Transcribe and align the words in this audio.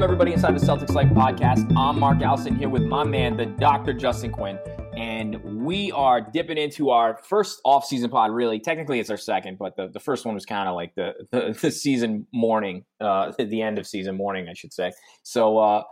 Welcome, 0.00 0.14
everybody, 0.14 0.32
inside 0.32 0.58
the 0.58 0.64
Celtics 0.64 0.94
Life 0.94 1.10
podcast. 1.10 1.76
I'm 1.76 2.00
Mark 2.00 2.22
Allison 2.22 2.56
here 2.56 2.70
with 2.70 2.84
my 2.84 3.04
man, 3.04 3.36
the 3.36 3.44
Dr. 3.44 3.92
Justin 3.92 4.32
Quinn. 4.32 4.58
And 4.96 5.62
we 5.62 5.92
are 5.92 6.22
dipping 6.22 6.56
into 6.56 6.88
our 6.88 7.20
first 7.22 7.60
off-season 7.66 8.08
pod. 8.08 8.30
Really, 8.30 8.58
technically, 8.58 8.98
it's 8.98 9.10
our 9.10 9.18
second, 9.18 9.58
but 9.58 9.76
the, 9.76 9.88
the 9.88 10.00
first 10.00 10.24
one 10.24 10.34
was 10.34 10.46
kind 10.46 10.70
of 10.70 10.74
like 10.74 10.94
the, 10.94 11.12
the, 11.32 11.54
the 11.60 11.70
season 11.70 12.26
mourning, 12.32 12.86
uh, 12.98 13.32
the 13.38 13.60
end 13.60 13.78
of 13.78 13.86
season 13.86 14.16
mourning, 14.16 14.48
I 14.48 14.54
should 14.54 14.72
say. 14.72 14.90
So 15.22 15.58
uh, 15.58 15.82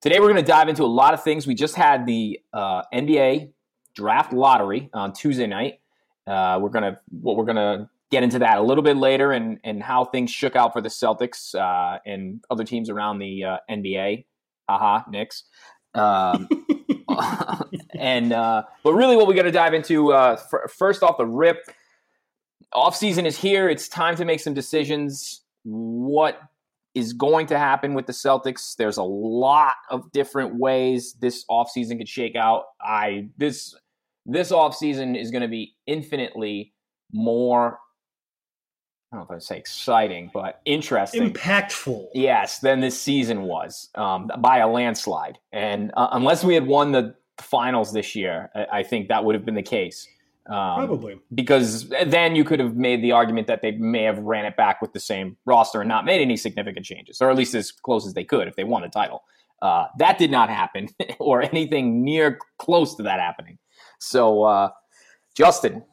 today 0.00 0.18
we're 0.18 0.32
going 0.32 0.42
to 0.42 0.50
dive 0.50 0.70
into 0.70 0.84
a 0.84 0.86
lot 0.86 1.12
of 1.12 1.22
things. 1.22 1.46
We 1.46 1.54
just 1.54 1.74
had 1.74 2.06
the 2.06 2.40
uh, 2.54 2.84
NBA 2.94 3.52
draft 3.94 4.32
lottery 4.32 4.88
on 4.94 5.12
Tuesday 5.12 5.46
night. 5.46 5.80
Uh, 6.26 6.58
we're 6.58 6.70
gonna 6.70 6.98
what 7.10 7.36
we're 7.36 7.44
gonna 7.44 7.90
get 8.10 8.22
into 8.22 8.38
that 8.38 8.58
a 8.58 8.62
little 8.62 8.82
bit 8.82 8.96
later 8.96 9.32
and 9.32 9.58
and 9.64 9.82
how 9.82 10.04
things 10.04 10.30
shook 10.30 10.56
out 10.56 10.72
for 10.72 10.80
the 10.80 10.88
Celtics 10.88 11.54
uh, 11.54 11.98
and 12.06 12.42
other 12.50 12.64
teams 12.64 12.90
around 12.90 13.18
the 13.18 13.44
uh, 13.44 13.56
NBA. 13.70 14.24
Haha, 14.68 15.04
Knicks. 15.10 15.44
Um, 15.94 16.48
and 17.98 18.32
uh, 18.32 18.64
but 18.82 18.94
really, 18.94 19.16
what 19.16 19.26
we 19.26 19.34
got 19.34 19.42
to 19.42 19.50
dive 19.50 19.74
into 19.74 20.12
uh, 20.12 20.36
f- 20.38 20.70
first 20.70 21.02
off 21.02 21.16
the 21.16 21.26
rip, 21.26 21.58
off 22.72 22.96
season 22.96 23.26
is 23.26 23.38
here. 23.38 23.68
It's 23.68 23.88
time 23.88 24.16
to 24.16 24.24
make 24.24 24.40
some 24.40 24.54
decisions. 24.54 25.42
What 25.64 26.40
is 26.94 27.12
going 27.12 27.46
to 27.46 27.58
happen 27.58 27.94
with 27.94 28.06
the 28.06 28.12
Celtics? 28.12 28.76
There's 28.76 28.96
a 28.96 29.02
lot 29.02 29.74
of 29.90 30.10
different 30.12 30.56
ways 30.56 31.14
this 31.20 31.44
offseason 31.50 31.98
could 31.98 32.08
shake 32.08 32.36
out. 32.36 32.64
I 32.80 33.28
this 33.38 33.74
this 34.26 34.52
offseason 34.52 35.20
is 35.20 35.30
going 35.30 35.42
to 35.42 35.48
be 35.48 35.74
infinitely 35.86 36.74
more 37.12 37.78
I 39.10 39.16
don't 39.16 39.30
know 39.30 39.36
if 39.36 39.38
I'd 39.38 39.42
say 39.42 39.56
exciting, 39.56 40.30
but 40.34 40.60
interesting, 40.66 41.32
impactful. 41.32 42.08
Yes, 42.12 42.58
than 42.58 42.80
this 42.80 43.00
season 43.00 43.42
was 43.42 43.88
um, 43.94 44.30
by 44.40 44.58
a 44.58 44.68
landslide. 44.68 45.38
And 45.50 45.92
uh, 45.96 46.08
unless 46.12 46.44
we 46.44 46.54
had 46.54 46.66
won 46.66 46.92
the 46.92 47.14
finals 47.38 47.92
this 47.92 48.14
year, 48.14 48.50
I, 48.54 48.66
I 48.80 48.82
think 48.82 49.08
that 49.08 49.24
would 49.24 49.34
have 49.34 49.46
been 49.46 49.54
the 49.54 49.62
case. 49.62 50.06
Um, 50.46 50.76
Probably 50.76 51.20
because 51.34 51.90
then 52.06 52.34
you 52.34 52.42
could 52.44 52.58
have 52.60 52.74
made 52.74 53.02
the 53.02 53.12
argument 53.12 53.46
that 53.48 53.60
they 53.60 53.72
may 53.72 54.02
have 54.04 54.18
ran 54.18 54.46
it 54.46 54.56
back 54.56 54.80
with 54.80 54.92
the 54.92 55.00
same 55.00 55.36
roster 55.44 55.80
and 55.80 55.88
not 55.88 56.06
made 56.06 56.20
any 56.22 56.36
significant 56.36 56.84
changes, 56.84 57.20
or 57.20 57.30
at 57.30 57.36
least 57.36 57.54
as 57.54 57.70
close 57.70 58.06
as 58.06 58.14
they 58.14 58.24
could 58.24 58.48
if 58.48 58.56
they 58.56 58.64
won 58.64 58.82
the 58.82 58.88
title. 58.88 59.24
Uh, 59.60 59.86
that 59.98 60.18
did 60.18 60.30
not 60.30 60.48
happen, 60.48 60.88
or 61.18 61.42
anything 61.42 62.02
near 62.02 62.38
close 62.58 62.94
to 62.94 63.02
that 63.02 63.20
happening. 63.20 63.58
So, 64.00 64.42
uh, 64.44 64.70
Justin, 65.34 65.84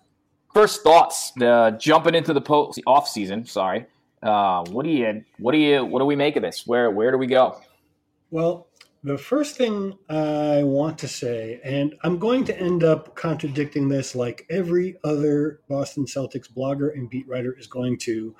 first 0.55 0.83
thoughts 0.83 1.33
uh, 1.41 1.71
jumping 1.71 2.15
into 2.15 2.33
the 2.33 2.39
post 2.39 2.81
off 2.87 3.09
season. 3.09 3.45
Sorry, 3.45 3.85
uh, 4.23 4.63
what 4.69 4.85
do 4.85 4.89
you 4.89 5.23
what 5.37 5.51
do 5.51 5.57
you 5.59 5.85
what 5.85 5.99
do 5.99 6.05
we 6.05 6.15
make 6.15 6.35
of 6.37 6.41
this? 6.41 6.65
Where 6.65 6.89
where 6.89 7.11
do 7.11 7.17
we 7.17 7.27
go? 7.27 7.61
Well, 8.31 8.67
the 9.03 9.17
first 9.17 9.57
thing 9.57 9.97
I 10.09 10.63
want 10.63 10.97
to 10.99 11.07
say, 11.07 11.59
and 11.63 11.93
I'm 12.03 12.17
going 12.17 12.45
to 12.45 12.57
end 12.57 12.83
up 12.83 13.15
contradicting 13.15 13.89
this 13.89 14.15
like 14.15 14.47
every 14.49 14.95
other 15.03 15.59
Boston 15.69 16.05
Celtics 16.05 16.51
blogger 16.51 16.91
and 16.93 17.09
beat 17.09 17.27
writer 17.27 17.55
is 17.59 17.67
going 17.67 17.99
to. 17.99 18.35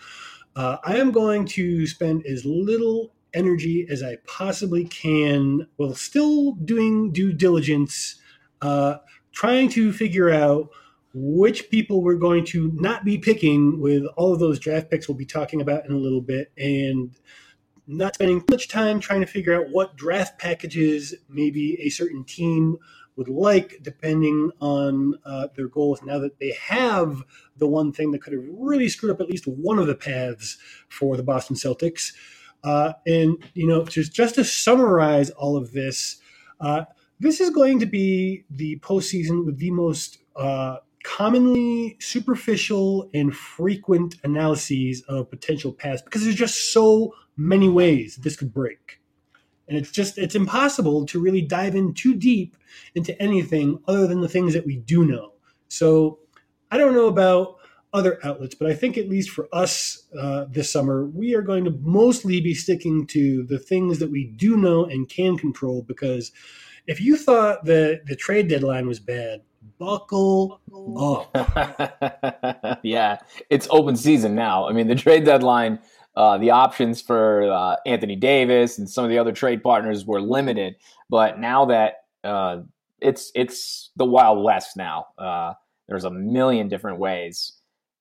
Uh, 0.55 0.77
I 0.85 0.95
am 0.95 1.11
going 1.11 1.45
to 1.47 1.85
spend 1.85 2.25
as 2.25 2.45
little 2.45 3.11
energy 3.33 3.85
as 3.89 4.01
I 4.01 4.15
possibly 4.25 4.85
can 4.85 5.67
while 5.75 5.93
still 5.93 6.53
doing 6.53 7.11
due 7.11 7.33
diligence, 7.33 8.15
uh, 8.61 8.99
trying 9.33 9.67
to 9.71 9.91
figure 9.91 10.29
out 10.31 10.69
which 11.17 11.69
people 11.69 12.01
we're 12.01 12.15
going 12.15 12.43
to 12.43 12.71
not 12.75 13.05
be 13.05 13.17
picking 13.17 13.79
with 13.79 14.05
all 14.17 14.33
of 14.33 14.39
those 14.39 14.59
draft 14.59 14.91
picks 14.91 15.07
we'll 15.07 15.17
be 15.17 15.25
talking 15.25 15.61
about 15.61 15.85
in 15.85 15.93
a 15.93 15.97
little 15.97 16.21
bit 16.21 16.51
and 16.57 17.17
not 17.87 18.15
spending 18.15 18.43
much 18.49 18.67
time 18.67 18.99
trying 18.99 19.21
to 19.21 19.27
figure 19.27 19.55
out 19.55 19.69
what 19.71 19.95
draft 19.95 20.37
packages 20.39 21.13
maybe 21.29 21.79
a 21.81 21.89
certain 21.89 22.23
team 22.25 22.77
would 23.15 23.29
like 23.29 23.79
depending 23.81 24.51
on 24.59 25.13
uh, 25.25 25.47
their 25.55 25.69
goals. 25.69 26.01
Now 26.03 26.19
that 26.19 26.37
they 26.39 26.51
have 26.59 27.23
the 27.55 27.67
one 27.67 27.93
thing 27.93 28.11
that 28.11 28.21
could 28.21 28.33
have 28.33 28.43
really 28.49 28.89
screwed 28.89 29.13
up 29.13 29.21
at 29.21 29.29
least 29.29 29.47
one 29.47 29.79
of 29.79 29.87
the 29.87 29.95
paths 29.95 30.57
for 30.89 31.15
the 31.15 31.23
boston 31.23 31.55
celtics 31.55 32.11
uh, 32.63 32.93
and 33.05 33.37
you 33.53 33.67
know 33.67 33.85
just 33.85 34.13
just 34.13 34.35
to 34.35 34.43
summarize 34.43 35.29
all 35.31 35.55
of 35.55 35.71
this 35.71 36.17
uh, 36.59 36.83
this 37.19 37.39
is 37.39 37.49
going 37.49 37.79
to 37.79 37.85
be 37.85 38.43
the 38.49 38.77
postseason 38.79 39.45
with 39.45 39.57
the 39.59 39.71
most 39.71 40.17
uh, 40.35 40.77
commonly 41.05 41.97
superficial 42.01 43.09
and 43.13 43.35
frequent 43.35 44.15
analyses 44.23 45.03
of 45.07 45.29
potential 45.29 45.71
paths 45.71 46.01
because 46.01 46.23
there's 46.23 46.35
just 46.35 46.73
so 46.73 47.13
many 47.37 47.69
ways 47.69 48.17
this 48.17 48.35
could 48.35 48.53
break. 48.53 48.99
And 49.67 49.77
it's 49.77 49.91
just 49.91 50.17
it's 50.17 50.35
impossible 50.35 51.05
to 51.07 51.19
really 51.21 51.41
dive 51.41 51.75
in 51.75 51.93
too 51.93 52.15
deep 52.15 52.57
into 52.95 53.19
anything 53.21 53.79
other 53.87 54.07
than 54.07 54.21
the 54.21 54.29
things 54.29 54.53
that 54.53 54.65
we 54.65 54.77
do 54.77 55.05
know. 55.05 55.33
So 55.69 56.19
i 56.71 56.77
don't 56.77 56.95
know 56.95 57.07
about 57.07 57.57
other 57.93 58.19
outlets 58.23 58.55
but 58.55 58.69
i 58.69 58.73
think 58.73 58.97
at 58.97 59.07
least 59.09 59.29
for 59.29 59.47
us 59.53 60.07
uh, 60.19 60.45
this 60.49 60.71
summer 60.71 61.05
we 61.05 61.35
are 61.35 61.43
going 61.43 61.63
to 61.63 61.71
mostly 61.81 62.41
be 62.41 62.53
sticking 62.53 63.07
to 63.07 63.43
the 63.43 63.59
things 63.59 63.99
that 63.99 64.11
we 64.11 64.25
do 64.25 64.57
know 64.57 64.85
and 64.85 65.09
can 65.09 65.37
control 65.37 65.83
because 65.83 66.31
if 66.87 67.01
you 67.01 67.17
thought 67.17 67.65
the 67.65 68.01
the 68.05 68.15
trade 68.15 68.47
deadline 68.47 68.87
was 68.87 68.99
bad, 68.99 69.41
buckle 69.77 70.61
up. 70.97 72.79
yeah, 72.83 73.17
it's 73.49 73.67
open 73.69 73.95
season 73.95 74.35
now. 74.35 74.67
I 74.67 74.73
mean, 74.73 74.87
the 74.87 74.95
trade 74.95 75.25
deadline, 75.25 75.79
uh, 76.15 76.37
the 76.37 76.51
options 76.51 77.01
for 77.01 77.51
uh, 77.51 77.75
Anthony 77.85 78.15
Davis 78.15 78.77
and 78.77 78.89
some 78.89 79.03
of 79.03 79.09
the 79.09 79.17
other 79.17 79.31
trade 79.31 79.63
partners 79.63 80.05
were 80.05 80.21
limited, 80.21 80.75
but 81.09 81.39
now 81.39 81.65
that 81.65 82.05
uh, 82.23 82.61
it's 83.01 83.31
it's 83.35 83.91
the 83.95 84.05
Wild 84.05 84.43
West 84.43 84.77
now, 84.77 85.07
uh, 85.17 85.53
there's 85.87 86.05
a 86.05 86.11
million 86.11 86.67
different 86.67 86.99
ways 86.99 87.53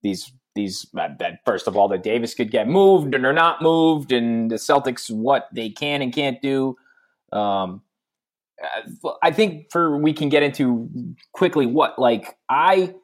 these 0.02 0.32
these 0.54 0.86
that 0.94 1.40
first 1.44 1.66
of 1.66 1.76
all 1.76 1.88
that 1.88 2.04
Davis 2.04 2.34
could 2.34 2.50
get 2.50 2.68
moved 2.68 3.14
and 3.14 3.26
are 3.26 3.32
not 3.32 3.60
moved, 3.60 4.12
and 4.12 4.50
the 4.50 4.56
Celtics 4.56 5.10
what 5.10 5.48
they 5.52 5.70
can 5.70 6.00
and 6.00 6.12
can't 6.12 6.40
do. 6.40 6.76
Um, 7.32 7.82
I 9.22 9.30
think 9.32 9.70
for 9.70 9.96
we 9.96 10.12
can 10.12 10.28
get 10.28 10.42
into 10.42 10.88
quickly 11.32 11.66
what 11.66 11.98
like 11.98 12.36
I, 12.48 12.94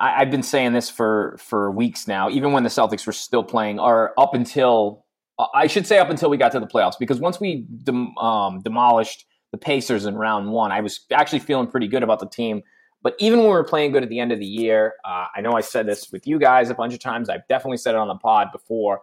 I 0.00 0.18
have 0.18 0.30
been 0.30 0.42
saying 0.42 0.72
this 0.72 0.90
for 0.90 1.36
for 1.38 1.70
weeks 1.70 2.08
now, 2.08 2.30
even 2.30 2.52
when 2.52 2.62
the 2.62 2.68
Celtics 2.68 3.06
were 3.06 3.12
still 3.12 3.44
playing, 3.44 3.78
or 3.78 4.18
up 4.18 4.34
until 4.34 5.04
I 5.52 5.66
should 5.66 5.86
say 5.86 5.98
up 5.98 6.10
until 6.10 6.30
we 6.30 6.36
got 6.36 6.52
to 6.52 6.60
the 6.60 6.66
playoffs, 6.66 6.98
because 6.98 7.20
once 7.20 7.40
we 7.40 7.66
dem, 7.82 8.16
um, 8.18 8.60
demolished 8.62 9.26
the 9.52 9.58
Pacers 9.58 10.06
in 10.06 10.14
round 10.14 10.50
one, 10.50 10.72
I 10.72 10.80
was 10.80 11.00
actually 11.12 11.40
feeling 11.40 11.66
pretty 11.66 11.88
good 11.88 12.02
about 12.02 12.20
the 12.20 12.28
team. 12.28 12.62
But 13.02 13.14
even 13.18 13.40
when 13.40 13.48
we 13.48 13.54
were 13.54 13.64
playing 13.64 13.92
good 13.92 14.02
at 14.02 14.08
the 14.08 14.18
end 14.18 14.32
of 14.32 14.38
the 14.38 14.46
year, 14.46 14.94
uh, 15.04 15.26
I 15.36 15.42
know 15.42 15.52
I 15.52 15.60
said 15.60 15.86
this 15.86 16.10
with 16.10 16.26
you 16.26 16.38
guys 16.38 16.70
a 16.70 16.74
bunch 16.74 16.94
of 16.94 17.00
times. 17.00 17.28
I've 17.28 17.46
definitely 17.48 17.76
said 17.76 17.94
it 17.94 17.98
on 17.98 18.08
the 18.08 18.14
pod 18.14 18.48
before. 18.50 19.02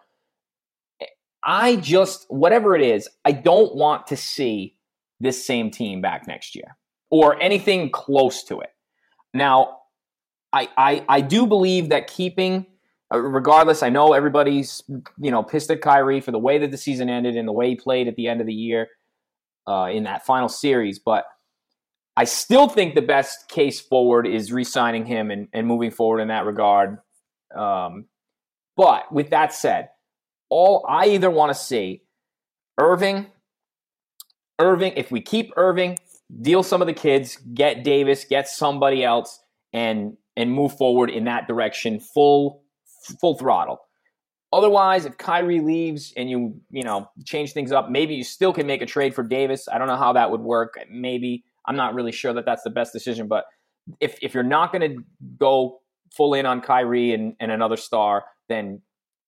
I 1.44 1.76
just 1.76 2.26
whatever 2.30 2.76
it 2.76 2.82
is, 2.82 3.08
I 3.26 3.32
don't 3.32 3.76
want 3.76 4.08
to 4.08 4.18
see 4.18 4.76
this 5.22 5.46
same 5.46 5.72
team 5.72 6.02
back 6.02 6.28
next 6.28 6.56
year 6.56 6.78
or 7.10 7.42
anything 7.42 7.92
close 7.92 8.44
to 8.46 8.62
it. 8.62 8.70
Now, 9.34 9.80
I, 10.54 10.70
I, 10.78 11.06
I 11.08 11.22
do 11.22 11.46
believe 11.46 11.90
that 11.90 12.08
keeping, 12.08 12.66
uh, 13.14 13.20
regardless, 13.20 13.84
I 13.84 13.90
know 13.90 14.14
everybody's 14.14 14.84
you 15.18 15.32
know 15.32 15.44
pissed 15.44 15.72
at 15.72 15.82
Kyrie 15.82 16.22
for 16.22 16.32
the 16.32 16.40
way 16.40 16.58
that 16.58 16.72
the 16.72 16.78
season 16.78 17.10
ended 17.10 17.36
and 17.36 17.48
the 17.48 17.54
way 17.54 17.70
he 17.70 17.76
played 17.76 18.08
at 18.08 18.16
the 18.16 18.28
end 18.28 18.42
of 18.42 18.48
the 18.48 18.54
year 18.54 18.88
uh, 19.68 19.90
in 19.92 20.04
that 20.04 20.26
final 20.26 20.50
series, 20.50 21.00
but 21.00 21.26
I 22.18 22.26
still 22.26 22.68
think 22.68 22.94
the 22.94 23.02
best 23.02 23.48
case 23.48 23.80
forward 23.80 24.28
is 24.28 24.52
re-signing 24.52 25.06
him 25.06 25.32
and, 25.32 25.48
and 25.54 25.66
moving 25.66 25.92
forward 25.92 26.20
in 26.20 26.28
that 26.28 26.46
regard. 26.46 26.98
Um, 27.56 28.06
but 28.76 29.12
with 29.12 29.30
that 29.30 29.54
said, 29.54 29.90
all 30.50 30.86
I 30.88 31.08
either 31.08 31.32
want 31.32 31.52
to 31.52 31.60
see 31.60 32.04
Irving 32.78 33.28
Irving, 34.62 34.94
if 34.96 35.12
we 35.12 35.22
keep 35.22 35.52
Irving, 35.58 35.98
deal 36.42 36.64
some 36.64 36.82
of 36.82 36.88
the 36.88 36.94
kids, 36.94 37.38
get 37.54 37.84
Davis, 37.84 38.24
get 38.24 38.48
somebody 38.48 39.04
else, 39.04 39.40
and 39.74 40.18
and 40.38 40.52
move 40.52 40.78
forward 40.78 41.10
in 41.10 41.26
that 41.26 41.48
direction, 41.48 42.00
full 42.00 42.64
full 43.20 43.38
throttle. 43.38 43.82
Otherwise, 44.54 45.06
if 45.06 45.18
Kyrie 45.18 45.62
leaves 45.62 46.14
and 46.16 46.30
you 46.30 46.60
you 46.70 46.84
know 46.84 47.10
change 47.26 47.54
things 47.54 47.72
up, 47.72 47.90
maybe 47.90 48.14
you 48.14 48.24
still 48.24 48.54
can 48.54 48.68
make 48.68 48.82
a 48.82 48.86
trade 48.86 49.16
for 49.16 49.24
Davis. 49.24 49.68
I 49.68 49.78
don't 49.78 49.88
know 49.88 49.98
how 49.98 50.14
that 50.14 50.30
would 50.32 50.42
work. 50.42 50.78
Maybe 50.90 51.44
I'm 51.66 51.76
not 51.76 51.94
really 51.94 52.12
sure 52.12 52.34
that 52.34 52.46
that's 52.46 52.64
the 52.64 52.70
best 52.70 52.94
decision. 52.94 53.28
But 53.28 53.46
if 54.00 54.18
if 54.22 54.34
you're 54.34 54.44
not 54.44 54.72
going 54.72 54.96
to 54.96 55.04
go 55.38 55.82
full 56.16 56.34
in 56.34 56.46
on 56.46 56.62
Kyrie 56.62 57.14
and, 57.14 57.36
and 57.40 57.52
another 57.52 57.78
star, 57.78 58.26
then 58.50 58.82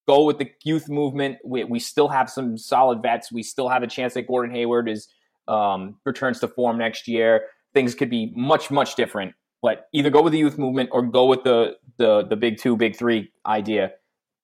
go 0.07 0.25
with 0.25 0.37
the 0.37 0.51
youth 0.63 0.89
movement. 0.89 1.37
We, 1.45 1.63
we 1.63 1.79
still 1.79 2.09
have 2.09 2.29
some 2.29 2.57
solid 2.57 3.01
vets. 3.01 3.31
We 3.31 3.43
still 3.43 3.69
have 3.69 3.83
a 3.83 3.87
chance 3.87 4.15
that 4.15 4.27
Gordon 4.27 4.53
Hayward 4.53 4.89
is 4.89 5.07
um, 5.47 5.95
returns 6.05 6.39
to 6.41 6.47
form 6.47 6.77
next 6.77 7.07
year, 7.07 7.45
things 7.73 7.95
could 7.95 8.09
be 8.09 8.31
much 8.35 8.71
much 8.71 8.95
different. 8.95 9.33
But 9.61 9.87
either 9.93 10.09
go 10.09 10.21
with 10.21 10.33
the 10.33 10.39
youth 10.39 10.57
movement 10.57 10.89
or 10.91 11.01
go 11.01 11.25
with 11.25 11.43
the 11.43 11.77
the 11.97 12.25
the 12.25 12.35
big 12.35 12.57
two, 12.57 12.75
big 12.75 12.95
three 12.95 13.31
idea. 13.45 13.91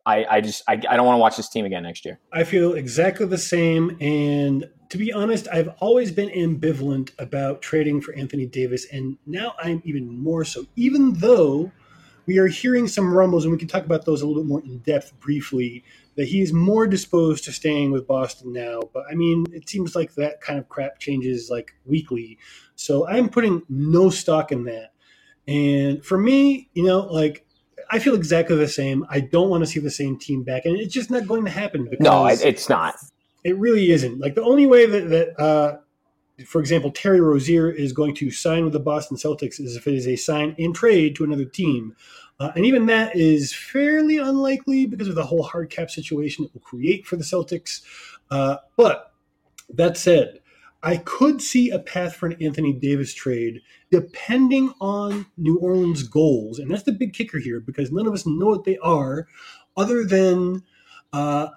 I, 0.05 0.25
I 0.29 0.41
just 0.41 0.63
I, 0.67 0.73
I 0.73 0.95
don't 0.97 1.05
want 1.05 1.17
to 1.17 1.21
watch 1.21 1.37
this 1.37 1.49
team 1.49 1.65
again 1.65 1.83
next 1.83 2.05
year. 2.05 2.19
I 2.31 2.43
feel 2.43 2.73
exactly 2.73 3.25
the 3.25 3.37
same, 3.37 3.97
and 3.99 4.65
to 4.89 4.97
be 4.97 5.13
honest, 5.13 5.47
I've 5.51 5.69
always 5.79 6.11
been 6.11 6.29
ambivalent 6.29 7.11
about 7.19 7.61
trading 7.61 8.01
for 8.01 8.13
Anthony 8.15 8.45
Davis, 8.45 8.87
and 8.91 9.17
now 9.25 9.53
I'm 9.61 9.81
even 9.85 10.07
more 10.17 10.43
so. 10.45 10.65
Even 10.75 11.13
though 11.13 11.71
we 12.29 12.37
are 12.37 12.45
hearing 12.45 12.87
some 12.87 13.11
rumbles, 13.11 13.43
and 13.43 13.51
we 13.51 13.57
can 13.57 13.67
talk 13.67 13.83
about 13.83 14.05
those 14.05 14.21
a 14.21 14.27
little 14.27 14.43
bit 14.43 14.47
more 14.47 14.61
in 14.61 14.77
depth 14.79 15.19
briefly, 15.19 15.83
that 16.15 16.27
he 16.27 16.41
is 16.41 16.53
more 16.53 16.85
disposed 16.85 17.43
to 17.45 17.51
staying 17.51 17.91
with 17.91 18.05
Boston 18.05 18.53
now. 18.53 18.81
But 18.93 19.05
I 19.09 19.15
mean, 19.15 19.47
it 19.51 19.67
seems 19.67 19.95
like 19.95 20.13
that 20.13 20.39
kind 20.39 20.59
of 20.59 20.69
crap 20.69 20.99
changes 20.99 21.49
like 21.49 21.73
weekly. 21.87 22.37
So 22.75 23.07
I'm 23.07 23.29
putting 23.29 23.63
no 23.67 24.11
stock 24.11 24.51
in 24.51 24.65
that. 24.65 24.91
And 25.47 26.05
for 26.05 26.19
me, 26.19 26.69
you 26.75 26.83
know, 26.83 26.99
like 26.99 27.47
I 27.89 27.97
feel 27.97 28.13
exactly 28.13 28.57
the 28.57 28.67
same. 28.67 29.07
I 29.09 29.21
don't 29.21 29.49
want 29.49 29.63
to 29.63 29.67
see 29.67 29.79
the 29.79 29.89
same 29.89 30.19
team 30.19 30.43
back, 30.43 30.65
and 30.65 30.79
it's 30.79 30.93
just 30.93 31.09
not 31.09 31.27
going 31.27 31.45
to 31.45 31.51
happen. 31.51 31.85
Because 31.85 32.03
no, 32.03 32.27
it's 32.27 32.69
not. 32.69 32.93
It 33.43 33.57
really 33.57 33.89
isn't. 33.89 34.19
Like 34.19 34.35
the 34.35 34.43
only 34.43 34.67
way 34.67 34.85
that, 34.85 35.09
that 35.09 35.39
uh, 35.41 35.77
for 36.45 36.59
example, 36.59 36.91
Terry 36.91 37.21
Rozier 37.21 37.69
is 37.69 37.93
going 37.93 38.15
to 38.15 38.31
sign 38.31 38.63
with 38.63 38.73
the 38.73 38.79
Boston 38.79 39.17
Celtics 39.17 39.59
is 39.59 39.75
if 39.75 39.87
it 39.87 39.93
is 39.93 40.07
a 40.07 40.15
sign 40.15 40.55
and 40.57 40.73
trade 40.73 41.15
to 41.15 41.23
another 41.23 41.45
team. 41.45 41.95
Uh, 42.39 42.51
and 42.55 42.65
even 42.65 42.85
that 42.85 43.15
is 43.15 43.53
fairly 43.53 44.17
unlikely 44.17 44.85
because 44.85 45.07
of 45.07 45.15
the 45.15 45.25
whole 45.25 45.43
hard 45.43 45.69
cap 45.69 45.89
situation 45.89 46.45
it 46.45 46.53
will 46.53 46.61
create 46.61 47.05
for 47.05 47.17
the 47.17 47.23
Celtics. 47.23 47.81
Uh, 48.31 48.57
but 48.77 49.13
that 49.69 49.97
said, 49.97 50.39
I 50.81 50.97
could 50.97 51.41
see 51.41 51.69
a 51.69 51.79
path 51.79 52.15
for 52.15 52.27
an 52.27 52.41
Anthony 52.41 52.71
Davis 52.71 53.13
trade 53.13 53.61
depending 53.91 54.73
on 54.79 55.25
New 55.37 55.57
Orleans' 55.57 56.03
goals. 56.03 56.59
And 56.59 56.71
that's 56.71 56.83
the 56.83 56.93
big 56.93 57.13
kicker 57.13 57.39
here 57.39 57.59
because 57.59 57.91
none 57.91 58.07
of 58.07 58.13
us 58.13 58.25
know 58.25 58.47
what 58.47 58.63
they 58.63 58.77
are 58.77 59.27
other 59.75 60.05
than. 60.05 60.63
Uh, 61.11 61.49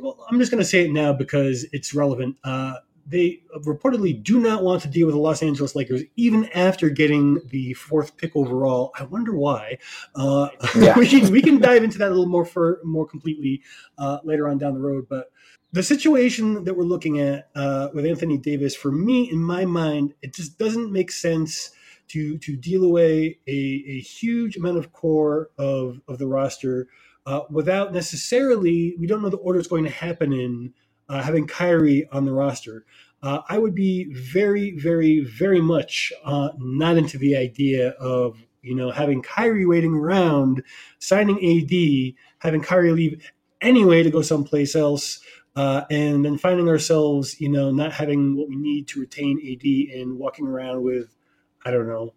well, 0.00 0.26
I'm 0.28 0.40
just 0.40 0.50
going 0.50 0.62
to 0.62 0.68
say 0.68 0.84
it 0.84 0.90
now 0.90 1.12
because 1.12 1.66
it's 1.72 1.94
relevant. 1.94 2.36
Uh, 2.42 2.74
they 3.06 3.42
reportedly 3.58 4.22
do 4.22 4.40
not 4.40 4.62
want 4.62 4.82
to 4.82 4.88
deal 4.88 5.06
with 5.06 5.14
the 5.14 5.20
Los 5.20 5.42
Angeles 5.42 5.74
Lakers 5.76 6.02
even 6.16 6.46
after 6.54 6.88
getting 6.88 7.40
the 7.48 7.74
fourth 7.74 8.16
pick 8.16 8.34
overall. 8.34 8.92
I 8.98 9.04
wonder 9.04 9.34
why. 9.36 9.78
Uh, 10.14 10.48
yeah. 10.76 10.98
we, 10.98 11.06
can, 11.06 11.30
we 11.30 11.42
can 11.42 11.60
dive 11.60 11.84
into 11.84 11.98
that 11.98 12.08
a 12.08 12.14
little 12.14 12.26
more 12.26 12.44
for 12.44 12.80
more 12.84 13.06
completely 13.06 13.62
uh, 13.98 14.18
later 14.24 14.48
on 14.48 14.58
down 14.58 14.74
the 14.74 14.80
road. 14.80 15.06
But 15.08 15.30
the 15.72 15.82
situation 15.82 16.64
that 16.64 16.76
we're 16.76 16.84
looking 16.84 17.20
at 17.20 17.50
uh, 17.54 17.88
with 17.92 18.06
Anthony 18.06 18.38
Davis, 18.38 18.74
for 18.74 18.92
me, 18.92 19.30
in 19.30 19.42
my 19.42 19.64
mind, 19.64 20.14
it 20.22 20.34
just 20.34 20.58
doesn't 20.58 20.92
make 20.92 21.10
sense 21.10 21.70
to 22.08 22.38
to 22.38 22.56
deal 22.56 22.84
away 22.84 23.38
a, 23.46 23.84
a 23.88 24.00
huge 24.00 24.56
amount 24.56 24.78
of 24.78 24.92
core 24.92 25.50
of 25.58 26.00
of 26.06 26.18
the 26.18 26.26
roster 26.26 26.88
uh, 27.26 27.40
without 27.50 27.92
necessarily. 27.92 28.94
We 28.98 29.06
don't 29.06 29.22
know 29.22 29.30
the 29.30 29.36
order 29.38 29.58
it's 29.58 29.68
going 29.68 29.84
to 29.84 29.90
happen 29.90 30.32
in 30.32 30.74
uh, 31.08 31.22
having 31.22 31.46
Kyrie 31.46 32.08
on 32.12 32.24
the 32.24 32.32
roster. 32.32 32.84
Uh, 33.22 33.40
I 33.48 33.58
would 33.58 33.74
be 33.74 34.12
very, 34.12 34.72
very, 34.72 35.20
very 35.20 35.60
much 35.60 36.12
uh, 36.24 36.50
not 36.58 36.96
into 36.96 37.16
the 37.16 37.36
idea 37.36 37.90
of 37.92 38.36
you 38.62 38.74
know 38.74 38.90
having 38.90 39.22
Kyrie 39.22 39.66
waiting 39.66 39.94
around, 39.94 40.62
signing 40.98 41.36
AD, 41.36 42.14
having 42.38 42.60
Kyrie 42.60 42.92
leave 42.92 43.30
anyway 43.60 44.02
to 44.02 44.10
go 44.10 44.20
someplace 44.22 44.76
else, 44.76 45.20
uh, 45.56 45.82
and 45.90 46.24
then 46.24 46.36
finding 46.36 46.68
ourselves 46.68 47.40
you 47.40 47.48
know 47.48 47.70
not 47.70 47.92
having 47.92 48.36
what 48.36 48.48
we 48.48 48.56
need 48.56 48.88
to 48.88 49.00
retain 49.00 49.38
AD 49.40 49.98
and 49.98 50.18
walking 50.18 50.46
around 50.46 50.82
with 50.82 51.16
I 51.64 51.70
don't 51.70 51.88
know 51.88 52.12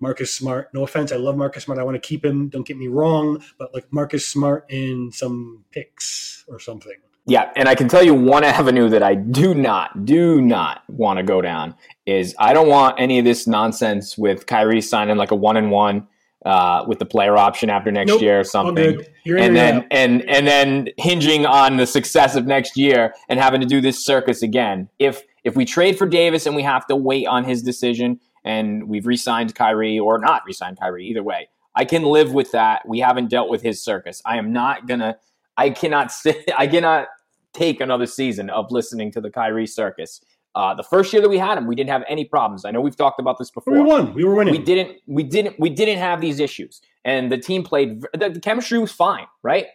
Marcus 0.00 0.34
Smart. 0.34 0.72
No 0.72 0.84
offense, 0.84 1.12
I 1.12 1.16
love 1.16 1.36
Marcus 1.36 1.64
Smart. 1.64 1.78
I 1.78 1.82
want 1.84 2.02
to 2.02 2.08
keep 2.08 2.24
him. 2.24 2.48
Don't 2.48 2.66
get 2.66 2.78
me 2.78 2.88
wrong, 2.88 3.42
but 3.58 3.74
like 3.74 3.92
Marcus 3.92 4.26
Smart 4.26 4.64
in 4.70 5.12
some 5.12 5.64
picks 5.70 6.44
or 6.48 6.58
something. 6.58 6.96
Yeah, 7.26 7.50
and 7.54 7.68
I 7.68 7.74
can 7.74 7.88
tell 7.88 8.02
you 8.02 8.14
one 8.14 8.44
avenue 8.58 8.88
that 8.88 9.02
I 9.02 9.14
do 9.14 9.54
not, 9.54 10.04
do 10.04 10.40
not 10.40 10.82
want 10.88 11.18
to 11.18 11.22
go 11.22 11.40
down 11.40 11.74
is 12.06 12.34
I 12.38 12.52
don't 12.52 12.68
want 12.68 12.98
any 12.98 13.18
of 13.18 13.24
this 13.24 13.46
nonsense 13.46 14.18
with 14.18 14.46
Kyrie 14.46 14.80
signing 14.80 15.16
like 15.16 15.30
a 15.30 15.36
one 15.36 15.56
and 15.56 15.70
one 15.70 16.08
uh, 16.44 16.84
with 16.86 16.98
the 16.98 17.04
player 17.04 17.36
option 17.36 17.70
after 17.70 17.92
next 17.92 18.08
nope, 18.08 18.22
year 18.22 18.40
or 18.40 18.44
something, 18.44 19.00
and 19.26 19.54
then 19.54 19.86
and 19.90 20.28
and 20.28 20.46
then 20.46 20.88
hinging 20.96 21.44
on 21.44 21.76
the 21.76 21.86
success 21.86 22.34
of 22.34 22.46
next 22.46 22.76
year 22.76 23.14
and 23.28 23.38
having 23.38 23.60
to 23.60 23.66
do 23.66 23.80
this 23.80 24.04
circus 24.04 24.42
again. 24.42 24.88
If 24.98 25.22
if 25.44 25.54
we 25.54 25.64
trade 25.64 25.98
for 25.98 26.06
Davis 26.06 26.46
and 26.46 26.56
we 26.56 26.62
have 26.62 26.86
to 26.86 26.96
wait 26.96 27.26
on 27.26 27.44
his 27.44 27.62
decision, 27.62 28.20
and 28.44 28.88
we've 28.88 29.06
re-signed 29.06 29.54
Kyrie 29.54 29.98
or 29.98 30.18
not 30.18 30.42
re-signed 30.46 30.80
Kyrie, 30.80 31.06
either 31.06 31.22
way, 31.22 31.48
I 31.74 31.84
can 31.84 32.02
live 32.04 32.32
with 32.32 32.52
that. 32.52 32.88
We 32.88 33.00
haven't 33.00 33.28
dealt 33.28 33.50
with 33.50 33.62
his 33.62 33.84
circus. 33.84 34.22
I 34.24 34.38
am 34.38 34.52
not 34.52 34.88
gonna 34.88 35.18
I 35.60 35.70
cannot 35.70 36.10
sit, 36.22 36.50
I 36.56 36.66
cannot 36.66 37.08
take 37.52 37.80
another 37.80 38.06
season 38.06 38.50
of 38.50 38.70
listening 38.70 39.12
to 39.12 39.20
the 39.20 39.30
Kyrie 39.30 39.66
circus. 39.66 40.20
Uh, 40.54 40.74
the 40.74 40.82
first 40.82 41.12
year 41.12 41.22
that 41.22 41.28
we 41.28 41.38
had 41.38 41.56
him, 41.58 41.66
we 41.66 41.76
didn't 41.76 41.90
have 41.90 42.02
any 42.08 42.24
problems. 42.24 42.64
I 42.64 42.72
know 42.72 42.80
we've 42.80 42.96
talked 42.96 43.20
about 43.20 43.38
this 43.38 43.50
before. 43.50 43.74
We 43.74 43.80
won. 43.80 44.14
We 44.14 44.24
were 44.24 44.34
winning. 44.34 44.52
We 44.52 44.58
didn't. 44.58 44.96
We 45.06 45.22
didn't. 45.22 45.60
We 45.60 45.70
didn't 45.70 45.98
have 45.98 46.20
these 46.20 46.40
issues, 46.40 46.80
and 47.04 47.30
the 47.30 47.38
team 47.38 47.62
played. 47.62 48.02
The, 48.18 48.30
the 48.30 48.40
chemistry 48.40 48.78
was 48.80 48.90
fine, 48.90 49.26
right? 49.44 49.66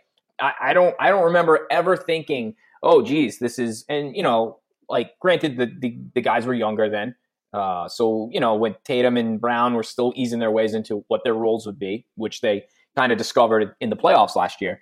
I, 0.42 0.51
I, 0.62 0.74
don't. 0.74 0.94
I 1.00 1.10
don't 1.12 1.24
remember 1.24 1.65
ever 1.72 1.96
thinking, 1.96 2.56
"Oh, 2.84 3.01
geez, 3.01 3.39
this 3.39 3.58
is." 3.58 3.86
And 3.88 4.18
you 4.18 4.24
know, 4.24 4.60
like, 4.89 5.12
granted, 5.22 5.56
the 5.56 5.68
the, 5.80 5.98
the 6.13 6.22
guys 6.22 6.46
were 6.46 6.54
younger 6.54 6.89
then, 6.89 7.15
Uh, 7.54 7.88
so 7.88 8.30
you 8.34 8.42
know, 8.42 8.54
when 8.56 8.75
Tatum 8.84 9.15
and 9.15 9.39
Brown 9.39 9.75
were 9.75 9.84
still 9.84 10.12
easing 10.18 10.39
their 10.39 10.51
ways 10.51 10.74
into 10.74 11.06
what 11.08 11.22
their 11.24 11.36
roles 11.36 11.65
would 11.65 11.80
be, 11.80 12.06
which 12.15 12.42
they 12.42 12.65
kind 12.98 13.13
of 13.13 13.18
discovered 13.18 13.75
in 13.80 13.89
the 13.89 13.96
playoffs 13.96 14.36
last 14.36 14.60
year. 14.60 14.82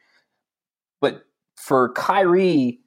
But 1.03 1.25
for 1.57 1.91
Kyrie, 1.91 2.79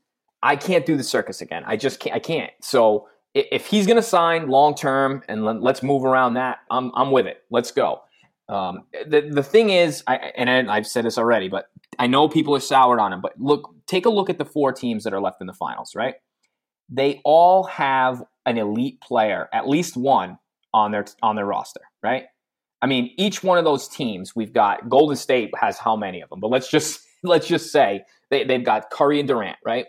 I 0.43 0.57
can't 0.57 0.87
do 0.87 0.97
the 0.97 1.05
circus 1.05 1.43
again. 1.43 1.65
I 1.67 1.77
just 1.77 2.01
can't. 2.01 2.17
I 2.17 2.19
can't. 2.19 2.51
So 2.63 3.09
if 3.35 3.67
he's 3.67 3.87
going 3.87 3.97
to 3.97 4.03
sign 4.03 4.49
long 4.49 4.75
term 4.75 5.23
and 5.29 5.45
let's 5.45 5.83
move 5.83 6.03
around 6.03 6.33
that, 6.35 6.61
I'm 6.71 6.91
I'm 6.95 7.11
with 7.11 7.27
it. 7.27 7.43
Let's 7.51 7.73
go. 7.73 8.01
Um, 8.49 8.85
the 9.07 9.21
the 9.31 9.43
thing 9.43 9.69
is, 9.69 10.03
I, 10.07 10.17
and 10.35 10.71
I've 10.71 10.87
said 10.87 11.05
this 11.05 11.19
already, 11.19 11.49
but 11.49 11.67
I 11.99 12.07
know 12.07 12.27
people 12.27 12.57
are 12.57 12.61
soured 12.61 13.01
on 13.01 13.13
him. 13.13 13.21
But 13.21 13.35
look, 13.39 13.69
take 13.87 14.07
a 14.07 14.11
look 14.11 14.31
at 14.31 14.39
the 14.39 14.47
four 14.47 14.73
teams 14.73 15.05
that 15.05 15.13
are 15.13 15.21
left 15.21 15.43
in 15.43 15.47
the 15.47 15.53
finals. 15.53 15.95
Right? 15.95 16.15
They 16.89 17.21
all 17.23 17.65
have 17.65 18.23
an 18.47 18.57
elite 18.57 19.03
player, 19.03 19.51
at 19.53 19.69
least 19.69 19.95
one 19.95 20.39
on 20.73 20.91
their 20.91 21.05
on 21.23 21.37
their 21.37 21.45
roster. 21.45 21.83
Right? 22.03 22.25
I 22.81 22.87
mean, 22.87 23.11
each 23.19 23.43
one 23.43 23.59
of 23.59 23.65
those 23.65 23.89
teams, 23.89 24.35
we've 24.35 24.55
got 24.55 24.89
Golden 24.89 25.17
State 25.17 25.51
has 25.61 25.77
how 25.77 25.97
many 25.97 26.23
of 26.23 26.31
them? 26.31 26.41
But 26.41 26.51
let's 26.51 26.71
just 26.71 27.06
let's 27.27 27.47
just 27.47 27.71
say 27.71 28.05
they, 28.31 28.45
they've 28.45 28.65
got 28.65 28.91
Curry 28.91 29.19
and 29.19 29.29
Durant, 29.29 29.57
right? 29.65 29.87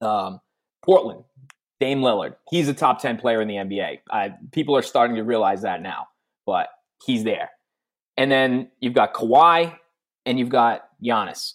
Um, 0.00 0.40
Portland, 0.84 1.24
Dame 1.80 2.00
Lillard, 2.00 2.36
he's 2.50 2.68
a 2.68 2.74
top 2.74 3.00
ten 3.00 3.16
player 3.16 3.40
in 3.40 3.48
the 3.48 3.54
NBA. 3.54 3.98
People 4.52 4.76
are 4.76 4.82
starting 4.82 5.16
to 5.16 5.22
realize 5.22 5.62
that 5.62 5.82
now, 5.82 6.06
but 6.46 6.68
he's 7.04 7.24
there. 7.24 7.50
And 8.16 8.30
then 8.30 8.70
you've 8.80 8.94
got 8.94 9.14
Kawhi 9.14 9.76
and 10.26 10.38
you've 10.38 10.48
got 10.48 10.82
Giannis. 11.02 11.54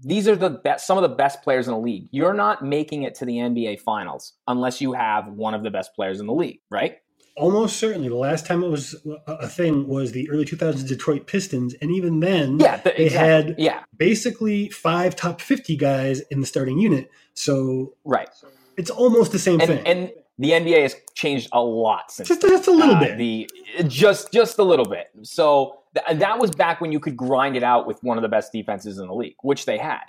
These 0.00 0.26
are 0.26 0.34
the 0.34 0.50
best, 0.50 0.86
some 0.86 0.98
of 0.98 1.02
the 1.02 1.14
best 1.14 1.42
players 1.42 1.68
in 1.68 1.74
the 1.74 1.78
league. 1.78 2.08
You're 2.10 2.34
not 2.34 2.64
making 2.64 3.04
it 3.04 3.14
to 3.16 3.24
the 3.24 3.34
NBA 3.34 3.80
Finals 3.80 4.32
unless 4.48 4.80
you 4.80 4.94
have 4.94 5.28
one 5.28 5.54
of 5.54 5.62
the 5.62 5.70
best 5.70 5.94
players 5.94 6.18
in 6.18 6.26
the 6.26 6.32
league, 6.32 6.58
right? 6.70 6.96
Almost 7.36 7.78
certainly. 7.78 8.08
The 8.08 8.14
last 8.14 8.46
time 8.46 8.62
it 8.62 8.68
was 8.68 8.94
a 9.26 9.48
thing 9.48 9.88
was 9.88 10.12
the 10.12 10.28
early 10.30 10.44
2000s 10.44 10.86
Detroit 10.86 11.26
Pistons. 11.26 11.74
And 11.80 11.90
even 11.90 12.20
then, 12.20 12.60
yeah, 12.60 12.76
the, 12.78 12.92
they 12.96 13.06
exactly. 13.06 13.28
had 13.28 13.54
yeah. 13.58 13.84
basically 13.96 14.68
five 14.68 15.16
top 15.16 15.40
50 15.40 15.76
guys 15.76 16.20
in 16.30 16.40
the 16.40 16.46
starting 16.46 16.78
unit. 16.78 17.10
So 17.34 17.94
right. 18.04 18.28
it's 18.76 18.90
almost 18.90 19.32
the 19.32 19.38
same 19.38 19.60
and, 19.60 19.68
thing. 19.68 19.86
And 19.86 20.12
the 20.38 20.50
NBA 20.50 20.82
has 20.82 20.96
changed 21.14 21.48
a 21.52 21.62
lot 21.62 22.10
since 22.10 22.28
just, 22.28 22.42
just 22.42 22.68
a 22.68 22.70
little 22.70 22.96
uh, 22.96 23.00
bit. 23.00 23.18
The 23.18 23.50
just 23.86 24.32
just 24.32 24.58
a 24.58 24.62
little 24.62 24.86
bit. 24.86 25.08
So 25.22 25.78
th- 25.94 26.18
that 26.18 26.38
was 26.38 26.50
back 26.50 26.80
when 26.80 26.92
you 26.92 27.00
could 27.00 27.16
grind 27.16 27.56
it 27.56 27.62
out 27.62 27.86
with 27.86 28.02
one 28.02 28.18
of 28.18 28.22
the 28.22 28.28
best 28.28 28.52
defenses 28.52 28.98
in 28.98 29.06
the 29.06 29.14
league, 29.14 29.36
which 29.42 29.66
they 29.66 29.78
had. 29.78 30.04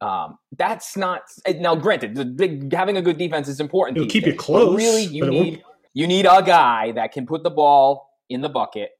Um, 0.00 0.38
that's 0.56 0.96
not 0.96 1.22
now. 1.46 1.76
Granted, 1.76 2.14
the 2.14 2.74
having 2.74 2.96
a 2.96 3.02
good 3.02 3.18
defense 3.18 3.48
is 3.48 3.60
important. 3.60 3.98
It'll 3.98 4.08
keep 4.08 4.24
days, 4.24 4.32
you 4.32 4.38
close. 4.38 4.76
really, 4.76 5.04
you 5.04 5.26
need 5.26 5.62
you 5.94 6.06
need 6.06 6.26
a 6.26 6.42
guy 6.42 6.92
that 6.92 7.12
can 7.12 7.26
put 7.26 7.42
the 7.42 7.50
ball 7.50 8.08
in 8.28 8.40
the 8.40 8.48
bucket. 8.48 8.90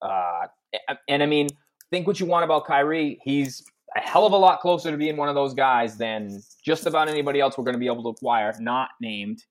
Uh, 0.00 0.46
and 1.08 1.22
I 1.22 1.26
mean, 1.26 1.48
think 1.90 2.06
what 2.06 2.18
you 2.20 2.26
want 2.26 2.44
about 2.44 2.66
Kyrie. 2.66 3.18
He's 3.22 3.64
a 3.96 4.00
hell 4.00 4.26
of 4.26 4.32
a 4.32 4.36
lot 4.36 4.60
closer 4.60 4.90
to 4.90 4.96
being 4.96 5.16
one 5.16 5.28
of 5.28 5.34
those 5.34 5.54
guys 5.54 5.96
than 5.96 6.42
just 6.64 6.86
about 6.86 7.08
anybody 7.08 7.40
else 7.40 7.56
we're 7.56 7.64
going 7.64 7.74
to 7.74 7.80
be 7.80 7.86
able 7.86 8.02
to 8.04 8.08
acquire, 8.10 8.52
not 8.58 8.90
named 9.00 9.42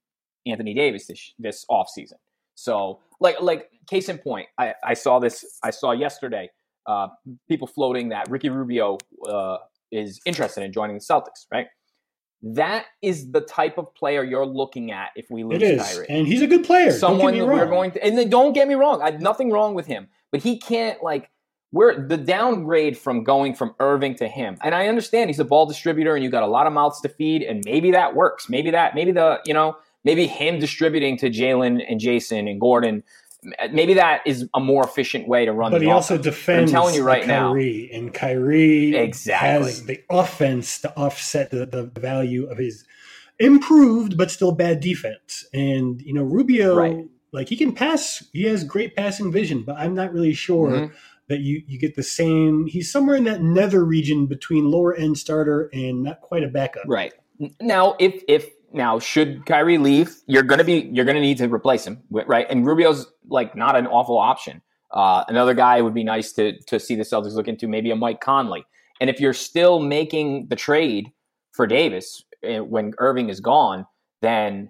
Anthony 0.46 0.74
Davis 0.74 1.08
this 1.08 1.34
this 1.39 1.65
offseason. 1.70 2.18
So, 2.56 3.00
like, 3.20 3.42
like 3.42 3.70
case 3.89 4.10
in 4.10 4.18
point, 4.18 4.48
I, 4.58 4.74
I 4.84 4.94
saw 4.94 5.20
this. 5.20 5.46
I 5.63 5.70
saw 5.72 5.92
yesterday 5.92 6.50
uh, 6.86 7.08
people 7.48 7.68
floating 7.68 8.10
that 8.10 8.30
Ricky 8.30 8.50
Rubio 8.50 8.98
uh, 9.27 9.58
is 9.92 10.20
interested 10.25 10.63
in 10.63 10.72
joining 10.72 10.98
the 10.98 11.01
Celtics, 11.03 11.46
right? 11.51 11.68
That 12.46 12.86
is 13.02 13.32
the 13.32 13.40
type 13.40 13.78
of 13.78 13.96
player 13.96 14.22
you're 14.22 14.46
looking 14.46 14.92
at 14.92 15.12
if 15.16 15.28
we 15.32 15.46
lose 15.46 15.62
it 15.62 15.64
is. 15.64 15.82
Kyrie. 15.82 16.06
And 16.10 16.28
he's 16.28 16.42
a 16.42 16.48
good 16.48 16.66
player. 16.66 16.92
Someone 16.92 17.38
that 17.38 17.48
we're 17.48 17.66
going 17.68 17.92
to, 17.92 18.04
and 18.04 18.18
then 18.18 18.30
don't 18.30 18.52
get 18.52 18.68
me 18.68 18.74
wrong, 18.74 19.02
I 19.02 19.12
have 19.12 19.22
nothing 19.22 19.50
wrong 19.50 19.74
with 19.74 19.86
him, 19.86 20.10
but 20.30 20.44
he 20.44 20.60
can't 20.60 21.02
like 21.02 21.30
we're 21.72 22.08
the 22.08 22.18
downgrade 22.18 22.98
from 22.98 23.24
going 23.24 23.56
from 23.56 23.74
Irving 23.80 24.14
to 24.16 24.28
him. 24.28 24.58
And 24.62 24.76
I 24.76 24.88
understand 24.88 25.30
he's 25.30 25.40
a 25.40 25.46
ball 25.46 25.66
distributor 25.66 26.16
and 26.16 26.24
you 26.24 26.30
got 26.30 26.44
a 26.44 26.48
lot 26.48 26.68
of 26.68 26.74
mouths 26.74 27.02
to 27.02 27.10
feed, 27.10 27.42
and 27.42 27.64
maybe 27.66 27.92
that 27.92 28.16
works. 28.16 28.48
Maybe 28.48 28.72
that, 28.72 28.94
maybe 28.94 29.12
the, 29.12 29.40
you 29.46 29.54
know, 29.54 29.78
maybe 30.04 30.28
him 30.28 30.60
distributing 30.60 31.18
to 31.18 31.30
Jalen 31.30 31.84
and 31.90 32.00
Jason 32.00 32.48
and 32.48 32.62
Gordon 32.62 33.04
maybe 33.72 33.96
that 33.96 34.22
is 34.26 34.48
a 34.54 34.60
more 34.60 34.84
efficient 34.84 35.28
way 35.28 35.46
to 35.46 35.54
run. 35.54 35.72
But 35.72 35.82
he 35.82 35.88
offense. 35.88 36.12
also 36.12 36.18
defends. 36.18 36.72
I'm 36.72 36.76
telling 36.76 36.96
you 36.96 37.04
right 37.04 37.26
Kyrie, 37.26 37.90
now, 37.92 37.98
and 37.98 38.14
Kyrie 38.14 38.96
exactly 38.96 39.48
has 39.48 39.86
the 39.86 40.04
offense 40.10 40.80
to 40.82 40.96
offset 40.98 41.52
the, 41.52 41.66
the 41.66 41.84
value 42.00 42.46
of 42.48 42.58
his 42.58 42.86
improved 43.40 44.18
but 44.18 44.32
still 44.32 44.52
bad 44.52 44.80
defense. 44.80 45.46
And 45.54 46.02
you 46.02 46.14
know, 46.14 46.24
Rubio, 46.24 46.76
right. 46.76 47.06
like 47.32 47.50
he 47.50 47.56
can 47.56 47.74
pass. 47.74 48.24
He 48.34 48.44
has 48.44 48.64
great 48.64 48.96
passing 48.96 49.32
vision, 49.32 49.64
but 49.64 49.78
I'm 49.78 49.94
not 49.94 50.14
really 50.14 50.34
sure. 50.34 50.70
Mm-hmm. 50.70 50.94
That 51.30 51.40
you, 51.40 51.64
you 51.68 51.80
get 51.80 51.96
the 51.96 52.04
same. 52.04 52.68
He's 52.68 52.92
somewhere 52.92 53.16
in 53.16 53.24
that 53.24 53.42
nether 53.42 53.86
region 53.86 54.28
between 54.28 54.70
lower 54.70 54.94
end 54.94 55.18
starter 55.18 55.70
and 55.72 56.04
not 56.04 56.20
quite 56.20 56.44
a 56.44 56.50
backup. 56.50 56.84
Right 56.86 57.14
now, 57.62 57.96
if 57.98 58.22
if 58.28 58.50
now, 58.74 59.00
should 59.00 59.46
Kyrie 59.46 59.77
leave, 59.77 60.15
you're 60.27 60.44
gonna 60.44 60.63
be 60.63 60.89
you're 60.92 61.06
gonna 61.06 61.22
need 61.22 61.38
to 61.38 61.48
replace 61.48 61.86
him, 61.86 62.01
right? 62.10 62.48
And 62.50 62.65
Rubio's 62.65 63.08
like 63.27 63.56
not 63.56 63.75
an 63.75 63.88
awful 63.88 64.18
option. 64.18 64.62
Uh, 64.92 65.24
another 65.27 65.53
guy 65.53 65.82
would 65.82 65.94
be 65.94 66.03
nice 66.03 66.34
to 66.34 66.60
to 66.63 66.80
see 66.80 66.96
the 66.96 67.03
Celtics 67.03 67.34
look 67.34 67.48
into, 67.48 67.68
maybe 67.68 67.92
a 67.92 67.96
Mike 67.96 68.22
Conley. 68.22 68.65
And 69.00 69.10
if 69.10 69.20
you're 69.20 69.34
still 69.34 69.80
making 69.80 70.48
the 70.48 70.56
trade 70.56 71.12
for 71.51 71.68
Davis 71.68 72.24
eh, 72.44 72.60
when 72.60 72.94
Irving 72.98 73.30
is 73.30 73.39
gone, 73.39 73.86
then 74.22 74.70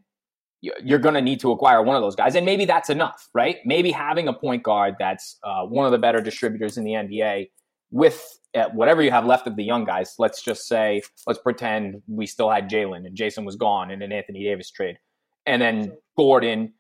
you're 0.62 1.00
going 1.00 1.14
to 1.14 1.22
need 1.22 1.42
to 1.42 1.52
acquire 1.52 1.82
one 1.84 1.98
of 1.98 2.02
those 2.02 2.16
guys, 2.16 2.36
and 2.36 2.46
maybe 2.46 2.64
that's 2.64 2.90
enough, 2.90 3.30
right? 3.34 3.58
Maybe 3.66 3.92
having 3.92 4.30
a 4.30 4.34
point 4.34 4.64
guard 4.64 4.96
that's 4.98 5.38
uh, 5.44 5.64
one 5.66 5.86
of 5.86 5.92
the 5.92 5.98
better 5.98 6.22
distributors 6.22 6.78
in 6.78 6.86
the 6.86 6.92
NBA 6.92 7.50
with 7.92 8.40
whatever 8.74 9.02
you 9.02 9.12
have 9.12 9.26
left 9.26 9.48
of 9.48 9.56
the 9.56 9.64
young 9.64 9.86
guys, 9.86 10.16
let's 10.20 10.42
just 10.42 10.68
say, 10.68 11.02
let's 11.28 11.40
pretend 11.40 12.02
we 12.08 12.26
still 12.26 12.50
had 12.50 12.70
Jalen 12.70 13.06
and 13.06 13.16
Jason 13.16 13.46
was 13.46 13.56
gone 13.56 13.92
in 13.92 14.02
an 14.02 14.12
Anthony 14.12 14.44
Davis 14.44 14.72
trade, 14.72 14.98
and 15.46 15.62
then 15.62 15.94
Gordon. 16.18 16.74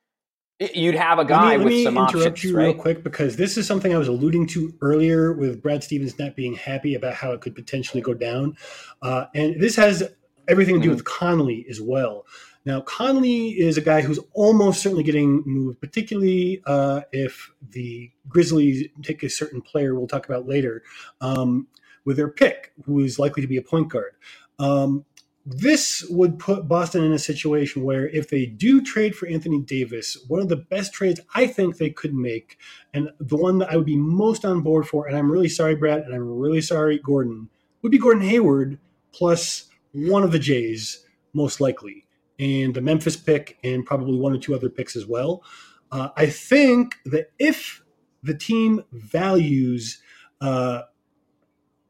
You'd 0.60 0.96
have 0.96 1.20
a 1.20 1.25
guy 1.25 1.58
let 1.58 1.60
me, 1.60 1.65
with 1.65 1.65
let 1.65 1.77
me 1.77 1.84
some 1.84 1.98
interrupt 1.98 2.27
options, 2.27 2.44
you 2.44 2.56
right? 2.56 2.65
real 2.65 2.74
quick 2.75 3.03
because 3.03 3.36
this 3.36 3.58
is 3.58 3.68
something 3.68 3.94
I 3.94 3.98
was 3.98 4.08
alluding 4.08 4.48
to 4.50 4.74
earlier 4.82 5.34
with 5.34 5.62
Brad 5.62 5.84
Stevens 5.84 6.18
not 6.20 6.36
being 6.36 6.53
happy 6.53 6.96
about 6.96 7.15
how 7.15 7.32
it 7.32 7.42
could 7.42 7.56
potentially 7.56 8.01
go 8.01 8.13
down, 8.13 8.56
uh, 9.01 9.25
and 9.34 9.60
this 9.60 9.75
has 9.75 10.03
everything 10.48 10.75
to 10.75 10.82
do 10.82 10.89
mm-hmm. 10.89 10.96
with 10.96 11.06
Conley 11.06 11.65
as 11.70 11.82
well. 11.82 12.25
Now, 12.65 12.79
Conley 12.82 13.50
is 13.60 13.77
a 13.77 13.82
guy 13.82 14.01
who's 14.01 14.20
almost 14.34 14.82
certainly 14.82 15.03
getting 15.03 15.43
moved, 15.46 15.82
particularly 15.82 16.62
uh, 16.65 17.01
if 17.12 17.51
the 17.72 18.10
Grizzlies 18.29 18.88
take 19.01 19.22
a 19.24 19.29
certain 19.29 19.62
player 19.62 19.96
we'll 19.96 20.08
talk 20.08 20.25
about 20.25 20.48
later 20.48 20.84
um, 21.20 21.67
with 22.05 22.15
their 22.15 22.29
pick, 22.29 22.72
who 22.86 23.01
is 23.01 23.20
likely 23.20 23.41
to 23.41 23.48
be 23.48 23.58
a 23.58 23.62
point 23.62 23.89
guard. 23.89 24.13
Um, 24.60 25.03
this 25.46 26.05
would 26.10 26.39
put 26.39 26.70
Boston 26.70 27.03
in 27.03 27.12
a 27.12 27.20
situation 27.20 27.84
where 27.84 28.08
if 28.08 28.29
they 28.29 28.46
do 28.46 28.82
trade 28.82 29.13
for 29.13 29.27
Anthony 29.27 29.60
Davis, 29.60 30.17
one 30.29 30.39
of 30.39 30.48
the 30.48 30.55
best 30.55 30.93
trades 30.93 31.20
I 31.36 31.48
think 31.48 31.75
they 31.75 31.89
could 31.89 32.13
make, 32.13 32.58
and 32.93 33.10
the 33.20 33.36
one 33.36 33.58
that 33.58 33.70
I 33.70 33.75
would 33.75 33.86
be 33.86 33.98
most 33.98 34.46
on 34.46 34.62
board 34.62 34.88
for, 34.88 35.05
and 35.05 35.17
I'm 35.17 35.29
really 35.29 35.50
sorry, 35.50 35.75
Brad, 35.75 36.03
and 36.03 36.15
I'm 36.15 36.39
really 36.39 36.62
sorry, 36.62 36.98
Gordon, 36.98 37.50
would 37.82 37.91
be 37.91 37.98
Gordon 37.98 38.24
Hayward 38.24 38.79
plus 39.12 39.65
one 39.91 40.24
of 40.24 40.32
the 40.32 40.39
Jays, 40.39 41.05
most 41.34 41.60
likely 41.60 42.05
and 42.40 42.74
the 42.74 42.82
Memphis 42.82 43.16
pick, 43.16 43.58
and 43.63 43.86
probably 43.86 44.18
one 44.18 44.34
or 44.34 44.38
two 44.38 44.56
other 44.56 44.70
picks 44.70 44.96
as 44.96 45.06
well. 45.06 45.44
Uh, 45.92 46.10
I 46.18 46.25
think 46.25 46.96
that 47.06 47.32
if 47.38 47.84
the 48.24 48.34
team 48.34 48.84
values 48.92 50.02
uh, 50.42 50.84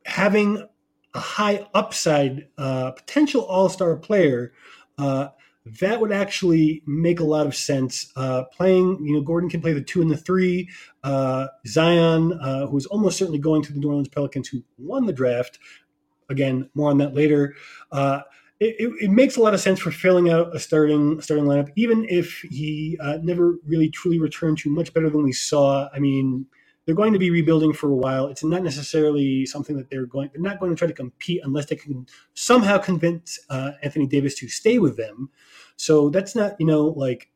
having 0.06 0.68
a 1.14 1.20
high 1.20 1.66
upside 1.74 2.50
uh, 2.58 2.92
potential 2.92 3.46
All 3.46 3.70
Star 3.70 3.96
player, 3.96 4.52
uh, 4.98 5.30
that 5.80 6.02
would 6.02 6.12
actually 6.12 6.84
make 6.86 7.22
a 7.22 7.24
lot 7.24 7.48
of 7.48 7.56
sense. 7.56 8.12
Uh, 8.18 8.44
playing, 8.52 9.00
you 9.06 9.14
know, 9.14 9.22
Gordon 9.22 9.50
can 9.50 9.62
play 9.62 9.72
the 9.72 9.82
two 9.82 10.02
and 10.02 10.12
the 10.12 10.18
three. 10.18 10.70
Uh, 11.04 11.48
Zion, 11.66 12.32
who 12.70 12.76
is 12.76 12.86
almost 12.88 13.18
certainly 13.18 13.40
going 13.40 13.62
to 13.62 13.72
the 13.72 13.80
New 13.80 13.88
Orleans 13.88 14.10
Pelicans, 14.10 14.50
who 14.50 14.62
won 14.78 15.06
the 15.06 15.14
draft. 15.14 15.60
Again, 16.30 16.70
more 16.74 16.90
on 16.90 16.98
that 16.98 17.14
later. 17.14 17.56
It, 18.64 18.94
it, 19.02 19.10
makes 19.12 19.36
a 19.36 19.42
lot 19.42 19.54
of 19.54 19.60
sense 19.60 19.80
for 19.80 19.92
filling 19.92 20.30
out 20.30 20.56
a 20.56 20.60
starting 20.60 21.20
starting 21.22 21.46
lineup, 21.46 21.70
even 21.76 22.06
if 22.10 22.42
he 22.50 22.98
uh, 23.02 23.18
never 23.22 23.58
really 23.66 23.90
truly 23.90 24.20
returned 24.20 24.58
to 24.60 24.70
much 24.70 24.94
better 24.94 25.10
than 25.10 25.24
we 25.24 25.34
saw. 25.34 25.90
I 25.94 26.00
mean, 26.00 26.46
they're 26.86 26.96
going 26.96 27.14
to 27.14 27.20
be 27.20 27.30
rebuilding 27.30 27.74
for 27.74 27.90
a 27.90 27.96
while. 27.96 28.28
It's 28.28 28.44
not 28.44 28.64
necessarily 28.64 29.46
something 29.46 29.78
that 29.78 29.90
they're 29.90 30.06
going. 30.06 30.30
They're 30.34 30.42
not 30.42 30.60
going 30.60 30.72
to 30.72 30.78
try 30.78 30.88
to 30.88 30.94
compete 30.94 31.42
unless 31.44 31.66
they 31.66 31.76
can 31.76 32.08
somehow 32.34 32.78
convince 32.78 33.40
uh, 33.50 33.72
Anthony 33.82 34.08
Davis 34.08 34.36
to 34.36 34.48
stay 34.48 34.80
with 34.80 34.98
them. 34.98 35.30
So 35.76 36.10
that's 36.10 36.36
not 36.36 36.56
you 36.60 36.66
know 36.66 36.86
like 36.86 37.30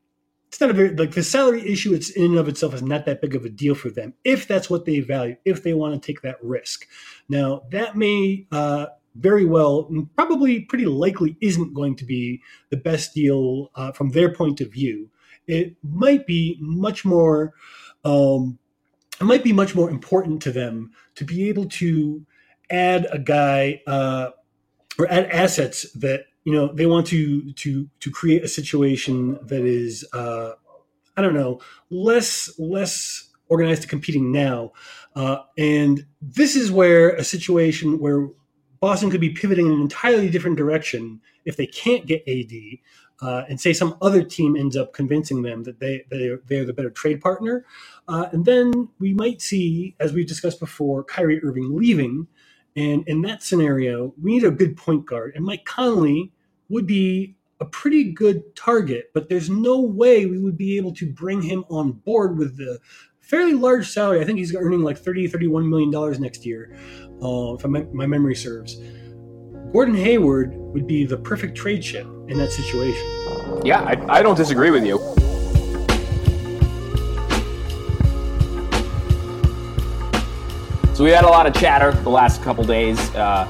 it's 0.48 0.62
not 0.62 0.70
a 0.70 0.74
very 0.74 0.96
like 0.96 1.12
the 1.12 1.24
salary 1.24 1.68
issue. 1.68 1.94
It's 1.94 2.10
in 2.10 2.26
and 2.26 2.38
of 2.38 2.48
itself 2.48 2.74
is 2.74 2.84
not 2.84 3.06
that 3.06 3.22
big 3.22 3.36
of 3.36 3.46
a 3.46 3.50
deal 3.50 3.76
for 3.76 3.90
them 3.90 4.14
if 4.24 4.48
that's 4.48 4.70
what 4.70 4.86
they 4.86 5.00
value. 5.00 5.36
If 5.46 5.64
they 5.64 5.74
want 5.74 5.94
to 5.94 6.06
take 6.06 6.22
that 6.22 6.38
risk, 6.42 6.88
now 7.30 7.64
that 7.72 7.96
may. 7.98 8.48
Uh, 8.52 8.88
very 9.20 9.46
well, 9.46 9.90
probably 10.16 10.62
pretty 10.62 10.86
likely 10.86 11.38
isn't 11.42 11.74
going 11.74 11.96
to 11.96 12.06
be 12.06 12.42
the 12.70 12.78
best 12.78 13.14
deal 13.14 13.72
uh, 13.76 13.92
from 13.92 14.12
their 14.12 14.34
point 14.34 14.62
of 14.62 14.72
view. 14.72 15.10
it 15.48 15.76
might 15.84 16.28
be 16.28 16.58
much 16.60 17.06
more 17.06 17.54
um, 18.04 18.60
it 19.20 19.24
might 19.24 19.44
be 19.44 19.54
much 19.54 19.76
more 19.76 19.90
important 19.90 20.42
to 20.44 20.52
them 20.52 20.92
to 21.16 21.26
be 21.26 21.50
able 21.50 21.66
to 21.66 22.26
add 22.70 23.08
a 23.12 23.20
guy 23.20 23.82
uh, 23.88 24.30
or 25.00 25.12
add 25.12 25.26
assets 25.32 25.92
that 25.94 26.26
you 26.44 26.54
know 26.54 26.72
they 26.74 26.86
want 26.86 27.08
to 27.08 27.52
to 27.54 27.90
to 28.00 28.12
create 28.12 28.44
a 28.44 28.48
situation 28.48 29.40
that 29.44 29.64
is 29.64 30.06
uh, 30.14 30.52
I 31.16 31.22
don't 31.22 31.34
know 31.34 31.62
less 31.90 32.58
less 32.60 33.30
organized 33.50 33.84
to 33.84 33.88
competing 33.88 34.32
now, 34.32 34.74
uh, 35.16 35.38
and 35.58 36.06
this 36.22 36.56
is 36.56 36.72
where 36.72 37.10
a 37.16 37.24
situation 37.24 38.00
where 38.00 38.28
Boston 38.80 39.10
could 39.10 39.22
be 39.22 39.32
pivoting 39.32 39.68
in 39.68 39.74
an 39.74 39.82
entirely 39.82 40.30
different 40.30 40.58
direction 40.58 41.22
if 41.46 41.58
they 41.58 41.68
can't 41.68 42.06
get 42.06 42.24
AD. 42.28 42.52
Uh, 43.22 43.44
and 43.50 43.60
say 43.60 43.74
some 43.74 43.98
other 44.02 44.24
team 44.24 44.56
ends 44.56 44.78
up 44.78 44.94
convincing 44.94 45.42
them 45.42 45.64
that 45.64 45.80
they 45.80 46.04
they're, 46.12 46.40
they're 46.48 46.66
the 46.66 46.74
better 46.74 46.92
trade 46.92 47.20
partner, 47.20 47.66
uh, 48.08 48.28
and 48.32 48.46
then 48.46 48.90
we 49.00 49.14
might 49.14 49.42
see, 49.42 49.96
as 50.00 50.14
we've 50.14 50.28
discussed 50.28 50.60
before, 50.60 51.04
Kyrie 51.04 51.44
Irving 51.44 51.76
leaving, 51.76 52.28
and 52.76 53.08
in 53.08 53.24
that 53.24 53.42
scenario, 53.42 54.14
we 54.22 54.34
need 54.34 54.44
a 54.44 54.52
good 54.52 54.78
point 54.78 55.08
guard, 55.08 55.34
and 55.36 55.44
Mike 55.44 55.66
Conley 55.66 56.32
would 56.70 56.86
be 56.86 57.36
a 57.60 57.66
pretty 57.66 58.12
good 58.12 58.56
target, 58.56 59.10
but 59.14 59.30
there's 59.30 59.50
no 59.50 59.82
way 59.82 60.26
we 60.28 60.38
would 60.40 60.58
be 60.58 60.78
able 60.78 60.94
to 60.94 61.12
bring 61.12 61.42
him 61.42 61.66
on 61.70 61.94
board 61.94 62.38
with 62.38 62.58
the 62.58 62.80
fairly 63.28 63.54
large 63.54 63.90
salary. 63.90 64.22
I 64.22 64.24
think 64.24 64.40
he's 64.40 64.56
earning 64.56 64.82
like 64.82 64.98
30, 64.98 65.28
31 65.28 65.70
million 65.70 65.92
dollars 65.92 66.20
next 66.20 66.46
year, 66.46 66.76
uh, 67.22 67.56
if 67.56 67.66
my, 67.66 67.82
my 67.92 68.06
memory 68.08 68.36
serves. 68.36 68.78
Gordon 69.74 69.96
Hayward 69.96 70.56
would 70.56 70.88
be 70.88 71.06
the 71.06 71.18
perfect 71.18 71.58
trade 71.58 71.84
chip 71.84 72.08
in 72.30 72.38
that 72.38 72.52
situation. 72.52 73.06
Yeah, 73.66 73.82
I, 73.82 74.20
I 74.20 74.22
don't 74.24 74.38
disagree 74.38 74.72
with 74.72 74.86
you. 74.86 74.98
So 80.96 81.04
we 81.04 81.12
had 81.12 81.26
a 81.26 81.30
lot 81.30 81.46
of 81.46 81.54
chatter 81.54 81.92
the 81.92 82.10
last 82.10 82.42
couple 82.42 82.64
days. 82.64 82.98
Uh, 83.14 83.46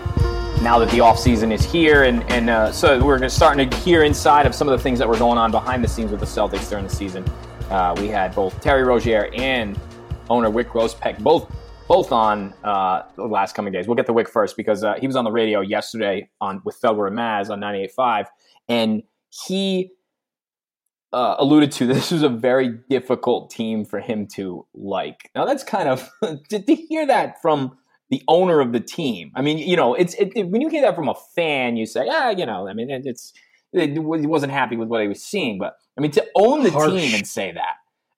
now 0.63 0.79
that 0.79 0.89
the 0.89 1.01
off 1.01 1.19
season 1.19 1.51
is 1.51 1.63
here, 1.63 2.03
and 2.03 2.23
and 2.31 2.49
uh, 2.49 2.71
so 2.71 3.01
we're 3.01 3.29
starting 3.29 3.69
to 3.69 3.77
hear 3.77 4.03
inside 4.03 4.47
of 4.47 4.55
some 4.55 4.67
of 4.67 4.77
the 4.77 4.83
things 4.83 4.97
that 4.99 5.07
were 5.07 5.17
going 5.17 5.37
on 5.37 5.51
behind 5.51 5.83
the 5.83 5.87
scenes 5.87 6.09
with 6.09 6.19
the 6.19 6.25
Celtics 6.25 6.67
during 6.67 6.83
the 6.83 6.93
season. 6.93 7.23
Uh, 7.69 7.95
we 7.97 8.07
had 8.07 8.33
both 8.33 8.59
Terry 8.61 8.83
Rozier 8.83 9.29
and 9.33 9.79
owner 10.29 10.49
Wyc 10.49 10.65
Grousbeck 10.65 11.19
both 11.19 11.51
both 11.87 12.11
on 12.11 12.53
uh, 12.63 13.03
the 13.15 13.23
last 13.23 13.55
coming 13.55 13.71
days. 13.71 13.87
We'll 13.87 13.95
get 13.95 14.05
to 14.07 14.13
Wyc 14.13 14.27
first 14.27 14.57
because 14.57 14.83
uh, 14.83 14.95
he 14.99 15.07
was 15.07 15.15
on 15.15 15.23
the 15.23 15.31
radio 15.31 15.61
yesterday 15.61 16.29
on 16.41 16.61
with 16.65 16.79
Felger 16.81 17.07
and 17.07 17.17
Maz 17.17 17.49
on 17.49 17.61
98.5, 17.61 18.25
and 18.67 19.03
he 19.45 19.91
uh, 21.13 21.35
alluded 21.39 21.71
to 21.73 21.87
this 21.93 22.11
was 22.11 22.23
a 22.23 22.29
very 22.29 22.79
difficult 22.89 23.49
team 23.49 23.85
for 23.85 23.99
him 23.99 24.27
to 24.35 24.65
like. 24.73 25.29
Now 25.35 25.45
that's 25.45 25.63
kind 25.63 25.89
of 25.89 26.09
to, 26.49 26.59
to, 26.59 26.75
hear 26.75 27.05
that 27.07 27.41
from 27.41 27.77
the 28.09 28.21
owner 28.27 28.59
of 28.59 28.71
the 28.71 28.79
team. 28.79 29.31
I 29.35 29.41
mean, 29.41 29.57
you 29.57 29.75
know, 29.75 29.93
it's 29.93 30.13
it, 30.15 30.31
it, 30.35 30.47
when 30.49 30.61
you 30.61 30.69
hear 30.69 30.81
that 30.81 30.95
from 30.95 31.09
a 31.09 31.15
fan, 31.35 31.77
you 31.77 31.85
say, 31.85 32.07
ah, 32.09 32.29
you 32.29 32.45
know, 32.45 32.67
I 32.67 32.73
mean, 32.73 32.89
it, 32.89 33.05
it's 33.05 33.33
he 33.71 33.99
wasn't 33.99 34.51
happy 34.51 34.77
with 34.77 34.87
what 34.87 35.01
he 35.01 35.07
was 35.07 35.23
seeing, 35.23 35.59
but 35.59 35.77
I 35.97 36.01
mean, 36.01 36.11
to 36.11 36.25
own 36.35 36.63
the 36.63 36.71
Harsh. 36.71 36.91
team 36.91 37.15
and 37.15 37.27
say 37.27 37.51
that 37.51 37.75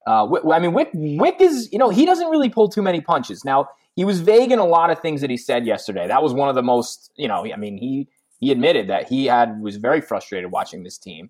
uh, 0.10 0.28
I 0.52 0.60
mean, 0.60 0.74
Wick, 0.74 0.92
Wyc 0.94 1.40
is, 1.40 1.72
you 1.72 1.78
know, 1.78 1.90
he 1.90 2.04
doesn't 2.04 2.30
really 2.30 2.50
pull 2.50 2.68
too 2.68 2.82
many 2.82 3.00
punches. 3.00 3.46
Now, 3.46 3.68
he 3.96 4.04
was 4.04 4.22
vague 4.22 4.52
in 4.52 4.58
a 4.58 4.66
lot 4.66 4.90
of 4.90 5.00
things 5.02 5.22
that 5.22 5.30
he 5.30 5.38
said 5.38 5.68
yesterday. 5.68 6.08
That 6.08 6.24
was 6.24 6.34
one 6.34 6.50
of 6.50 6.56
the 6.56 6.64
most, 6.64 7.12
you 7.16 7.28
know, 7.28 7.46
I 7.46 7.56
mean, 7.58 7.78
he 7.78 8.08
he 8.40 8.52
admitted 8.52 8.88
that 8.90 9.08
he 9.08 9.26
had 9.26 9.62
was 9.62 9.76
very 9.76 10.02
frustrated 10.02 10.52
watching 10.52 10.84
this 10.84 10.98
team. 10.98 11.30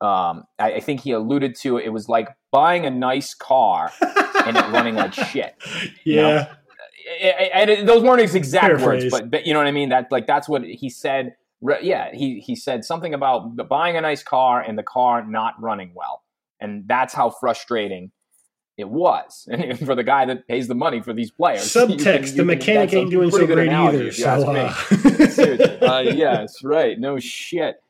Um, 0.00 0.44
I, 0.58 0.74
I, 0.74 0.80
think 0.80 1.00
he 1.00 1.12
alluded 1.12 1.54
to 1.60 1.78
it 1.78 1.88
was 1.88 2.08
like 2.08 2.28
buying 2.50 2.84
a 2.84 2.90
nice 2.90 3.32
car 3.32 3.90
and 4.46 4.56
it 4.56 4.64
running 4.68 4.94
like 4.94 5.12
shit. 5.12 5.54
Yeah. 6.04 6.52
And 7.52 7.88
those 7.88 8.02
weren't 8.02 8.20
his 8.20 8.34
exact 8.34 8.80
words, 8.80 9.06
but, 9.10 9.30
but 9.30 9.46
you 9.46 9.52
know 9.52 9.58
what 9.58 9.66
I 9.66 9.72
mean. 9.72 9.90
That 9.90 10.10
like 10.10 10.26
that's 10.26 10.48
what 10.48 10.64
he 10.64 10.88
said. 10.88 11.34
Yeah, 11.82 12.12
he 12.12 12.40
he 12.40 12.54
said 12.54 12.84
something 12.84 13.14
about 13.14 13.56
buying 13.68 13.96
a 13.96 14.00
nice 14.00 14.22
car 14.22 14.60
and 14.60 14.78
the 14.78 14.82
car 14.82 15.26
not 15.26 15.54
running 15.60 15.92
well 15.94 16.24
and 16.64 16.88
that's 16.88 17.14
how 17.14 17.30
frustrating 17.30 18.10
it 18.76 18.88
was 18.88 19.46
and 19.52 19.78
for 19.78 19.94
the 19.94 20.02
guy 20.02 20.24
that 20.24 20.48
pays 20.48 20.66
the 20.66 20.74
money 20.74 21.00
for 21.00 21.12
these 21.12 21.30
players. 21.30 21.62
Subtext: 21.62 22.28
can, 22.28 22.36
the 22.36 22.44
mechanic 22.44 22.92
ain't 22.92 23.10
doing 23.10 23.30
so 23.30 23.46
great 23.46 23.68
either. 23.68 24.10
So, 24.10 24.28
uh... 24.28 24.74
uh, 25.86 26.00
yes, 26.00 26.64
right. 26.64 26.98
No 26.98 27.18
shit. 27.20 27.80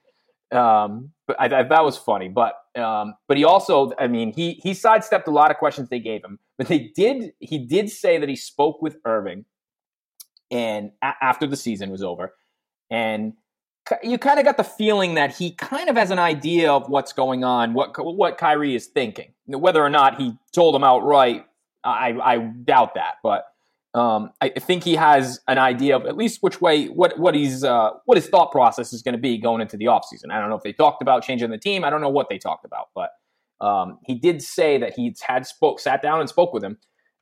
Um, 0.52 1.12
but 1.26 1.40
I, 1.40 1.46
I, 1.46 1.62
that 1.62 1.84
was 1.84 1.96
funny. 1.96 2.28
But 2.28 2.54
um, 2.76 3.14
but 3.28 3.38
he 3.38 3.44
also, 3.44 3.92
I 3.98 4.08
mean, 4.08 4.32
he 4.34 4.60
he 4.62 4.74
sidestepped 4.74 5.26
a 5.26 5.30
lot 5.30 5.50
of 5.50 5.56
questions 5.56 5.88
they 5.88 6.00
gave 6.00 6.22
him. 6.22 6.38
But 6.58 6.68
they 6.68 6.92
did. 6.94 7.32
He 7.40 7.58
did 7.58 7.88
say 7.90 8.18
that 8.18 8.28
he 8.28 8.36
spoke 8.36 8.82
with 8.82 8.98
Irving, 9.06 9.46
and 10.50 10.92
a- 11.02 11.14
after 11.22 11.46
the 11.46 11.56
season 11.56 11.90
was 11.90 12.02
over, 12.02 12.34
and 12.90 13.32
you 14.02 14.18
kind 14.18 14.38
of 14.38 14.44
got 14.44 14.56
the 14.56 14.64
feeling 14.64 15.14
that 15.14 15.34
he 15.34 15.52
kind 15.52 15.88
of 15.88 15.96
has 15.96 16.10
an 16.10 16.18
idea 16.18 16.72
of 16.72 16.88
what's 16.88 17.12
going 17.12 17.44
on, 17.44 17.74
what 17.74 17.92
what 17.98 18.38
Kyrie 18.38 18.74
is 18.74 18.86
thinking. 18.86 19.32
Whether 19.46 19.82
or 19.82 19.90
not 19.90 20.20
he 20.20 20.36
told 20.52 20.74
him 20.74 20.84
outright, 20.84 21.46
I, 21.84 22.18
I 22.22 22.38
doubt 22.38 22.94
that. 22.94 23.16
But 23.22 23.46
um, 23.94 24.30
I 24.40 24.48
think 24.48 24.84
he 24.84 24.94
has 24.96 25.40
an 25.46 25.58
idea 25.58 25.96
of 25.96 26.06
at 26.06 26.16
least 26.16 26.42
which 26.42 26.60
way 26.60 26.86
what 26.86 27.18
what 27.18 27.34
he's 27.34 27.62
uh, 27.62 27.90
what 28.06 28.16
his 28.16 28.26
thought 28.26 28.50
process 28.50 28.92
is 28.92 29.02
going 29.02 29.14
to 29.14 29.20
be 29.20 29.38
going 29.38 29.60
into 29.60 29.76
the 29.76 29.86
offseason. 29.86 30.30
I 30.30 30.40
don't 30.40 30.48
know 30.48 30.56
if 30.56 30.62
they 30.62 30.72
talked 30.72 31.02
about 31.02 31.22
changing 31.22 31.50
the 31.50 31.58
team. 31.58 31.84
I 31.84 31.90
don't 31.90 32.00
know 32.00 32.08
what 32.08 32.28
they 32.28 32.38
talked 32.38 32.64
about, 32.64 32.88
but 32.94 33.10
um, 33.60 33.98
he 34.04 34.14
did 34.14 34.42
say 34.42 34.78
that 34.78 34.94
he 34.94 35.14
had 35.22 35.46
spoke 35.46 35.78
sat 35.78 36.02
down 36.02 36.20
and 36.20 36.28
spoke 36.28 36.52
with 36.52 36.64
him, 36.64 36.78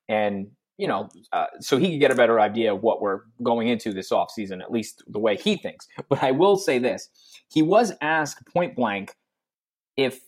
and 0.08 0.48
you 0.78 0.88
know, 0.88 1.08
uh, 1.32 1.46
so 1.60 1.78
he 1.78 1.90
could 1.90 2.00
get 2.00 2.10
a 2.10 2.14
better 2.14 2.40
idea 2.40 2.74
of 2.74 2.82
what 2.82 3.00
we're 3.00 3.20
going 3.42 3.68
into 3.68 3.92
this 3.92 4.10
offseason, 4.10 4.60
at 4.60 4.72
least 4.72 5.02
the 5.06 5.18
way 5.18 5.36
he 5.36 5.56
thinks. 5.56 5.86
But 6.08 6.22
I 6.22 6.30
will 6.30 6.56
say 6.56 6.78
this 6.78 7.08
he 7.48 7.62
was 7.62 7.92
asked 8.00 8.46
point 8.46 8.74
blank 8.74 9.14
if 9.96 10.20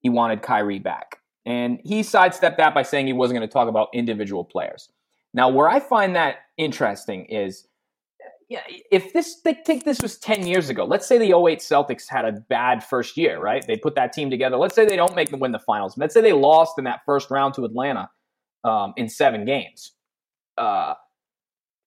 he 0.00 0.08
wanted 0.08 0.42
Kyrie 0.42 0.78
back. 0.78 1.18
And 1.44 1.80
he 1.84 2.02
sidestepped 2.02 2.58
that 2.58 2.74
by 2.74 2.82
saying 2.82 3.06
he 3.06 3.12
wasn't 3.12 3.38
going 3.38 3.48
to 3.48 3.52
talk 3.52 3.68
about 3.68 3.88
individual 3.94 4.44
players. 4.44 4.90
Now, 5.32 5.48
where 5.48 5.68
I 5.68 5.80
find 5.80 6.14
that 6.14 6.36
interesting 6.56 7.24
is 7.26 7.66
yeah, 8.48 8.62
if 8.90 9.12
this 9.12 9.40
they 9.42 9.52
think 9.52 9.84
this 9.84 10.00
was 10.00 10.18
10 10.18 10.46
years 10.46 10.70
ago, 10.70 10.84
let's 10.86 11.06
say 11.06 11.18
the 11.18 11.36
08 11.36 11.58
Celtics 11.58 12.08
had 12.08 12.24
a 12.24 12.32
bad 12.32 12.82
first 12.82 13.16
year, 13.16 13.38
right? 13.38 13.66
They 13.66 13.76
put 13.76 13.94
that 13.96 14.14
team 14.14 14.30
together. 14.30 14.56
Let's 14.56 14.74
say 14.74 14.86
they 14.86 14.96
don't 14.96 15.14
make 15.14 15.30
them 15.30 15.40
win 15.40 15.52
the 15.52 15.58
finals. 15.58 15.98
Let's 15.98 16.14
say 16.14 16.22
they 16.22 16.32
lost 16.32 16.78
in 16.78 16.84
that 16.84 17.00
first 17.04 17.30
round 17.30 17.52
to 17.54 17.64
Atlanta 17.66 18.08
um, 18.68 18.92
in 18.96 19.08
seven 19.08 19.44
games 19.44 19.92
uh, 20.58 20.94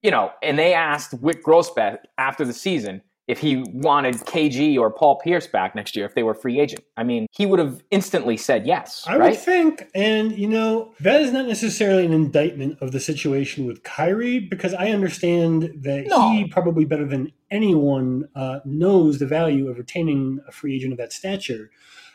you 0.01 0.09
know, 0.09 0.31
and 0.41 0.57
they 0.57 0.73
asked 0.73 1.21
Wyc 1.21 1.41
Grousbeck 1.41 1.99
after 2.17 2.43
the 2.43 2.53
season 2.53 3.01
if 3.27 3.39
he 3.39 3.63
wanted 3.71 4.15
KG 4.15 4.77
or 4.77 4.89
Paul 4.89 5.19
Pierce 5.19 5.45
back 5.45 5.75
next 5.75 5.95
year 5.95 6.05
if 6.05 6.15
they 6.15 6.23
were 6.23 6.33
free 6.33 6.59
agent. 6.59 6.83
I 6.97 7.03
mean, 7.03 7.27
he 7.31 7.45
would 7.45 7.59
have 7.59 7.83
instantly 7.91 8.35
said 8.35 8.65
yes. 8.65 9.05
I 9.07 9.17
right? 9.17 9.31
would 9.31 9.39
think, 9.39 9.87
and 9.93 10.35
you 10.35 10.47
know, 10.47 10.93
that 10.99 11.21
is 11.21 11.31
not 11.31 11.47
necessarily 11.47 12.05
an 12.05 12.13
indictment 12.13 12.81
of 12.81 12.91
the 12.91 12.99
situation 12.99 13.67
with 13.67 13.83
Kyrie 13.83 14.39
because 14.39 14.73
I 14.73 14.89
understand 14.89 15.71
that 15.83 16.07
no. 16.07 16.31
he 16.31 16.47
probably 16.47 16.83
better 16.83 17.05
than 17.05 17.31
anyone 17.51 18.27
uh, 18.35 18.59
knows 18.65 19.19
the 19.19 19.27
value 19.27 19.69
of 19.69 19.77
retaining 19.77 20.39
a 20.47 20.51
free 20.51 20.75
agent 20.75 20.93
of 20.93 20.97
that 20.97 21.13
stature. 21.13 21.69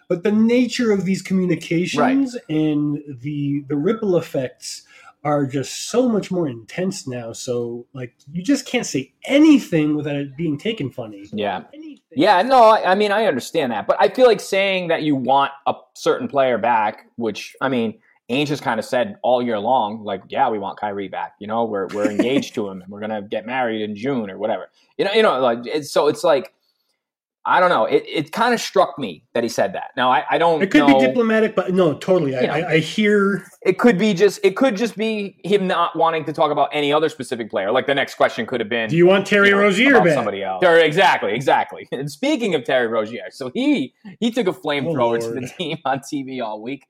But 0.08 0.22
the 0.22 0.32
nature 0.32 0.92
of 0.92 1.04
these 1.04 1.22
communications 1.22 2.34
right. 2.34 2.56
and 2.56 3.02
the 3.08 3.64
the 3.68 3.76
ripple 3.76 4.16
effects 4.16 4.82
are 5.26 5.44
just 5.44 5.88
so 5.88 6.08
much 6.08 6.30
more 6.30 6.46
intense 6.46 7.08
now. 7.08 7.32
So 7.32 7.84
like 7.92 8.14
you 8.32 8.44
just 8.44 8.64
can't 8.64 8.86
say 8.86 9.12
anything 9.24 9.96
without 9.96 10.14
it 10.14 10.36
being 10.36 10.56
taken 10.56 10.88
funny. 10.88 11.26
Yeah. 11.32 11.64
Anything. 11.74 11.96
Yeah, 12.12 12.40
no, 12.42 12.62
I, 12.62 12.92
I, 12.92 12.94
mean 12.94 13.10
I 13.10 13.24
understand 13.24 13.72
that. 13.72 13.88
But 13.88 13.96
I 14.00 14.08
feel 14.08 14.26
like 14.26 14.40
saying 14.40 14.88
that 14.88 15.02
you 15.02 15.16
want 15.16 15.50
a 15.66 15.74
certain 15.94 16.28
player 16.28 16.58
back, 16.58 17.06
which 17.16 17.56
I 17.60 17.68
mean, 17.68 17.98
Ainge 18.30 18.48
has 18.48 18.60
kind 18.60 18.78
of 18.78 18.86
said 18.86 19.18
all 19.22 19.42
year 19.42 19.58
long, 19.58 20.04
like, 20.04 20.22
yeah, 20.28 20.48
we 20.48 20.58
want 20.58 20.78
Kyrie 20.78 21.08
back. 21.08 21.34
You 21.40 21.48
know, 21.48 21.64
we're 21.64 21.88
we're 21.88 22.10
engaged 22.10 22.54
to 22.54 22.68
him 22.68 22.82
and 22.82 22.90
we're 22.90 23.00
gonna 23.00 23.22
get 23.22 23.46
married 23.46 23.82
in 23.82 23.96
June 23.96 24.30
or 24.30 24.38
whatever. 24.38 24.70
You 24.96 25.06
know, 25.06 25.12
you 25.12 25.22
know, 25.22 25.40
like 25.40 25.58
it's 25.64 25.90
so 25.90 26.06
it's 26.06 26.22
like 26.22 26.52
I 27.48 27.60
don't 27.60 27.68
know. 27.68 27.84
It, 27.84 28.02
it 28.08 28.32
kind 28.32 28.52
of 28.52 28.60
struck 28.60 28.98
me 28.98 29.22
that 29.32 29.44
he 29.44 29.48
said 29.48 29.72
that. 29.74 29.92
Now 29.96 30.10
I, 30.10 30.24
I 30.28 30.36
don't. 30.36 30.60
It 30.60 30.72
could 30.72 30.80
know, 30.80 30.98
be 30.98 31.06
diplomatic, 31.06 31.54
but 31.54 31.72
no, 31.72 31.94
totally. 31.94 32.36
I, 32.36 32.40
I, 32.40 32.70
I, 32.72 32.78
hear. 32.78 33.46
It 33.62 33.78
could 33.78 33.98
be 33.98 34.14
just. 34.14 34.40
It 34.42 34.56
could 34.56 34.76
just 34.76 34.96
be 34.96 35.38
him 35.44 35.68
not 35.68 35.94
wanting 35.94 36.24
to 36.24 36.32
talk 36.32 36.50
about 36.50 36.70
any 36.72 36.92
other 36.92 37.08
specific 37.08 37.48
player. 37.48 37.70
Like 37.70 37.86
the 37.86 37.94
next 37.94 38.16
question 38.16 38.46
could 38.46 38.58
have 38.58 38.68
been, 38.68 38.90
"Do 38.90 38.96
you 38.96 39.06
want 39.06 39.28
Terry 39.28 39.50
you 39.50 39.54
know, 39.54 39.60
Rozier 39.60 40.00
back?" 40.00 40.14
Somebody 40.14 40.42
else. 40.42 40.64
Or, 40.64 40.76
exactly, 40.76 41.32
exactly. 41.34 41.88
And 41.96 42.10
speaking 42.10 42.54
of 42.56 42.64
Terry 42.64 42.88
Rozier, 42.88 43.30
so 43.30 43.50
he 43.54 43.94
he 44.18 44.32
took 44.32 44.48
a 44.48 44.52
flamethrower 44.52 45.22
oh, 45.22 45.34
to 45.34 45.40
the 45.40 45.46
team 45.46 45.78
on 45.84 46.00
TV 46.00 46.42
all 46.42 46.60
week. 46.60 46.84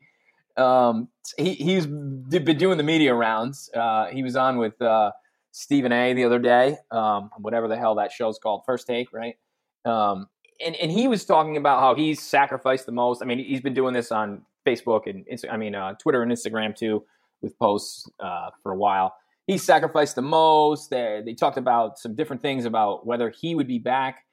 Um, 0.57 1.09
he 1.37 1.53
he's 1.53 1.87
been 1.87 2.57
doing 2.57 2.79
the 2.79 2.83
media 2.83 3.15
rounds. 3.15 3.71
Uh, 3.75 4.07
he 4.07 4.23
was 4.23 4.37
on 4.37 4.57
with 4.57 4.81
uh, 4.81 5.13
Stephen 5.53 5.93
A. 5.93 6.15
the 6.15 6.25
other 6.25 6.39
day. 6.39 6.79
Um, 6.91 7.31
whatever 7.39 7.69
the 7.69 7.77
hell 7.77 7.97
that 7.97 8.11
show's 8.11 8.39
called, 8.39 8.63
First 8.65 8.87
Take, 8.87 9.13
right? 9.13 9.37
Um, 9.85 10.29
and, 10.65 10.77
and 10.77 10.91
he 10.91 11.09
was 11.09 11.25
talking 11.25 11.57
about 11.57 11.81
how 11.81 11.95
he's 11.95 12.23
sacrificed 12.23 12.87
the 12.87 12.93
most. 12.93 13.23
I 13.23 13.25
mean, 13.25 13.39
he's 13.39 13.61
been 13.61 13.75
doing 13.75 13.95
this 13.95 14.13
on 14.13 14.43
Facebook 14.67 15.07
and 15.07 15.25
I 15.51 15.57
mean 15.57 15.75
uh, 15.75 15.95
Twitter 15.95 16.23
and 16.23 16.33
Instagram 16.33 16.75
too 16.75 17.05
with 17.43 17.59
posts 17.59 18.09
uh, 18.21 18.51
for 18.63 18.73
a 18.73 18.77
while. 18.77 19.15
He 19.47 19.59
sacrificed 19.59 20.17
the 20.17 20.23
most. 20.23 20.91
They, 20.91 21.23
they 21.25 21.35
talked 21.35 21.57
about 21.57 21.99
some 21.99 22.17
different 22.17 22.43
things 22.43 22.65
about 22.65 23.07
whether 23.07 23.31
he 23.31 23.55
would 23.55 23.69
be 23.69 23.79
back. 23.79 24.25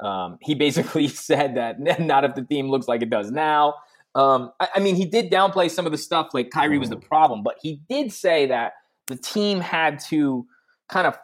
Um, 0.00 0.38
he 0.40 0.54
basically 0.66 1.08
said 1.08 1.56
that 1.56 1.80
not 2.00 2.24
if 2.24 2.34
the 2.34 2.42
team 2.42 2.68
looks 2.68 2.88
like 2.88 3.02
it 3.02 3.10
does 3.10 3.30
now. 3.30 3.74
Um, 4.14 4.52
I, 4.60 4.68
I, 4.76 4.80
mean, 4.80 4.94
he 4.94 5.06
did 5.06 5.30
downplay 5.30 5.70
some 5.70 5.86
of 5.86 5.92
the 5.92 5.98
stuff 5.98 6.28
like 6.34 6.50
Kyrie 6.50 6.78
was 6.78 6.90
the 6.90 6.98
problem, 6.98 7.42
but 7.42 7.56
he 7.62 7.80
did 7.88 8.12
say 8.12 8.44
that 8.46 8.74
the 9.06 9.16
team 9.16 9.60
had 9.60 10.00
to 10.08 10.46
kind 10.90 11.06
of, 11.06 11.16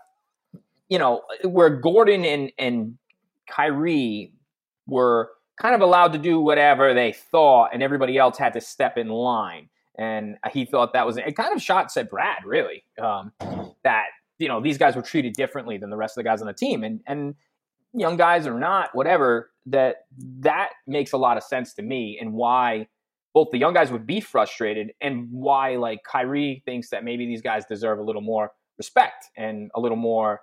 you 0.89 0.99
know, 0.99 1.23
where 1.45 1.69
Gordon 1.69 2.25
and 2.25 2.51
and 2.59 2.97
Kyrie 3.47 4.33
were 4.89 5.31
kind 5.61 5.75
of 5.75 5.81
allowed 5.81 6.13
to 6.13 6.19
do 6.19 6.41
whatever 6.41 6.95
they 6.95 7.13
thought, 7.13 7.71
and 7.73 7.83
everybody 7.83 8.17
else 8.17 8.39
had 8.39 8.53
to 8.55 8.61
step 8.61 8.97
in 8.97 9.09
line. 9.09 9.69
And 9.99 10.37
he 10.53 10.65
thought 10.65 10.93
that 10.93 11.07
was 11.07 11.17
it. 11.17 11.37
Kind 11.37 11.55
of 11.55 11.63
shot 11.63 11.91
said 11.91 12.09
Brad 12.09 12.45
really 12.45 12.85
um, 13.01 13.33
that 13.83 14.07
you 14.39 14.49
know 14.49 14.61
these 14.61 14.79
guys 14.79 14.95
were 14.97 15.03
treated 15.03 15.35
differently 15.35 15.77
than 15.77 15.91
the 15.91 15.97
rest 15.97 16.17
of 16.17 16.23
the 16.25 16.29
guys 16.29 16.41
on 16.41 16.47
the 16.47 16.53
team, 16.53 16.85
and 16.85 17.01
and 17.07 17.35
young 17.93 18.17
guys 18.17 18.47
or 18.47 18.59
not, 18.59 18.91
whatever. 18.95 19.51
That 19.67 20.07
that 20.41 20.71
makes 20.87 21.13
a 21.13 21.19
lot 21.19 21.37
of 21.37 21.43
sense 21.43 21.75
to 21.75 21.83
me, 21.83 22.17
and 22.21 22.33
why 22.33 22.87
both 23.35 23.49
the 23.51 23.59
young 23.59 23.75
guys 23.75 23.91
would 23.91 24.07
be 24.07 24.21
frustrated, 24.21 24.93
and 25.01 25.29
why 25.31 25.77
like 25.77 26.01
Kyrie 26.05 26.63
thinks 26.65 26.91
that 26.91 27.05
maybe 27.05 27.27
these 27.27 27.43
guys 27.43 27.65
deserve 27.67 27.99
a 27.99 28.03
little 28.03 28.23
more 28.23 28.53
respect 28.79 29.27
and 29.37 29.71
a 29.75 29.81
little 29.81 29.97
more. 29.97 30.41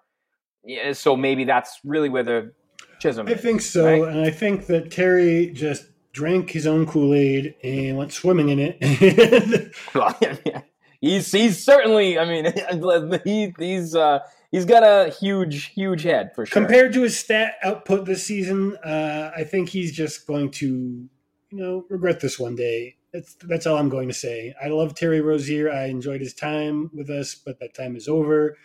Yeah, 0.66 0.92
so 0.92 1.16
maybe 1.16 1.46
that's 1.46 1.80
really 1.84 2.10
where 2.10 2.24
the 2.24 2.52
Chisholm. 3.00 3.28
I 3.28 3.34
think 3.36 3.62
so, 3.62 3.86
right? 3.86 4.14
and 4.14 4.22
I 4.22 4.30
think 4.30 4.68
that 4.68 4.92
Terry 4.92 5.48
just 5.48 5.86
drank 6.12 6.52
his 6.52 6.66
own 6.66 6.86
Kool 6.86 7.14
Aid 7.14 7.56
and 7.64 7.98
went 7.98 8.14
swimming 8.14 8.50
in 8.50 8.60
it. 8.60 9.76
well, 9.94 10.18
yeah, 10.22 10.62
he's 11.02 11.32
he's 11.32 11.64
certainly. 11.64 12.18
I 12.18 12.26
mean, 12.26 12.46
he, 13.24 13.54
he's 13.60 13.96
uh, 13.96 14.20
he's 14.52 14.66
got 14.66 14.84
a 14.84 15.12
huge 15.12 15.66
huge 15.66 16.04
head 16.04 16.32
for 16.34 16.46
sure. 16.46 16.62
Compared 16.62 16.94
to 16.94 17.04
his 17.04 17.18
stat 17.18 17.56
output 17.62 18.06
this 18.06 18.26
season, 18.26 18.78
uh, 18.78 19.32
I 19.36 19.44
think 19.44 19.70
he's 19.70 19.92
just 19.92 20.26
going 20.26 20.52
to 20.52 20.68
you 20.68 21.10
know 21.58 21.86
regret 21.90 22.22
this 22.22 22.40
one 22.40 22.56
day. 22.56 22.96
That's 23.14 23.36
that's 23.36 23.68
all 23.68 23.78
I'm 23.78 23.90
going 23.90 24.08
to 24.08 24.14
say. 24.14 24.54
I 24.62 24.68
love 24.68 24.96
Terry 24.96 25.22
Rozier. 25.22 25.72
I 25.72 25.86
enjoyed 25.86 26.22
his 26.22 26.34
time 26.34 26.90
with 26.94 27.10
us, 27.10 27.36
but 27.36 27.60
that 27.60 27.74
time 27.74 27.96
is 27.96 28.08
over. 28.08 28.58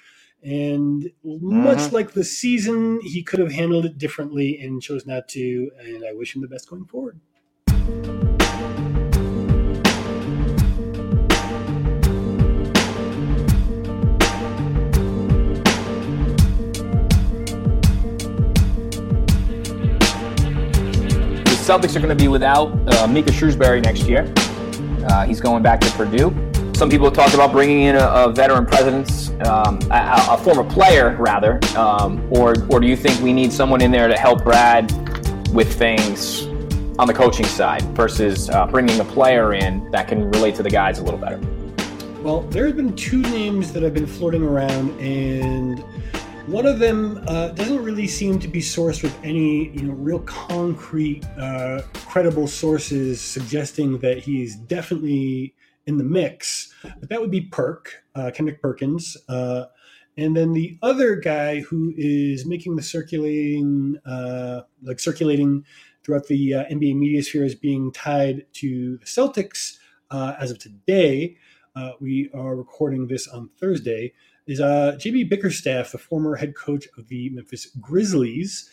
And 0.43 1.11
mm-hmm. 1.25 1.65
much 1.65 1.93
like 1.93 2.13
the 2.13 2.25
season, 2.25 3.01
he 3.03 3.23
could 3.23 3.41
have 3.41 3.53
handled 3.53 3.85
it 3.85 3.99
differently 3.99 4.59
and 4.59 4.81
chose 4.81 5.07
not 5.07 5.29
to. 5.29 5.71
And 5.79 6.05
I 6.05 6.13
wish 6.15 6.35
him 6.35 6.41
the 6.41 6.49
best 6.49 6.69
going 6.69 6.87
forward. 6.87 7.21
The 21.45 21.77
Celtics 21.77 21.95
are 21.95 22.01
going 22.01 22.09
to 22.09 22.15
be 22.15 22.29
without 22.29 22.69
uh, 22.95 23.07
Micah 23.07 23.31
Shrewsberry 23.31 23.83
next 23.83 24.05
year. 24.05 24.33
Uh, 25.07 25.27
he's 25.27 25.41
going 25.41 25.63
back 25.63 25.81
to 25.83 25.91
Purdue. 25.91 26.50
Some 26.81 26.89
people 26.89 27.11
talked 27.11 27.35
about 27.35 27.53
bringing 27.53 27.83
in 27.83 27.97
a, 27.97 28.07
a 28.07 28.33
veteran 28.33 28.65
presence, 28.65 29.29
um, 29.45 29.79
a, 29.91 30.29
a, 30.31 30.39
former 30.39 30.65
player 30.65 31.15
rather, 31.17 31.61
um, 31.77 32.27
or 32.33 32.55
or 32.71 32.81
do 32.81 32.87
you 32.87 32.97
think 32.97 33.21
we 33.21 33.35
need 33.35 33.53
someone 33.53 33.83
in 33.83 33.91
there 33.91 34.09
to 34.09 34.17
help 34.17 34.45
Brad 34.45 34.91
with 35.53 35.71
things 35.79 36.47
on 36.99 37.07
the 37.07 37.13
coaching 37.13 37.45
side 37.45 37.83
versus 37.95 38.49
uh, 38.49 38.67
bringing 38.67 38.99
a 38.99 39.05
player 39.05 39.53
in 39.53 39.91
that 39.91 40.09
can 40.09 40.31
relate 40.31 40.55
to 40.55 40.63
the 40.63 40.71
guys 40.71 41.01
a 41.01 41.05
little 41.05 41.21
better? 41.21 41.39
Well, 42.23 42.41
there 42.45 42.67
have 42.67 42.77
been 42.77 42.97
two 42.97 43.21
names 43.21 43.75
that 43.75 43.83
have 43.83 43.93
been 43.93 44.07
floating 44.07 44.43
around, 44.43 44.99
and 44.99 45.81
one 46.47 46.65
of 46.65 46.79
them 46.79 47.23
uh, 47.27 47.49
doesn't 47.49 47.85
really 47.85 48.07
seem 48.07 48.39
to 48.39 48.49
be 48.49 48.61
sourced 48.63 49.03
with 49.03 49.15
any, 49.23 49.69
you 49.73 49.83
know, 49.83 49.93
real 49.93 50.21
concrete, 50.21 51.27
uh, 51.39 51.83
credible 51.93 52.47
sources 52.47 53.21
suggesting 53.21 53.99
that 53.99 54.17
he's 54.17 54.57
definitely 54.57 55.55
in 55.91 55.99
the 55.99 56.05
mix. 56.05 56.73
But 56.83 57.09
that 57.11 57.21
would 57.21 57.31
be 57.31 57.43
Perk, 57.43 58.05
uh, 58.15 58.31
Kendrick 58.33 58.63
Perkins. 58.63 59.17
Uh, 59.29 59.67
and 60.17 60.37
then 60.37 60.53
the 60.53 60.79
other 60.83 61.17
guy 61.17 61.61
who 61.61 61.93
is 61.97 62.47
making 62.47 62.77
the 62.77 62.83
circulating, 62.83 63.99
uh, 64.07 64.63
like 64.83 65.01
circulating 65.01 65.65
throughout 66.03 66.29
the 66.29 66.55
uh, 66.55 66.65
NBA 66.67 66.97
media 66.97 67.23
sphere 67.23 67.45
as 67.45 67.55
being 67.55 67.93
tied 67.93 68.47
to 68.55 68.97
the 68.99 69.05
Celtics 69.05 69.79
uh, 70.11 70.35
as 70.39 70.51
of 70.51 70.59
today. 70.59 71.37
Uh, 71.77 71.93
we 72.01 72.31
are 72.33 72.57
recording 72.57 73.09
this 73.09 73.29
on 73.29 73.51
Thursday. 73.61 74.15
Is 74.47 74.61
JB 74.61 75.29
Bickerstaff, 75.29 75.93
the 75.93 75.99
former 75.99 76.35
head 76.35 76.57
coach 76.57 76.89
of 76.99 77.09
the 77.09 77.31
Memphis 77.31 77.67
Grizzlies. 77.81 78.69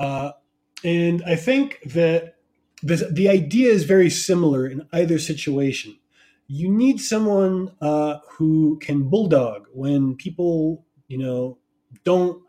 and 0.00 1.22
I 1.24 1.36
think 1.36 1.80
that 1.84 2.36
this, 2.82 3.04
the 3.10 3.28
idea 3.28 3.70
is 3.70 3.84
very 3.84 4.10
similar 4.10 4.66
in 4.66 4.88
either 4.92 5.18
situation 5.18 5.98
you 6.52 6.68
need 6.68 7.00
someone 7.00 7.70
uh, 7.80 8.18
who 8.28 8.76
can 8.80 9.08
bulldog 9.08 9.68
when 9.72 10.16
people, 10.16 10.84
you 11.06 11.16
know, 11.16 11.58
don't 12.04 12.42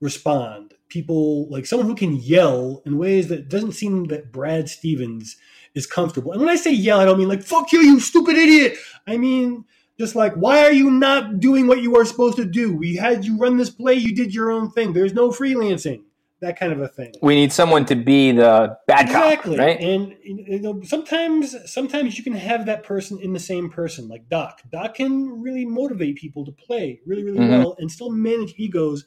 respond. 0.00 0.74
People 0.88 1.48
like 1.50 1.66
someone 1.66 1.88
who 1.88 1.96
can 1.96 2.14
yell 2.14 2.82
in 2.86 2.98
ways 2.98 3.26
that 3.28 3.48
doesn't 3.48 3.72
seem 3.72 4.04
that 4.04 4.30
Brad 4.30 4.68
Stevens 4.68 5.36
is 5.74 5.88
comfortable. 5.88 6.30
And 6.30 6.40
when 6.40 6.50
I 6.50 6.54
say 6.54 6.72
yell, 6.72 7.00
I 7.00 7.04
don't 7.04 7.18
mean 7.18 7.28
like 7.28 7.42
"fuck 7.42 7.72
you, 7.72 7.80
you 7.80 7.98
stupid 7.98 8.36
idiot." 8.36 8.76
I 9.08 9.16
mean 9.16 9.64
just 9.98 10.14
like, 10.14 10.34
why 10.34 10.64
are 10.64 10.72
you 10.72 10.90
not 10.90 11.40
doing 11.40 11.66
what 11.66 11.82
you 11.82 11.96
are 11.96 12.04
supposed 12.04 12.36
to 12.36 12.44
do? 12.44 12.74
We 12.76 12.94
had 12.94 13.24
you 13.24 13.38
run 13.38 13.56
this 13.56 13.70
play, 13.70 13.94
you 13.94 14.14
did 14.14 14.32
your 14.32 14.52
own 14.52 14.70
thing. 14.70 14.92
There's 14.92 15.14
no 15.14 15.30
freelancing 15.30 16.04
that 16.42 16.58
kind 16.58 16.72
of 16.72 16.80
a 16.80 16.88
thing. 16.88 17.12
We 17.22 17.34
need 17.36 17.52
someone 17.52 17.86
to 17.86 17.94
be 17.94 18.32
the 18.32 18.76
bad 18.86 19.06
exactly. 19.06 19.56
cop, 19.56 19.64
right? 19.66 19.80
And 19.80 20.14
you 20.22 20.60
know, 20.60 20.82
sometimes, 20.82 21.56
sometimes 21.70 22.18
you 22.18 22.24
can 22.24 22.34
have 22.34 22.66
that 22.66 22.82
person 22.82 23.18
in 23.20 23.32
the 23.32 23.40
same 23.40 23.70
person, 23.70 24.08
like 24.08 24.28
Doc. 24.28 24.60
Doc 24.70 24.96
can 24.96 25.40
really 25.40 25.64
motivate 25.64 26.16
people 26.16 26.44
to 26.44 26.52
play 26.52 27.00
really, 27.06 27.24
really 27.24 27.38
mm-hmm. 27.38 27.58
well 27.58 27.76
and 27.78 27.90
still 27.90 28.10
manage 28.10 28.54
egos. 28.56 29.04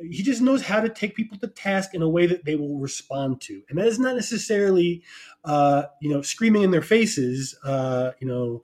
He 0.00 0.22
just 0.22 0.40
knows 0.40 0.62
how 0.62 0.80
to 0.80 0.88
take 0.88 1.16
people 1.16 1.36
to 1.38 1.48
task 1.48 1.92
in 1.94 2.02
a 2.02 2.08
way 2.08 2.26
that 2.26 2.44
they 2.44 2.54
will 2.54 2.78
respond 2.78 3.40
to, 3.42 3.62
and 3.68 3.78
that 3.78 3.86
is 3.86 3.98
not 3.98 4.14
necessarily, 4.14 5.02
uh, 5.44 5.84
you 6.00 6.08
know, 6.08 6.22
screaming 6.22 6.62
in 6.62 6.70
their 6.70 6.82
faces. 6.82 7.58
Uh, 7.64 8.12
you 8.20 8.28
know, 8.28 8.62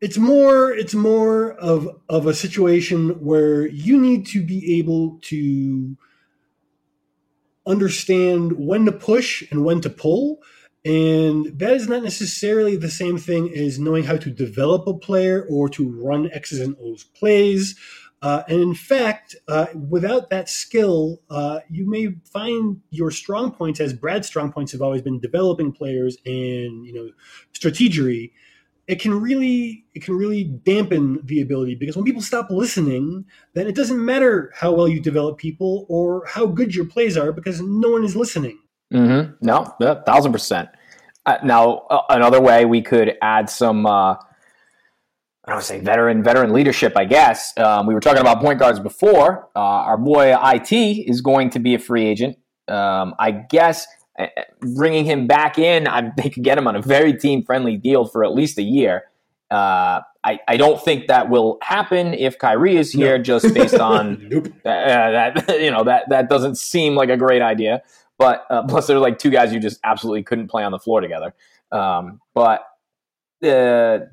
it's 0.00 0.16
more 0.16 0.72
it's 0.72 0.94
more 0.94 1.52
of 1.52 1.86
of 2.08 2.26
a 2.26 2.32
situation 2.32 3.22
where 3.22 3.66
you 3.66 4.00
need 4.00 4.26
to 4.28 4.42
be 4.42 4.78
able 4.78 5.18
to 5.24 5.98
understand 7.66 8.52
when 8.52 8.84
to 8.86 8.92
push 8.92 9.42
and 9.50 9.64
when 9.64 9.80
to 9.80 9.90
pull. 9.90 10.40
And 10.84 11.58
that 11.58 11.74
is 11.74 11.88
not 11.88 12.02
necessarily 12.02 12.76
the 12.76 12.90
same 12.90 13.16
thing 13.16 13.54
as 13.56 13.78
knowing 13.78 14.04
how 14.04 14.16
to 14.16 14.30
develop 14.30 14.86
a 14.86 14.94
player 14.94 15.46
or 15.48 15.68
to 15.70 15.88
run 15.88 16.30
X's 16.32 16.58
and 16.58 16.76
O's 16.80 17.04
plays. 17.04 17.78
Uh, 18.20 18.42
and 18.48 18.60
in 18.60 18.74
fact, 18.74 19.34
uh, 19.48 19.66
without 19.88 20.30
that 20.30 20.48
skill, 20.48 21.20
uh, 21.28 21.58
you 21.68 21.88
may 21.88 22.14
find 22.24 22.80
your 22.90 23.10
strong 23.10 23.50
points, 23.50 23.80
as 23.80 23.92
Brad's 23.92 24.28
strong 24.28 24.52
points 24.52 24.70
have 24.72 24.82
always 24.82 25.02
been 25.02 25.18
developing 25.18 25.72
players 25.72 26.16
and 26.24 26.86
you 26.86 26.92
know 26.92 27.10
strategery 27.52 28.30
it 28.86 29.00
can 29.00 29.20
really 29.20 29.84
it 29.94 30.02
can 30.02 30.14
really 30.14 30.44
dampen 30.44 31.20
the 31.24 31.40
ability 31.40 31.74
because 31.74 31.96
when 31.96 32.04
people 32.04 32.22
stop 32.22 32.50
listening 32.50 33.24
then 33.54 33.66
it 33.66 33.74
doesn't 33.74 34.04
matter 34.04 34.50
how 34.54 34.72
well 34.72 34.88
you 34.88 35.00
develop 35.00 35.38
people 35.38 35.86
or 35.88 36.24
how 36.26 36.46
good 36.46 36.74
your 36.74 36.84
plays 36.84 37.16
are 37.16 37.32
because 37.32 37.60
no 37.60 37.90
one 37.90 38.04
is 38.04 38.16
listening 38.16 38.58
mm-hmm. 38.92 39.32
no 39.40 39.64
thousand 40.04 40.32
percent 40.32 40.68
uh, 41.26 41.38
now 41.44 41.86
uh, 41.90 42.02
another 42.10 42.40
way 42.40 42.64
we 42.64 42.82
could 42.82 43.16
add 43.22 43.48
some 43.48 43.86
uh, 43.86 44.16
I 45.44 45.50
don't 45.50 45.56
want 45.56 45.62
to 45.62 45.68
say 45.68 45.80
veteran 45.80 46.22
veteran 46.22 46.52
leadership. 46.52 46.92
I 46.96 47.04
guess 47.04 47.52
um, 47.58 47.88
we 47.88 47.94
were 47.94 48.00
talking 48.00 48.20
about 48.20 48.40
point 48.40 48.60
guards 48.60 48.78
before. 48.78 49.48
Uh, 49.56 49.58
our 49.58 49.98
boy 49.98 50.36
IT 50.40 50.72
is 50.72 51.20
going 51.20 51.50
to 51.50 51.58
be 51.58 51.74
a 51.74 51.80
free 51.80 52.06
agent. 52.06 52.36
Um, 52.68 53.14
I 53.18 53.32
guess 53.32 53.84
bringing 54.60 55.04
him 55.04 55.26
back 55.26 55.58
in, 55.58 55.88
I, 55.88 56.12
they 56.16 56.30
could 56.30 56.42
get 56.42 56.58
him 56.58 56.66
on 56.66 56.76
a 56.76 56.82
very 56.82 57.14
team 57.14 57.42
friendly 57.42 57.76
deal 57.76 58.04
for 58.04 58.24
at 58.24 58.34
least 58.34 58.58
a 58.58 58.62
year. 58.62 59.04
Uh, 59.50 60.00
I, 60.24 60.38
I 60.48 60.56
don't 60.56 60.82
think 60.82 61.08
that 61.08 61.28
will 61.28 61.58
happen 61.62 62.14
if 62.14 62.38
Kyrie 62.38 62.76
is 62.76 62.92
here, 62.92 63.18
no. 63.18 63.24
just 63.24 63.52
based 63.52 63.74
on 63.78 64.28
nope. 64.30 64.46
uh, 64.46 64.50
that. 64.64 65.56
You 65.60 65.70
know 65.70 65.84
that 65.84 66.08
that 66.08 66.28
doesn't 66.28 66.56
seem 66.56 66.94
like 66.94 67.08
a 67.08 67.16
great 67.16 67.42
idea. 67.42 67.82
But 68.18 68.46
uh, 68.50 68.62
plus, 68.66 68.86
there's 68.86 69.00
like 69.00 69.18
two 69.18 69.30
guys 69.30 69.52
you 69.52 69.60
just 69.60 69.80
absolutely 69.84 70.22
couldn't 70.22 70.48
play 70.48 70.62
on 70.62 70.72
the 70.72 70.78
floor 70.78 71.00
together. 71.00 71.34
Um, 71.70 72.20
but 72.34 72.60
uh, 73.42 74.06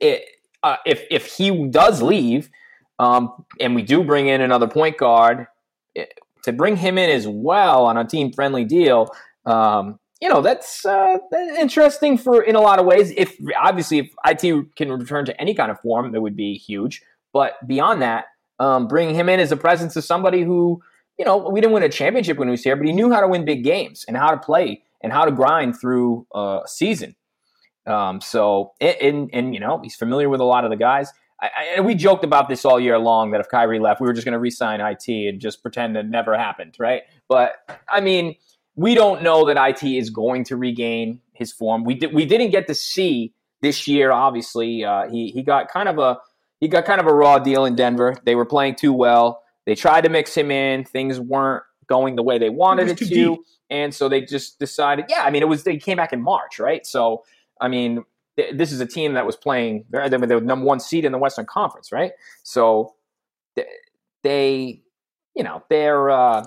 it, 0.00 0.24
uh, 0.62 0.76
if 0.84 1.04
if 1.10 1.26
he 1.26 1.66
does 1.68 2.02
leave, 2.02 2.50
um, 2.98 3.44
and 3.58 3.74
we 3.74 3.82
do 3.82 4.04
bring 4.04 4.28
in 4.28 4.40
another 4.40 4.68
point 4.68 4.98
guard, 4.98 5.46
it, 5.94 6.18
to 6.44 6.52
bring 6.52 6.76
him 6.76 6.98
in 6.98 7.10
as 7.10 7.26
well 7.26 7.86
on 7.86 7.96
a 7.96 8.04
team 8.04 8.32
friendly 8.32 8.64
deal, 8.64 9.08
um, 9.46 9.98
you 10.20 10.28
know 10.28 10.42
that's 10.42 10.84
uh, 10.84 11.16
interesting 11.58 12.18
for 12.18 12.42
in 12.42 12.54
a 12.54 12.60
lot 12.60 12.78
of 12.78 12.86
ways. 12.86 13.12
If 13.16 13.36
obviously 13.58 13.98
if 13.98 14.10
it 14.26 14.76
can 14.76 14.92
return 14.92 15.24
to 15.24 15.40
any 15.40 15.54
kind 15.54 15.70
of 15.70 15.80
form, 15.80 16.12
that 16.12 16.20
would 16.20 16.36
be 16.36 16.54
huge. 16.54 17.02
But 17.32 17.54
beyond 17.66 18.02
that, 18.02 18.26
um, 18.58 18.86
bringing 18.86 19.14
him 19.14 19.28
in 19.28 19.40
as 19.40 19.50
a 19.50 19.56
presence 19.56 19.96
of 19.96 20.04
somebody 20.04 20.42
who 20.42 20.82
you 21.18 21.24
know 21.24 21.38
we 21.38 21.60
didn't 21.60 21.72
win 21.72 21.82
a 21.82 21.88
championship 21.88 22.36
when 22.36 22.48
he 22.48 22.52
was 22.52 22.62
here, 22.62 22.76
but 22.76 22.86
he 22.86 22.92
knew 22.92 23.10
how 23.10 23.20
to 23.20 23.28
win 23.28 23.44
big 23.44 23.64
games 23.64 24.04
and 24.06 24.16
how 24.16 24.30
to 24.30 24.36
play 24.36 24.82
and 25.02 25.12
how 25.12 25.24
to 25.24 25.32
grind 25.32 25.80
through 25.80 26.26
a 26.34 26.60
season. 26.66 27.16
Um, 27.86 28.20
so 28.20 28.72
and 28.80 29.30
and 29.32 29.54
you 29.54 29.60
know 29.60 29.80
he's 29.82 29.96
familiar 29.96 30.28
with 30.28 30.40
a 30.40 30.44
lot 30.44 30.64
of 30.64 30.70
the 30.70 30.76
guys. 30.76 31.10
I, 31.42 31.46
I, 31.46 31.64
and 31.76 31.86
we 31.86 31.94
joked 31.94 32.24
about 32.24 32.48
this 32.48 32.64
all 32.64 32.78
year 32.78 32.98
long 32.98 33.30
that 33.30 33.40
if 33.40 33.48
Kyrie 33.48 33.78
left, 33.78 34.00
we 34.00 34.06
were 34.06 34.12
just 34.12 34.24
going 34.24 34.32
to 34.34 34.38
re-sign 34.38 34.80
IT 34.80 35.08
and 35.08 35.40
just 35.40 35.62
pretend 35.62 35.96
it 35.96 36.06
never 36.06 36.36
happened, 36.36 36.76
right? 36.78 37.02
But 37.28 37.54
I 37.88 38.00
mean 38.00 38.36
we 38.76 38.94
don't 38.94 39.22
know 39.22 39.44
that 39.46 39.56
IT 39.56 39.86
is 39.86 40.10
going 40.10 40.44
to 40.44 40.56
regain 40.56 41.20
his 41.32 41.52
form. 41.52 41.84
We 41.84 41.94
did 41.94 42.14
we 42.14 42.24
didn't 42.24 42.50
get 42.50 42.66
to 42.68 42.74
see 42.74 43.34
this 43.60 43.86
year. 43.86 44.10
Obviously, 44.10 44.84
uh, 44.84 45.08
he 45.10 45.30
he 45.30 45.42
got 45.42 45.68
kind 45.68 45.88
of 45.88 45.98
a 45.98 46.18
he 46.60 46.68
got 46.68 46.84
kind 46.84 47.00
of 47.00 47.06
a 47.06 47.12
raw 47.12 47.38
deal 47.38 47.64
in 47.64 47.74
Denver. 47.74 48.16
They 48.24 48.34
were 48.34 48.46
playing 48.46 48.76
too 48.76 48.92
well. 48.92 49.42
They 49.66 49.74
tried 49.74 50.04
to 50.04 50.08
mix 50.08 50.34
him 50.34 50.50
in. 50.50 50.84
Things 50.84 51.20
weren't 51.20 51.64
going 51.86 52.16
the 52.16 52.22
way 52.22 52.38
they 52.38 52.50
wanted 52.50 52.88
it, 52.88 52.92
it 52.92 52.98
to, 52.98 53.04
deep. 53.06 53.40
and 53.68 53.94
so 53.94 54.08
they 54.08 54.22
just 54.22 54.58
decided. 54.58 55.06
Yeah, 55.08 55.24
I 55.24 55.30
mean, 55.30 55.42
it 55.42 55.48
was 55.48 55.64
they 55.64 55.76
came 55.76 55.96
back 55.96 56.12
in 56.12 56.22
March, 56.22 56.58
right? 56.58 56.86
So 56.86 57.24
I 57.60 57.68
mean, 57.68 58.04
th- 58.36 58.56
this 58.56 58.72
is 58.72 58.80
a 58.80 58.86
team 58.86 59.14
that 59.14 59.26
was 59.26 59.36
playing. 59.36 59.84
They're, 59.90 60.08
they're 60.08 60.18
the 60.18 60.40
number 60.40 60.64
one 60.64 60.80
seed 60.80 61.04
in 61.04 61.12
the 61.12 61.18
Western 61.18 61.46
Conference, 61.46 61.92
right? 61.92 62.12
So 62.42 62.94
th- 63.56 63.68
they, 64.22 64.82
you 65.34 65.44
know, 65.44 65.62
they're. 65.68 66.10
Uh, 66.10 66.46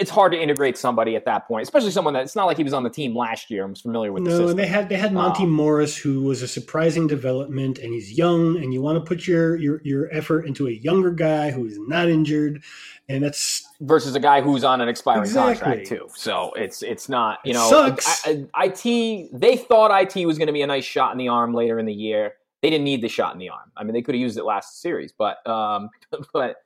it's 0.00 0.10
hard 0.10 0.32
to 0.32 0.40
integrate 0.40 0.76
somebody 0.76 1.16
at 1.16 1.24
that 1.26 1.46
point, 1.46 1.62
especially 1.62 1.90
someone 1.90 2.14
that 2.14 2.22
it's 2.22 2.36
not 2.36 2.46
like 2.46 2.56
he 2.56 2.64
was 2.64 2.72
on 2.72 2.82
the 2.82 2.90
team 2.90 3.16
last 3.16 3.50
year 3.50 3.66
was 3.66 3.80
familiar 3.80 4.12
with. 4.12 4.22
No, 4.22 4.38
the 4.38 4.48
and 4.48 4.58
they 4.58 4.66
had 4.66 4.88
they 4.88 4.96
had 4.96 5.12
Monte 5.12 5.44
um, 5.44 5.50
Morris, 5.50 5.96
who 5.96 6.22
was 6.22 6.42
a 6.42 6.48
surprising 6.48 7.06
development, 7.06 7.78
and 7.78 7.92
he's 7.92 8.12
young, 8.12 8.56
and 8.56 8.72
you 8.72 8.82
want 8.82 8.98
to 8.98 9.06
put 9.06 9.26
your 9.26 9.56
your 9.56 9.80
your 9.84 10.12
effort 10.12 10.46
into 10.46 10.66
a 10.66 10.72
younger 10.72 11.10
guy 11.10 11.50
who 11.50 11.64
is 11.66 11.78
not 11.78 12.08
injured, 12.08 12.62
and 13.08 13.22
that's 13.22 13.65
versus 13.80 14.14
a 14.14 14.20
guy 14.20 14.40
who's 14.40 14.64
on 14.64 14.80
an 14.80 14.88
expiring 14.88 15.22
exactly. 15.22 15.54
contract 15.54 15.86
too. 15.86 16.08
So 16.14 16.52
it's 16.54 16.82
it's 16.82 17.08
not 17.08 17.38
you 17.44 17.52
know 17.52 17.68
sucks. 17.68 18.26
I, 18.26 18.46
I, 18.54 18.66
IT 18.66 19.30
they 19.32 19.56
thought 19.56 19.90
IT 19.90 20.26
was 20.26 20.38
going 20.38 20.46
to 20.46 20.52
be 20.52 20.62
a 20.62 20.66
nice 20.66 20.84
shot 20.84 21.12
in 21.12 21.18
the 21.18 21.28
arm 21.28 21.54
later 21.54 21.78
in 21.78 21.86
the 21.86 21.94
year. 21.94 22.34
They 22.62 22.70
didn't 22.70 22.84
need 22.84 23.02
the 23.02 23.08
shot 23.08 23.32
in 23.32 23.38
the 23.38 23.50
arm. 23.50 23.70
I 23.76 23.84
mean, 23.84 23.92
they 23.92 24.02
could 24.02 24.14
have 24.14 24.20
used 24.20 24.38
it 24.38 24.44
last 24.44 24.80
series, 24.80 25.12
but 25.12 25.46
um, 25.46 25.90
but 26.32 26.56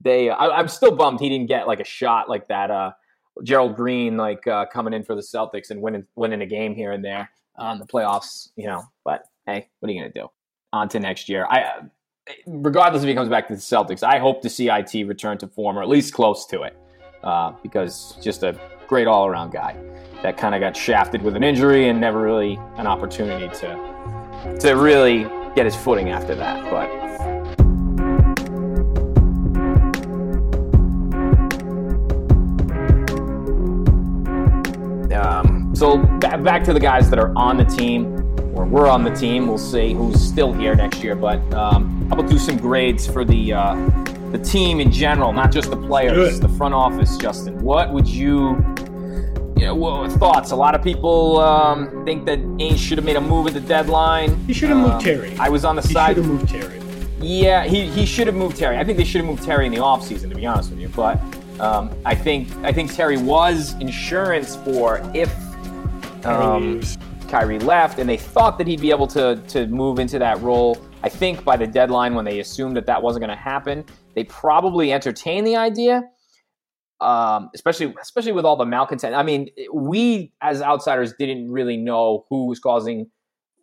they 0.00 0.30
I, 0.30 0.60
am 0.60 0.68
still 0.68 0.94
bummed 0.94 1.20
he 1.20 1.28
didn't 1.28 1.48
get 1.48 1.66
like 1.66 1.80
a 1.80 1.84
shot 1.84 2.28
like 2.28 2.48
that. 2.48 2.70
Uh, 2.70 2.92
Gerald 3.42 3.76
Green 3.76 4.16
like 4.16 4.46
uh, 4.46 4.66
coming 4.66 4.92
in 4.92 5.04
for 5.04 5.14
the 5.14 5.22
Celtics 5.22 5.70
and 5.70 5.80
winning 5.80 6.06
winning 6.16 6.42
a 6.42 6.46
game 6.46 6.74
here 6.74 6.92
and 6.92 7.04
there 7.04 7.30
on 7.56 7.78
the 7.78 7.86
playoffs, 7.86 8.50
you 8.56 8.66
know. 8.66 8.82
But 9.04 9.24
hey, 9.46 9.68
what 9.80 9.88
are 9.88 9.92
you 9.92 10.00
gonna 10.00 10.12
do? 10.12 10.28
On 10.72 10.88
to 10.90 11.00
next 11.00 11.28
year. 11.28 11.46
I 11.46 11.80
regardless 12.46 13.02
if 13.02 13.08
he 13.08 13.14
comes 13.14 13.28
back 13.28 13.48
to 13.48 13.54
the 13.54 13.60
Celtics, 13.60 14.02
I 14.02 14.18
hope 14.18 14.42
to 14.42 14.50
see 14.50 14.68
IT 14.68 14.94
return 15.06 15.38
to 15.38 15.46
form 15.46 15.78
or 15.78 15.82
at 15.82 15.88
least 15.88 16.14
close 16.14 16.46
to 16.46 16.62
it, 16.62 16.76
uh, 17.22 17.52
because 17.62 18.16
just 18.22 18.42
a 18.42 18.58
great 18.86 19.06
all 19.06 19.26
around 19.26 19.52
guy 19.52 19.76
that 20.22 20.36
kind 20.36 20.54
of 20.54 20.60
got 20.60 20.76
shafted 20.76 21.22
with 21.22 21.36
an 21.36 21.44
injury 21.44 21.88
and 21.88 22.00
never 22.00 22.20
really 22.20 22.58
an 22.76 22.86
opportunity 22.86 23.48
to 23.58 24.56
to 24.60 24.72
really 24.72 25.24
get 25.54 25.64
his 25.64 25.76
footing 25.76 26.10
after 26.10 26.34
that. 26.34 26.70
But 26.70 27.08
So 35.78 35.96
back 35.96 36.64
to 36.64 36.72
the 36.72 36.80
guys 36.80 37.08
that 37.08 37.20
are 37.20 37.32
on 37.36 37.56
the 37.56 37.64
team, 37.64 38.17
or 38.54 38.64
we're 38.64 38.88
on 38.88 39.04
the 39.04 39.10
team. 39.10 39.46
We'll 39.46 39.58
see 39.58 39.94
who's 39.94 40.20
still 40.20 40.52
here 40.52 40.74
next 40.74 41.02
year. 41.02 41.14
But 41.14 41.38
um, 41.54 42.08
how 42.08 42.18
about 42.18 42.30
do 42.30 42.38
some 42.38 42.56
grades 42.56 43.06
for 43.06 43.24
the 43.24 43.52
uh, 43.52 43.74
the 44.32 44.38
team 44.38 44.80
in 44.80 44.90
general, 44.92 45.32
not 45.32 45.50
just 45.52 45.70
the 45.70 45.76
players, 45.76 46.40
the 46.40 46.48
front 46.50 46.74
office. 46.74 47.16
Justin, 47.16 47.58
what 47.62 47.92
would 47.92 48.06
you? 48.06 48.56
You 49.56 49.66
know, 49.66 49.74
well, 49.74 50.08
thoughts. 50.08 50.52
A 50.52 50.56
lot 50.56 50.74
of 50.74 50.84
people 50.84 51.40
um, 51.40 52.04
think 52.04 52.26
that 52.26 52.38
Ainge 52.38 52.78
should 52.78 52.96
have 52.98 53.04
made 53.04 53.16
a 53.16 53.20
move 53.20 53.46
at 53.48 53.54
the 53.54 53.60
deadline. 53.60 54.36
He 54.46 54.52
should 54.52 54.68
have 54.68 54.78
um, 54.78 54.92
moved 54.92 55.04
Terry. 55.04 55.36
I 55.38 55.48
was 55.48 55.64
on 55.64 55.74
the 55.74 55.82
he 55.82 55.92
side. 55.92 56.16
He 56.16 56.22
should 56.22 56.30
have 56.30 56.40
moved 56.40 56.48
Terry. 56.48 56.78
Yeah, 57.20 57.64
he, 57.64 57.86
he 57.86 58.06
should 58.06 58.28
have 58.28 58.36
moved 58.36 58.56
Terry. 58.56 58.78
I 58.78 58.84
think 58.84 58.96
they 58.96 59.04
should 59.04 59.20
have 59.20 59.26
moved 59.26 59.42
Terry 59.42 59.66
in 59.66 59.72
the 59.72 59.78
offseason, 59.78 60.28
to 60.28 60.36
be 60.36 60.46
honest 60.46 60.70
with 60.70 60.78
you. 60.78 60.88
But 60.88 61.20
um, 61.58 61.90
I 62.04 62.14
think 62.14 62.48
I 62.62 62.72
think 62.72 62.94
Terry 62.94 63.16
was 63.16 63.74
insurance 63.80 64.56
for 64.56 65.02
if 65.14 65.34
um, 66.24 66.80
Kyrie 67.28 67.58
left, 67.58 67.98
and 67.98 68.08
they 68.08 68.16
thought 68.16 68.58
that 68.58 68.66
he'd 68.66 68.80
be 68.80 68.90
able 68.90 69.06
to 69.08 69.36
to 69.48 69.66
move 69.66 69.98
into 69.98 70.18
that 70.18 70.40
role. 70.40 70.78
I 71.02 71.08
think 71.08 71.44
by 71.44 71.56
the 71.56 71.66
deadline, 71.66 72.14
when 72.14 72.24
they 72.24 72.40
assumed 72.40 72.76
that 72.76 72.86
that 72.86 73.02
wasn't 73.02 73.24
going 73.24 73.36
to 73.36 73.42
happen, 73.42 73.84
they 74.14 74.24
probably 74.24 74.92
entertained 74.92 75.46
the 75.46 75.56
idea. 75.56 76.02
Um, 77.00 77.50
especially 77.54 77.94
especially 78.00 78.32
with 78.32 78.44
all 78.44 78.56
the 78.56 78.66
malcontent. 78.66 79.14
I 79.14 79.22
mean, 79.22 79.50
we 79.72 80.32
as 80.40 80.60
outsiders 80.60 81.14
didn't 81.16 81.52
really 81.52 81.76
know 81.76 82.24
who 82.28 82.46
was 82.46 82.58
causing, 82.58 83.08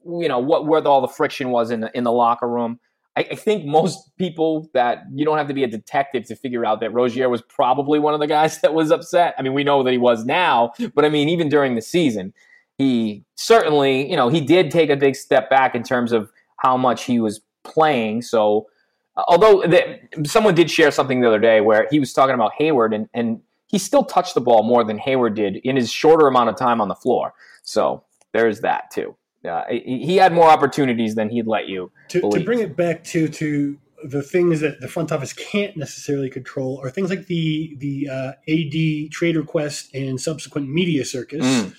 you 0.06 0.30
know, 0.30 0.39
what 0.39 0.67
where 0.67 0.86
all 0.88 1.01
the 1.01 1.08
friction 1.08 1.49
was 1.49 1.71
in 1.71 1.82
the 1.82 1.91
in 1.93 2.06
the 2.06 2.13
locker 2.13 2.47
room. 2.47 2.80
I, 3.17 3.28
I, 3.32 3.36
think 3.36 3.65
most 3.65 4.12
people 4.17 4.69
that 4.73 5.04
you 5.13 5.23
don't 5.23 5.38
have 5.38 5.47
to 5.47 5.54
be 5.54 5.63
a 5.63 5.67
detective 5.67 6.25
to 6.25 6.36
figure 6.36 6.65
out 6.65 6.82
that 6.82 6.93
Rozier 6.93 7.30
was 7.30 7.41
probably 7.41 7.97
one 7.97 8.13
of 8.13 8.19
the 8.19 8.28
guys 8.28 8.60
that 8.62 8.73
was 8.73 8.91
upset. 8.91 9.36
I 9.38 9.41
mean, 9.41 9.54
we 9.54 9.63
know 9.63 9.84
that 9.84 9.91
he 9.91 9.97
was 9.97 10.25
now, 10.25 10.71
but 10.93 11.06
I 11.06 11.10
mean, 11.10 11.30
even 11.30 11.49
during 11.49 11.75
the 11.75 11.82
season, 11.82 12.34
he 12.78 13.24
certainly, 13.36 14.10
you 14.10 14.16
know, 14.16 14.30
he 14.30 14.42
did 14.42 14.72
take 14.72 14.90
a 14.90 14.96
big 14.96 15.16
step 15.16 15.50
back 15.50 15.76
in 15.76 15.84
terms 15.84 16.12
of 16.12 16.32
how 16.58 16.76
much 16.78 17.06
he 17.06 17.20
was 17.20 17.42
playing. 17.64 18.22
So, 18.22 18.68
uh, 19.16 19.24
although 19.28 19.62
the, 19.62 20.00
someone 20.26 20.56
did 20.56 20.70
share 20.70 20.92
something 20.92 21.22
the 21.22 21.28
other 21.28 21.40
day 21.40 21.62
where 21.62 21.88
he 21.90 22.00
was 22.00 22.12
talking 22.14 22.36
about 22.36 22.52
Hayward 22.58 22.94
and, 22.94 23.10
and 23.14 23.42
he 23.68 23.78
still 23.78 24.04
touched 24.04 24.36
the 24.36 24.42
ball 24.42 24.64
more 24.64 24.84
than 24.84 24.98
Hayward 24.98 25.36
did 25.36 25.58
in 25.58 25.76
his 25.76 25.92
shorter 25.92 26.28
amount 26.28 26.50
of 26.50 26.58
time 26.58 26.82
on 26.82 26.88
the 26.88 26.96
floor. 26.96 27.34
So 27.64 28.04
there's 28.34 28.62
that 28.62 28.92
too. 28.92 29.16
Uh, 29.48 29.64
he 29.70 30.16
had 30.16 30.34
more 30.34 30.50
opportunities 30.50 31.14
than 31.14 31.30
he'd 31.30 31.46
let 31.46 31.68
you. 31.68 31.92
To, 32.10 32.30
to, 32.32 32.44
bring 32.44 32.60
it 32.60 32.76
back 32.76 33.04
to 33.06 33.28
to 33.28 33.78
the 34.04 34.24
things 34.24 34.60
that 34.62 34.82
the 34.82 34.88
front 34.88 35.12
office 35.12 35.34
can't 35.34 35.78
necessarily 35.78 36.32
control 36.32 36.82
are 36.84 36.90
things 36.90 37.12
like 37.12 37.28
the 37.28 37.76
the 37.78 38.10
uh, 38.10 38.32
AD 38.50 39.12
trade 39.12 39.38
request 39.38 39.94
and 39.94 40.20
subsequent 40.20 40.68
media 40.68 41.06
circus. 41.06 41.46
Mm 41.46 41.76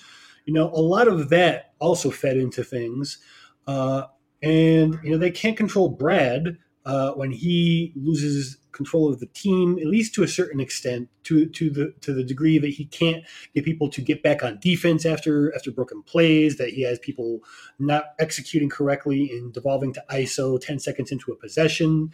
you 0.47 0.53
know, 0.53 0.71
a 0.71 0.81
lot 0.81 1.07
of 1.07 1.29
that 1.29 1.73
also 1.79 2.09
fed 2.09 2.37
into 2.37 2.63
things. 2.63 3.19
Uh, 3.67 4.03
and, 4.41 4.97
you 5.03 5.11
know, 5.11 5.17
they 5.17 5.29
can't 5.29 5.57
control 5.57 5.89
Brad 5.89 6.57
uh, 6.85 7.11
when 7.11 7.31
he 7.31 7.91
loses 7.95 8.57
control 8.71 9.11
of 9.11 9.19
the 9.19 9.25
team, 9.25 9.77
at 9.77 9.87
least 9.87 10.13
to 10.13 10.23
a 10.23 10.27
certain 10.27 10.61
extent, 10.61 11.09
to 11.23 11.47
to 11.47 11.69
the 11.69 11.93
to 11.99 12.13
the 12.13 12.23
degree 12.23 12.59
that 12.59 12.69
he 12.69 12.85
can't 12.85 13.25
get 13.53 13.65
people 13.65 13.89
to 13.89 14.01
get 14.01 14.23
back 14.23 14.41
on 14.41 14.57
defense 14.61 15.05
after 15.05 15.53
after 15.53 15.69
broken 15.69 16.01
plays, 16.01 16.57
that 16.57 16.69
he 16.69 16.83
has 16.83 16.97
people 16.99 17.39
not 17.77 18.05
executing 18.19 18.69
correctly 18.69 19.29
and 19.31 19.51
devolving 19.51 19.91
to 19.91 20.03
ISO 20.11 20.61
ten 20.61 20.79
seconds 20.79 21.11
into 21.11 21.31
a 21.31 21.35
possession. 21.35 22.11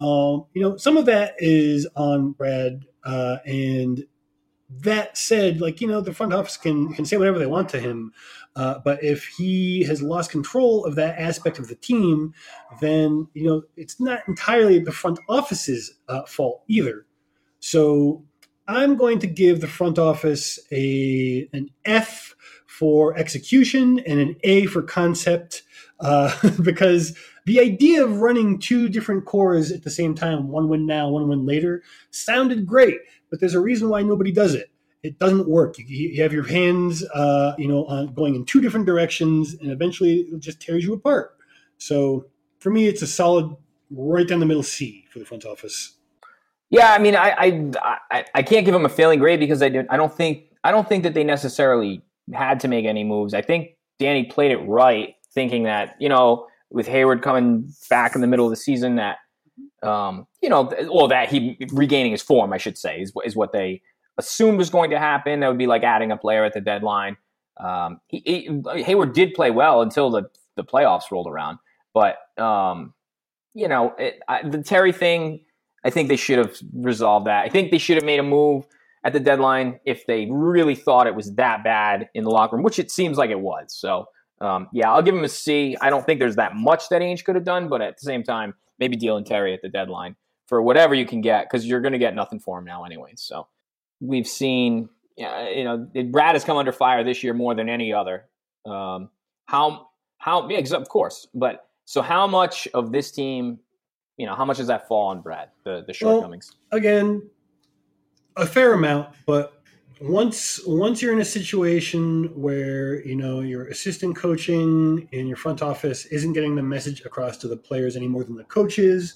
Um, 0.00 0.46
you 0.54 0.62
know, 0.62 0.76
some 0.76 0.96
of 0.96 1.04
that 1.06 1.34
is 1.38 1.86
on 1.94 2.32
Brad, 2.32 2.84
uh, 3.04 3.36
and 3.44 4.04
that 4.68 5.16
said, 5.16 5.60
like 5.60 5.80
you 5.80 5.86
know, 5.86 6.00
the 6.00 6.14
front 6.14 6.32
office 6.32 6.56
can 6.56 6.92
can 6.92 7.04
say 7.04 7.16
whatever 7.16 7.38
they 7.38 7.46
want 7.46 7.68
to 7.70 7.80
him, 7.80 8.12
uh, 8.56 8.78
but 8.84 9.02
if 9.02 9.26
he 9.38 9.84
has 9.84 10.02
lost 10.02 10.30
control 10.30 10.84
of 10.84 10.94
that 10.96 11.18
aspect 11.18 11.58
of 11.58 11.68
the 11.68 11.76
team, 11.76 12.34
then 12.80 13.28
you 13.34 13.44
know 13.44 13.62
it's 13.76 14.00
not 14.00 14.20
entirely 14.26 14.78
the 14.78 14.92
front 14.92 15.18
office's 15.28 15.94
uh, 16.08 16.22
fault 16.24 16.62
either. 16.68 17.06
So 17.60 18.24
I'm 18.66 18.96
going 18.96 19.18
to 19.20 19.26
give 19.26 19.60
the 19.60 19.68
front 19.68 19.98
office 19.98 20.58
a 20.72 21.48
an 21.52 21.70
F 21.84 22.34
for 22.66 23.16
execution 23.16 24.00
and 24.00 24.18
an 24.18 24.36
A 24.42 24.66
for 24.66 24.82
concept 24.82 25.62
uh, 26.00 26.32
because 26.62 27.16
the 27.44 27.60
idea 27.60 28.04
of 28.04 28.20
running 28.20 28.58
two 28.58 28.88
different 28.88 29.24
cores 29.24 29.72
at 29.72 29.84
the 29.84 29.90
same 29.90 30.14
time, 30.14 30.48
one 30.48 30.68
win 30.68 30.86
now, 30.86 31.08
one 31.08 31.28
win 31.28 31.46
later, 31.46 31.82
sounded 32.10 32.66
great, 32.66 32.98
but 33.30 33.40
there's 33.40 33.54
a 33.54 33.60
reason 33.60 33.88
why 33.88 34.02
nobody 34.02 34.32
does 34.32 34.54
it. 34.54 34.70
It 35.02 35.18
doesn't 35.18 35.48
work. 35.48 35.78
You, 35.78 35.84
you 35.86 36.22
have 36.22 36.32
your 36.32 36.46
hands, 36.46 37.04
uh, 37.14 37.54
you 37.58 37.68
know, 37.68 37.84
on 37.86 38.12
going 38.14 38.34
in 38.34 38.44
two 38.44 38.60
different 38.60 38.86
directions, 38.86 39.54
and 39.54 39.70
eventually 39.70 40.20
it 40.20 40.40
just 40.40 40.60
tears 40.60 40.84
you 40.84 40.94
apart. 40.94 41.36
So 41.78 42.26
for 42.58 42.70
me, 42.70 42.88
it's 42.88 43.02
a 43.02 43.06
solid 43.06 43.54
right 43.90 44.26
down 44.26 44.40
the 44.40 44.46
middle 44.46 44.62
C 44.62 45.04
for 45.10 45.18
the 45.18 45.24
front 45.24 45.44
office. 45.44 45.96
Yeah, 46.70 46.92
I 46.92 46.98
mean, 46.98 47.14
I 47.14 47.30
I, 47.38 48.00
I, 48.10 48.24
I 48.34 48.42
can't 48.42 48.64
give 48.64 48.72
them 48.72 48.84
a 48.84 48.88
failing 48.88 49.20
grade 49.20 49.38
because 49.38 49.62
I 49.62 49.68
don't 49.68 49.86
I 49.90 49.96
don't 49.96 50.12
think 50.12 50.44
I 50.64 50.72
don't 50.72 50.88
think 50.88 51.04
that 51.04 51.14
they 51.14 51.22
necessarily 51.22 52.02
had 52.32 52.60
to 52.60 52.68
make 52.68 52.86
any 52.86 53.04
moves. 53.04 53.34
I 53.34 53.42
think 53.42 53.76
Danny 53.98 54.24
played 54.24 54.50
it 54.50 54.58
right, 54.58 55.14
thinking 55.36 55.62
that 55.64 55.94
you 56.00 56.08
know 56.08 56.48
with 56.70 56.88
Hayward 56.88 57.22
coming 57.22 57.72
back 57.88 58.16
in 58.16 58.22
the 58.22 58.26
middle 58.26 58.46
of 58.46 58.50
the 58.50 58.56
season 58.56 58.96
that 58.96 59.18
um, 59.82 60.26
you 60.42 60.48
know, 60.48 60.70
well, 60.90 61.08
that 61.08 61.28
he 61.28 61.56
regaining 61.72 62.12
his 62.12 62.22
form, 62.22 62.52
I 62.52 62.58
should 62.58 62.76
say, 62.76 63.00
is, 63.00 63.12
is 63.24 63.36
what 63.36 63.52
they 63.52 63.82
assumed 64.18 64.58
was 64.58 64.70
going 64.70 64.90
to 64.90 64.98
happen. 64.98 65.40
That 65.40 65.48
would 65.48 65.58
be 65.58 65.66
like 65.66 65.82
adding 65.82 66.10
a 66.10 66.16
player 66.16 66.44
at 66.44 66.54
the 66.54 66.60
deadline. 66.60 67.16
Um, 67.58 68.00
he, 68.08 68.22
he, 68.26 68.82
Hayward 68.82 69.12
did 69.12 69.34
play 69.34 69.50
well 69.50 69.82
until 69.82 70.10
the 70.10 70.24
the 70.56 70.64
playoffs 70.64 71.10
rolled 71.10 71.26
around, 71.26 71.58
but 71.94 72.16
um, 72.38 72.94
you 73.54 73.68
know 73.68 73.94
it, 73.98 74.20
I, 74.28 74.46
the 74.48 74.62
Terry 74.62 74.92
thing. 74.92 75.40
I 75.84 75.90
think 75.90 76.08
they 76.08 76.16
should 76.16 76.38
have 76.38 76.56
resolved 76.74 77.28
that. 77.28 77.44
I 77.44 77.48
think 77.48 77.70
they 77.70 77.78
should 77.78 77.94
have 77.96 78.04
made 78.04 78.18
a 78.18 78.24
move 78.24 78.66
at 79.04 79.12
the 79.12 79.20
deadline 79.20 79.78
if 79.84 80.04
they 80.06 80.26
really 80.28 80.74
thought 80.74 81.06
it 81.06 81.14
was 81.14 81.32
that 81.36 81.62
bad 81.62 82.08
in 82.12 82.24
the 82.24 82.30
locker 82.30 82.56
room, 82.56 82.64
which 82.64 82.80
it 82.80 82.90
seems 82.90 83.16
like 83.16 83.30
it 83.30 83.38
was. 83.38 83.66
So, 83.68 84.06
um, 84.40 84.68
yeah, 84.72 84.92
I'll 84.92 85.02
give 85.02 85.14
him 85.14 85.24
a 85.24 85.28
C. 85.28 85.76
I 85.80 85.90
don't 85.90 86.04
think 86.04 86.20
there's 86.20 86.36
that 86.36 86.54
much 86.54 86.88
that 86.90 87.02
Ainge 87.02 87.24
could 87.24 87.34
have 87.34 87.44
done, 87.44 87.68
but 87.68 87.80
at 87.80 87.98
the 87.98 88.04
same 88.04 88.22
time, 88.22 88.54
maybe 88.78 88.96
deal 88.96 89.16
and 89.16 89.26
Terry 89.26 89.54
at 89.54 89.62
the 89.62 89.68
deadline 89.68 90.16
for 90.46 90.62
whatever 90.62 90.94
you 90.94 91.06
can 91.06 91.20
get 91.20 91.46
because 91.46 91.66
you're 91.66 91.80
going 91.80 91.92
to 91.92 91.98
get 91.98 92.14
nothing 92.14 92.38
for 92.38 92.58
him 92.58 92.64
now, 92.64 92.84
anyway. 92.84 93.12
So, 93.16 93.48
we've 94.00 94.26
seen, 94.26 94.88
you 95.16 95.64
know, 95.64 95.88
Brad 96.10 96.34
has 96.34 96.44
come 96.44 96.56
under 96.56 96.72
fire 96.72 97.02
this 97.02 97.22
year 97.22 97.34
more 97.34 97.54
than 97.54 97.68
any 97.68 97.92
other. 97.92 98.26
Um, 98.66 99.10
how, 99.46 99.88
how, 100.18 100.48
yeah, 100.48 100.58
of 100.58 100.88
course, 100.88 101.26
but 101.34 101.68
so 101.84 102.02
how 102.02 102.26
much 102.26 102.68
of 102.74 102.92
this 102.92 103.10
team, 103.10 103.58
you 104.16 104.26
know, 104.26 104.34
how 104.34 104.44
much 104.44 104.58
does 104.58 104.66
that 104.66 104.88
fall 104.88 105.08
on 105.08 105.22
Brad, 105.22 105.50
the, 105.64 105.84
the 105.86 105.92
shortcomings? 105.92 106.52
Well, 106.70 106.78
again, 106.78 107.30
a 108.36 108.44
fair 108.44 108.74
amount, 108.74 109.14
but 109.24 109.55
once 110.00 110.60
once 110.66 111.00
you're 111.00 111.12
in 111.12 111.20
a 111.20 111.24
situation 111.24 112.24
where 112.34 113.04
you 113.06 113.16
know 113.16 113.40
your 113.40 113.66
assistant 113.68 114.16
coaching 114.16 115.08
in 115.12 115.26
your 115.26 115.36
front 115.36 115.62
office 115.62 116.04
isn't 116.06 116.34
getting 116.34 116.54
the 116.54 116.62
message 116.62 117.04
across 117.04 117.36
to 117.38 117.48
the 117.48 117.56
players 117.56 117.96
any 117.96 118.08
more 118.08 118.24
than 118.24 118.36
the 118.36 118.44
coaches, 118.44 119.14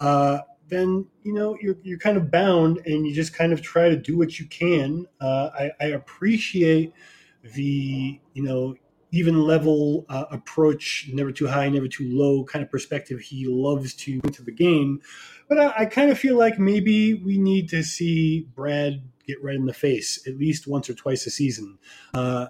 uh, 0.00 0.38
then 0.68 1.06
you 1.22 1.32
know 1.32 1.56
you're 1.60 1.76
you're 1.82 1.98
kind 1.98 2.16
of 2.16 2.30
bound, 2.30 2.80
and 2.86 3.06
you 3.06 3.14
just 3.14 3.34
kind 3.34 3.52
of 3.52 3.60
try 3.60 3.88
to 3.88 3.96
do 3.96 4.16
what 4.16 4.38
you 4.38 4.46
can. 4.46 5.06
Uh, 5.20 5.50
I, 5.52 5.70
I, 5.80 5.86
appreciate 5.86 6.92
the 7.42 8.20
you 8.32 8.42
know 8.42 8.76
even 9.12 9.42
level 9.42 10.06
uh, 10.08 10.26
approach, 10.30 11.10
never 11.12 11.32
too 11.32 11.48
high, 11.48 11.68
never 11.68 11.88
too 11.88 12.08
low 12.08 12.44
kind 12.44 12.64
of 12.64 12.70
perspective 12.70 13.20
he 13.20 13.46
loves 13.46 13.94
to 13.94 14.20
into 14.22 14.42
the 14.44 14.52
game. 14.52 15.00
But 15.48 15.58
I, 15.58 15.72
I 15.78 15.84
kind 15.86 16.10
of 16.10 16.18
feel 16.18 16.38
like 16.38 16.60
maybe 16.60 17.14
we 17.14 17.36
need 17.36 17.68
to 17.70 17.82
see 17.82 18.46
Brad 18.54 19.02
get 19.30 19.42
red 19.42 19.56
in 19.56 19.66
the 19.66 19.74
face 19.74 20.26
at 20.26 20.36
least 20.36 20.66
once 20.66 20.88
or 20.88 20.94
twice 20.94 21.26
a 21.26 21.30
season. 21.30 21.78
Uh, 22.14 22.46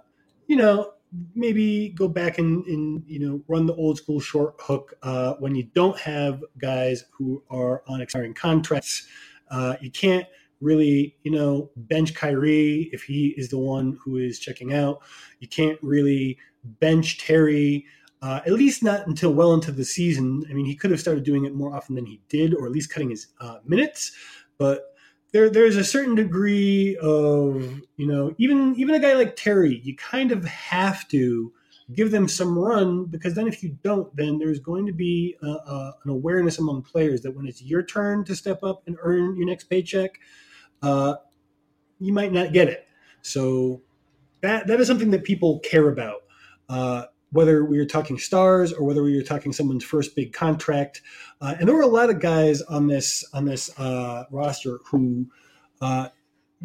you 0.47 0.57
know, 0.57 0.93
maybe 1.35 1.91
go 1.91 2.09
back 2.09 2.39
and, 2.39 2.65
and, 2.67 3.03
you 3.07 3.19
know 3.19 3.43
run 3.49 3.67
the 3.67 3.75
old 3.75 3.99
school 3.99 4.21
short 4.21 4.55
hook 4.61 4.95
uh, 5.03 5.35
when 5.35 5.55
you 5.55 5.65
don't 5.75 5.99
have 5.99 6.43
guys 6.61 7.05
who 7.13 7.43
are 7.51 7.83
on 7.87 8.01
expiring 8.01 8.35
contracts. 8.35 9.07
Uh, 9.51 9.77
you 9.81 9.91
can't 9.91 10.27
really, 10.61 11.17
you 11.23 11.31
know, 11.31 11.71
bench 11.77 12.15
Kyrie 12.15 12.91
if 12.93 13.03
he 13.03 13.35
is 13.37 13.49
the 13.49 13.59
one 13.59 13.99
who 14.05 14.17
is 14.17 14.39
checking 14.39 14.75
out. 14.75 15.01
You 15.41 15.49
can't 15.49 15.79
really 15.83 16.39
bench 16.65 17.19
Terry 17.19 17.87
uh, 18.23 18.41
at 18.45 18.53
least 18.53 18.83
not 18.83 19.07
until 19.07 19.33
well 19.33 19.55
into 19.55 19.73
the 19.73 19.85
season. 19.85 20.45
I 20.51 20.53
mean, 20.53 20.67
he 20.67 20.77
could 20.77 20.91
have 20.91 21.01
started 21.01 21.25
doing 21.25 21.47
it 21.47 21.55
more 21.55 21.75
often 21.75 21.95
than 21.95 22.07
he 22.07 22.21
did, 22.29 22.55
or 22.55 22.67
at 22.67 22.73
least 22.73 22.91
cutting 22.91 23.11
his 23.11 23.29
uh, 23.41 23.59
minutes. 23.65 24.13
But 24.59 24.95
there, 25.33 25.49
there's 25.51 25.77
a 25.77 25.85
certain 25.85 26.15
degree 26.15 26.97
of, 26.97 27.81
you 27.97 28.07
know, 28.07 28.35
even 28.39 28.75
even 28.77 28.95
a 28.95 28.99
guy 28.99 29.15
like 29.15 29.37
Terry, 29.37 29.81
you 29.85 29.95
kind 29.97 30.33
of 30.33 30.45
have 30.45 31.07
to 31.09 31.53
give 31.95 32.11
them 32.11 32.29
some 32.29 32.57
run 32.59 33.05
because 33.07 33.35
then 33.35 33.49
if 33.49 33.63
you 33.63 33.77
don't, 33.83 34.15
then 34.17 34.39
there's 34.39 34.61
going 34.61 34.87
to 34.87 34.93
be 34.93 35.37
a, 35.43 35.47
a, 35.47 35.95
an 36.05 36.11
awareness 36.11 36.59
among 36.59 36.83
players 36.83 37.21
that 37.23 37.35
when 37.35 37.47
it's 37.47 37.63
your 37.63 37.83
turn 37.83 38.25
to 38.25 38.37
step 38.37 38.63
up 38.63 38.83
and 38.87 38.97
earn 39.03 39.37
your 39.37 39.47
next 39.47 39.65
paycheck, 39.65 40.19
uh, 40.83 41.15
you 41.99 42.13
might 42.13 42.33
not 42.33 42.53
get 42.53 42.69
it. 42.69 42.87
So 43.23 43.83
that 44.41 44.67
that 44.67 44.81
is 44.81 44.87
something 44.87 45.11
that 45.11 45.25
people 45.25 45.61
care 45.61 45.89
about. 45.89 46.23
Uh, 46.69 47.05
whether 47.33 47.65
we 47.65 47.79
were 47.79 47.85
talking 47.85 48.19
stars 48.19 48.73
or 48.73 48.85
whether 48.85 49.03
we 49.03 49.17
were 49.17 49.23
talking 49.23 49.53
someone's 49.53 49.85
first 49.85 50.17
big 50.17 50.33
contract. 50.33 51.01
Uh, 51.41 51.55
and 51.59 51.69
there 51.69 51.75
were 51.75 51.83
a 51.83 51.87
lot 51.87 52.11
of 52.11 52.21
guys 52.21 52.61
on 52.63 52.89
this 52.89 53.25
on 53.33 53.45
this 53.45 53.71
uh, 53.79 54.25
roster 54.31 54.79
who 54.87 55.27
uh, 55.81 56.09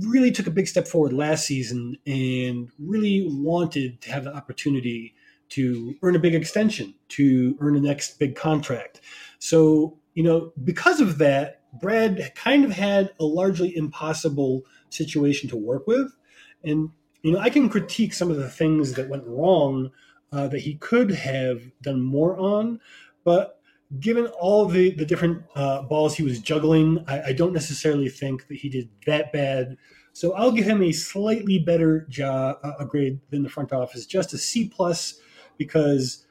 really 0.01 0.31
took 0.31 0.47
a 0.47 0.51
big 0.51 0.67
step 0.67 0.87
forward 0.87 1.13
last 1.13 1.45
season 1.45 1.97
and 2.05 2.69
really 2.79 3.27
wanted 3.29 4.01
to 4.01 4.11
have 4.11 4.23
the 4.23 4.35
opportunity 4.35 5.13
to 5.47 5.95
earn 6.01 6.15
a 6.15 6.19
big 6.19 6.33
extension, 6.33 6.93
to 7.07 7.55
earn 7.61 7.75
the 7.75 7.79
next 7.79 8.17
big 8.19 8.35
contract. 8.35 9.01
So 9.39 9.99
you 10.15 10.23
know, 10.23 10.53
because 10.63 11.01
of 11.01 11.17
that, 11.19 11.61
Brad 11.79 12.33
kind 12.35 12.63
of 12.63 12.71
had 12.71 13.11
a 13.19 13.25
largely 13.25 13.75
impossible 13.75 14.63
situation 14.89 15.49
to 15.49 15.57
work 15.57 15.85
with, 15.87 16.15
and 16.63 16.89
you 17.21 17.31
know, 17.31 17.39
I 17.39 17.49
can 17.49 17.69
critique 17.69 18.13
some 18.13 18.31
of 18.31 18.37
the 18.37 18.49
things 18.49 18.93
that 18.93 19.09
went 19.09 19.25
wrong 19.25 19.91
uh, 20.35 20.49
that 20.49 20.59
he 20.59 20.75
could 20.75 21.11
have 21.11 21.61
done 21.81 22.01
more 22.01 22.37
on. 22.37 22.79
But 23.23 23.61
given 23.99 24.27
all 24.27 24.65
the, 24.65 24.91
the 24.91 25.05
different 25.05 25.43
uh, 25.55 25.83
balls 25.83 26.15
he 26.15 26.23
was 26.23 26.39
juggling, 26.39 27.03
I, 27.07 27.27
I, 27.27 27.33
don't 27.33 27.53
necessarily 27.53 28.09
think 28.09 28.47
that 28.49 28.57
he 28.57 28.67
did 28.67 28.89
that 29.05 29.31
bad. 29.31 29.77
So 30.11 30.33
I'll 30.33 30.51
give 30.51 30.65
him 30.65 30.83
a 30.83 30.91
slightly 30.91 31.59
better 31.59 32.05
job, 32.09 32.57
uh, 32.63 32.73
a 32.79 32.85
grade 32.85 33.21
than 33.29 33.43
the 33.43 33.49
front 33.49 33.71
office, 33.71 34.05
just 34.05 34.33
a 34.33 34.37
C 34.37 34.67
plus, 34.67 35.19
because 35.57 36.25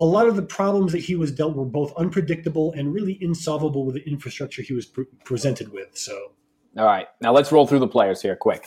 a 0.00 0.04
lot 0.04 0.28
of 0.28 0.36
the 0.36 0.42
problems 0.42 0.92
that 0.92 1.00
he 1.00 1.16
was 1.16 1.32
dealt 1.32 1.56
were 1.56 1.64
both 1.64 1.92
unpredictable 1.96 2.72
and 2.72 2.94
really 2.94 3.18
insolvable 3.20 3.84
with 3.84 3.96
the 3.96 4.08
infrastructure 4.08 4.62
he 4.62 4.72
was 4.72 4.86
pre- 4.86 5.06
presented 5.24 5.72
with. 5.72 5.96
So, 5.96 6.32
all 6.78 6.84
right, 6.84 7.08
now 7.20 7.32
let's 7.32 7.50
roll 7.50 7.66
through 7.66 7.80
the 7.80 7.88
players 7.88 8.22
here 8.22 8.36
quick. 8.36 8.66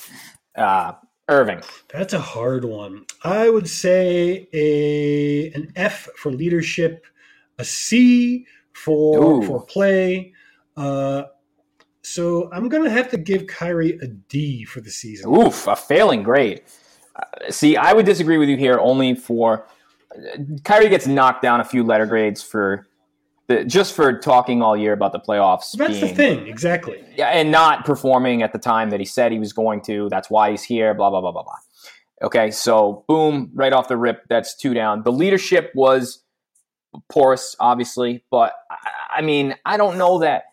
Uh, 0.53 0.93
Irving. 1.27 1.61
That's 1.91 2.13
a 2.13 2.19
hard 2.19 2.65
one. 2.65 3.05
I 3.23 3.49
would 3.49 3.67
say 3.67 4.47
a 4.53 5.51
an 5.53 5.71
F 5.75 6.07
for 6.17 6.31
leadership, 6.31 7.05
a 7.57 7.65
C 7.65 8.45
for 8.73 9.23
Ooh. 9.23 9.41
for 9.41 9.65
play. 9.65 10.33
Uh, 10.77 11.23
so 12.03 12.51
I'm 12.53 12.69
gonna 12.69 12.91
have 12.91 13.09
to 13.09 13.17
give 13.17 13.47
Kyrie 13.47 13.97
a 14.01 14.07
D 14.07 14.65
for 14.65 14.81
the 14.81 14.91
season. 14.91 15.33
Oof, 15.33 15.67
a 15.67 15.75
failing 15.75 16.21
grade. 16.21 16.61
Uh, 17.15 17.49
see, 17.49 17.75
I 17.75 17.93
would 17.93 18.05
disagree 18.05 18.37
with 18.37 18.49
you 18.49 18.57
here 18.57 18.77
only 18.79 19.15
for 19.15 19.67
Kyrie 20.63 20.89
gets 20.89 21.07
knocked 21.07 21.41
down 21.41 21.59
a 21.59 21.65
few 21.65 21.83
letter 21.83 22.05
grades 22.05 22.41
for 22.41 22.87
the, 23.47 23.63
just 23.63 23.93
for 23.93 24.17
talking 24.19 24.61
all 24.61 24.75
year 24.75 24.93
about 24.93 25.11
the 25.11 25.19
playoffs. 25.19 25.73
That's 25.77 25.99
being, 25.99 26.01
the 26.01 26.15
thing, 26.15 26.47
exactly. 26.47 27.03
Yeah, 27.15 27.27
and 27.27 27.51
not 27.51 27.85
performing 27.85 28.41
at 28.41 28.53
the 28.53 28.59
time 28.59 28.89
that 28.89 28.99
he 28.99 29.05
said 29.05 29.31
he 29.31 29.39
was 29.39 29.53
going 29.53 29.81
to. 29.83 30.09
That's 30.09 30.29
why 30.29 30.51
he's 30.51 30.63
here. 30.63 30.93
Blah 30.93 31.09
blah 31.09 31.21
blah 31.21 31.31
blah 31.31 31.43
blah. 31.43 31.57
Okay, 32.23 32.49
so 32.51 33.03
boom, 33.07 33.51
right 33.53 33.73
off 33.73 33.87
the 33.87 33.97
rip, 33.97 34.23
that's 34.29 34.55
two 34.55 34.73
down. 34.73 35.03
The 35.03 35.11
leadership 35.11 35.71
was 35.75 36.23
porous, 37.09 37.55
obviously, 37.59 38.23
but 38.31 38.53
I, 38.71 39.17
I 39.17 39.21
mean, 39.21 39.55
I 39.65 39.77
don't 39.77 39.97
know 39.97 40.19
that 40.19 40.45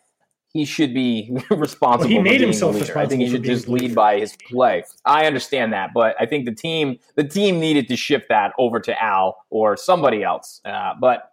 he 0.53 0.65
should 0.65 0.93
be 0.93 1.35
responsible. 1.49 2.13
Well, 2.13 2.17
he 2.17 2.19
made 2.19 2.41
himself 2.41 2.75
responsible. 2.75 3.01
I 3.01 3.07
think 3.07 3.21
he 3.23 3.29
should 3.29 3.43
just 3.43 3.67
lead 3.67 3.95
by 3.95 4.19
his 4.19 4.35
play. 4.49 4.83
I 5.03 5.25
understand 5.25 5.73
that, 5.73 5.91
but 5.93 6.15
I 6.19 6.25
think 6.25 6.45
the 6.45 6.53
team 6.53 6.99
the 7.15 7.23
team 7.23 7.59
needed 7.59 7.87
to 7.87 7.95
shift 7.95 8.29
that 8.29 8.53
over 8.59 8.79
to 8.81 9.03
Al 9.03 9.37
or 9.49 9.75
somebody 9.75 10.23
else. 10.23 10.61
Uh, 10.63 10.93
but 10.99 11.31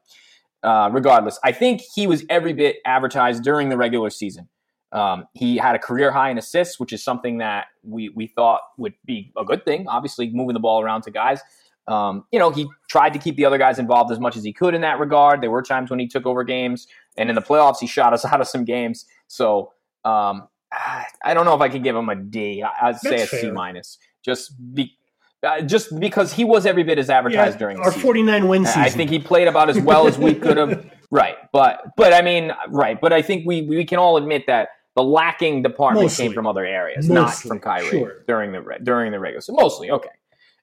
uh, 0.62 0.90
regardless, 0.92 1.38
I 1.42 1.52
think 1.52 1.82
he 1.94 2.06
was 2.06 2.24
every 2.28 2.52
bit 2.52 2.76
advertised 2.84 3.42
during 3.42 3.68
the 3.68 3.76
regular 3.76 4.10
season. 4.10 4.48
Um, 4.92 5.26
he 5.34 5.56
had 5.56 5.74
a 5.74 5.78
career 5.78 6.10
high 6.10 6.30
in 6.30 6.38
assists, 6.38 6.80
which 6.80 6.92
is 6.92 7.02
something 7.02 7.38
that 7.38 7.66
we 7.82 8.08
we 8.10 8.26
thought 8.26 8.60
would 8.76 8.94
be 9.04 9.32
a 9.36 9.44
good 9.44 9.64
thing. 9.64 9.86
Obviously, 9.88 10.30
moving 10.30 10.54
the 10.54 10.60
ball 10.60 10.82
around 10.82 11.02
to 11.02 11.10
guys. 11.10 11.40
Um, 11.86 12.24
you 12.30 12.38
know, 12.38 12.50
he 12.50 12.68
tried 12.88 13.12
to 13.14 13.18
keep 13.18 13.36
the 13.36 13.44
other 13.44 13.58
guys 13.58 13.78
involved 13.78 14.12
as 14.12 14.20
much 14.20 14.36
as 14.36 14.44
he 14.44 14.52
could 14.52 14.74
in 14.74 14.80
that 14.82 14.98
regard. 14.98 15.40
There 15.40 15.50
were 15.50 15.62
times 15.62 15.90
when 15.90 15.98
he 15.98 16.06
took 16.06 16.26
over 16.26 16.44
games, 16.44 16.86
and 17.16 17.28
in 17.28 17.34
the 17.34 17.42
playoffs, 17.42 17.78
he 17.80 17.86
shot 17.86 18.12
us 18.12 18.24
out 18.32 18.40
of 18.40 18.48
some 18.48 18.64
games. 18.64 19.06
So 19.28 19.72
um, 20.04 20.48
I 20.72 21.34
don't 21.34 21.44
know 21.44 21.54
if 21.54 21.60
I 21.60 21.68
could 21.68 21.82
give 21.82 21.96
him 21.96 22.08
a 22.08 22.16
D. 22.16 22.62
I'd 22.62 22.98
say 22.98 23.10
That's 23.10 23.22
a 23.22 23.26
fair. 23.26 23.40
C 23.40 23.50
minus, 23.50 23.98
just 24.24 24.52
be, 24.74 24.96
uh, 25.42 25.62
just 25.62 25.98
because 25.98 26.32
he 26.32 26.44
was 26.44 26.66
every 26.66 26.82
bit 26.82 26.98
as 26.98 27.08
advertised 27.08 27.54
yeah, 27.54 27.58
during 27.58 27.78
our 27.80 27.90
49 27.90 28.48
win 28.48 28.66
season. 28.66 28.82
I 28.82 28.90
think 28.90 29.10
he 29.10 29.18
played 29.18 29.48
about 29.48 29.70
as 29.70 29.80
well 29.80 30.06
as 30.06 30.18
we 30.18 30.34
could 30.34 30.56
have. 30.56 30.90
right, 31.10 31.36
but 31.52 31.82
but 31.96 32.12
I 32.12 32.22
mean, 32.22 32.52
right, 32.68 33.00
but 33.00 33.12
I 33.12 33.22
think 33.22 33.46
we 33.46 33.62
we 33.62 33.84
can 33.84 33.98
all 33.98 34.16
admit 34.16 34.46
that 34.48 34.68
the 34.96 35.02
lacking 35.02 35.62
department 35.62 36.04
mostly. 36.04 36.26
came 36.26 36.34
from 36.34 36.46
other 36.46 36.64
areas, 36.64 37.08
mostly. 37.08 37.48
not 37.48 37.54
from 37.54 37.60
Kyrie 37.60 37.88
sure. 37.88 38.24
during 38.26 38.52
the 38.52 38.78
during 38.82 39.12
the 39.12 39.18
regular. 39.18 39.40
So 39.40 39.54
mostly, 39.54 39.90
okay. 39.90 40.10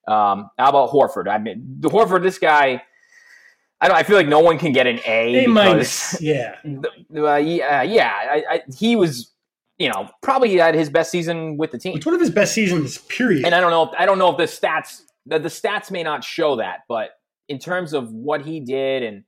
Um, 0.07 0.49
how 0.57 0.69
about 0.69 0.91
Horford? 0.91 1.27
I 1.27 1.37
mean, 1.37 1.77
the 1.79 1.89
Horford, 1.89 2.23
this 2.23 2.39
guy. 2.39 2.83
I 3.79 3.87
don't. 3.87 3.97
I 3.97 4.03
feel 4.03 4.15
like 4.15 4.27
no 4.27 4.39
one 4.39 4.57
can 4.57 4.71
get 4.71 4.87
an 4.87 4.99
A. 5.05 5.45
A 5.45 5.47
minus. 5.47 6.19
Yeah. 6.21 6.55
Uh, 6.65 7.35
yeah. 7.35 7.83
Yeah. 7.83 8.11
I, 8.11 8.43
I, 8.49 8.61
he 8.75 8.95
was 8.95 9.31
you 9.77 9.89
know, 9.89 10.09
probably 10.21 10.55
had 10.57 10.75
his 10.75 10.89
best 10.89 11.11
season 11.11 11.57
with 11.57 11.71
the 11.71 11.77
team. 11.77 11.95
It's 11.95 12.05
one 12.05 12.15
of 12.15 12.21
his 12.21 12.31
best 12.31 12.53
seasons, 12.53 12.97
period. 12.97 13.45
And 13.45 13.53
I 13.53 13.59
don't 13.59 13.71
know. 13.71 13.83
If, 13.83 13.89
I 13.97 14.05
don't 14.05 14.17
know 14.17 14.31
if 14.31 14.37
the 14.37 14.43
stats 14.43 15.01
the, 15.27 15.39
the 15.39 15.49
stats 15.49 15.91
may 15.91 16.03
not 16.03 16.23
show 16.23 16.55
that, 16.55 16.79
but 16.87 17.11
in 17.47 17.59
terms 17.59 17.93
of 17.93 18.11
what 18.11 18.41
he 18.45 18.59
did 18.59 19.03
and 19.03 19.23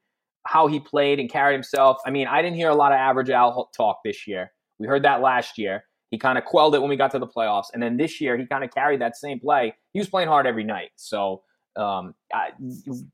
how 0.47 0.67
he 0.67 0.79
played 0.79 1.19
and 1.19 1.29
carried 1.29 1.53
himself, 1.53 1.97
I 2.05 2.11
mean, 2.11 2.27
I 2.27 2.41
didn't 2.41 2.55
hear 2.55 2.69
a 2.69 2.75
lot 2.75 2.91
of 2.91 2.97
average 2.97 3.29
Al 3.29 3.69
talk 3.75 3.99
this 4.03 4.27
year. 4.27 4.51
We 4.79 4.87
heard 4.87 5.03
that 5.03 5.21
last 5.21 5.57
year, 5.57 5.83
He 6.09 6.17
kind 6.17 6.37
of 6.37 6.45
quelled 6.45 6.73
it 6.73 6.79
when 6.79 6.89
we 6.89 6.95
got 6.95 7.11
to 7.11 7.19
the 7.19 7.27
playoffs, 7.27 7.67
and 7.73 7.83
then 7.83 7.97
this 7.97 8.19
year 8.19 8.37
he 8.37 8.45
kind 8.45 8.63
of 8.63 8.71
carried 8.71 9.01
that 9.01 9.15
same 9.15 9.39
play. 9.39 9.75
He 9.93 9.99
was 9.99 10.09
playing 10.09 10.29
hard 10.29 10.47
every 10.47 10.63
night, 10.63 10.89
so 10.95 11.43
um, 11.75 12.15
I, 12.33 12.49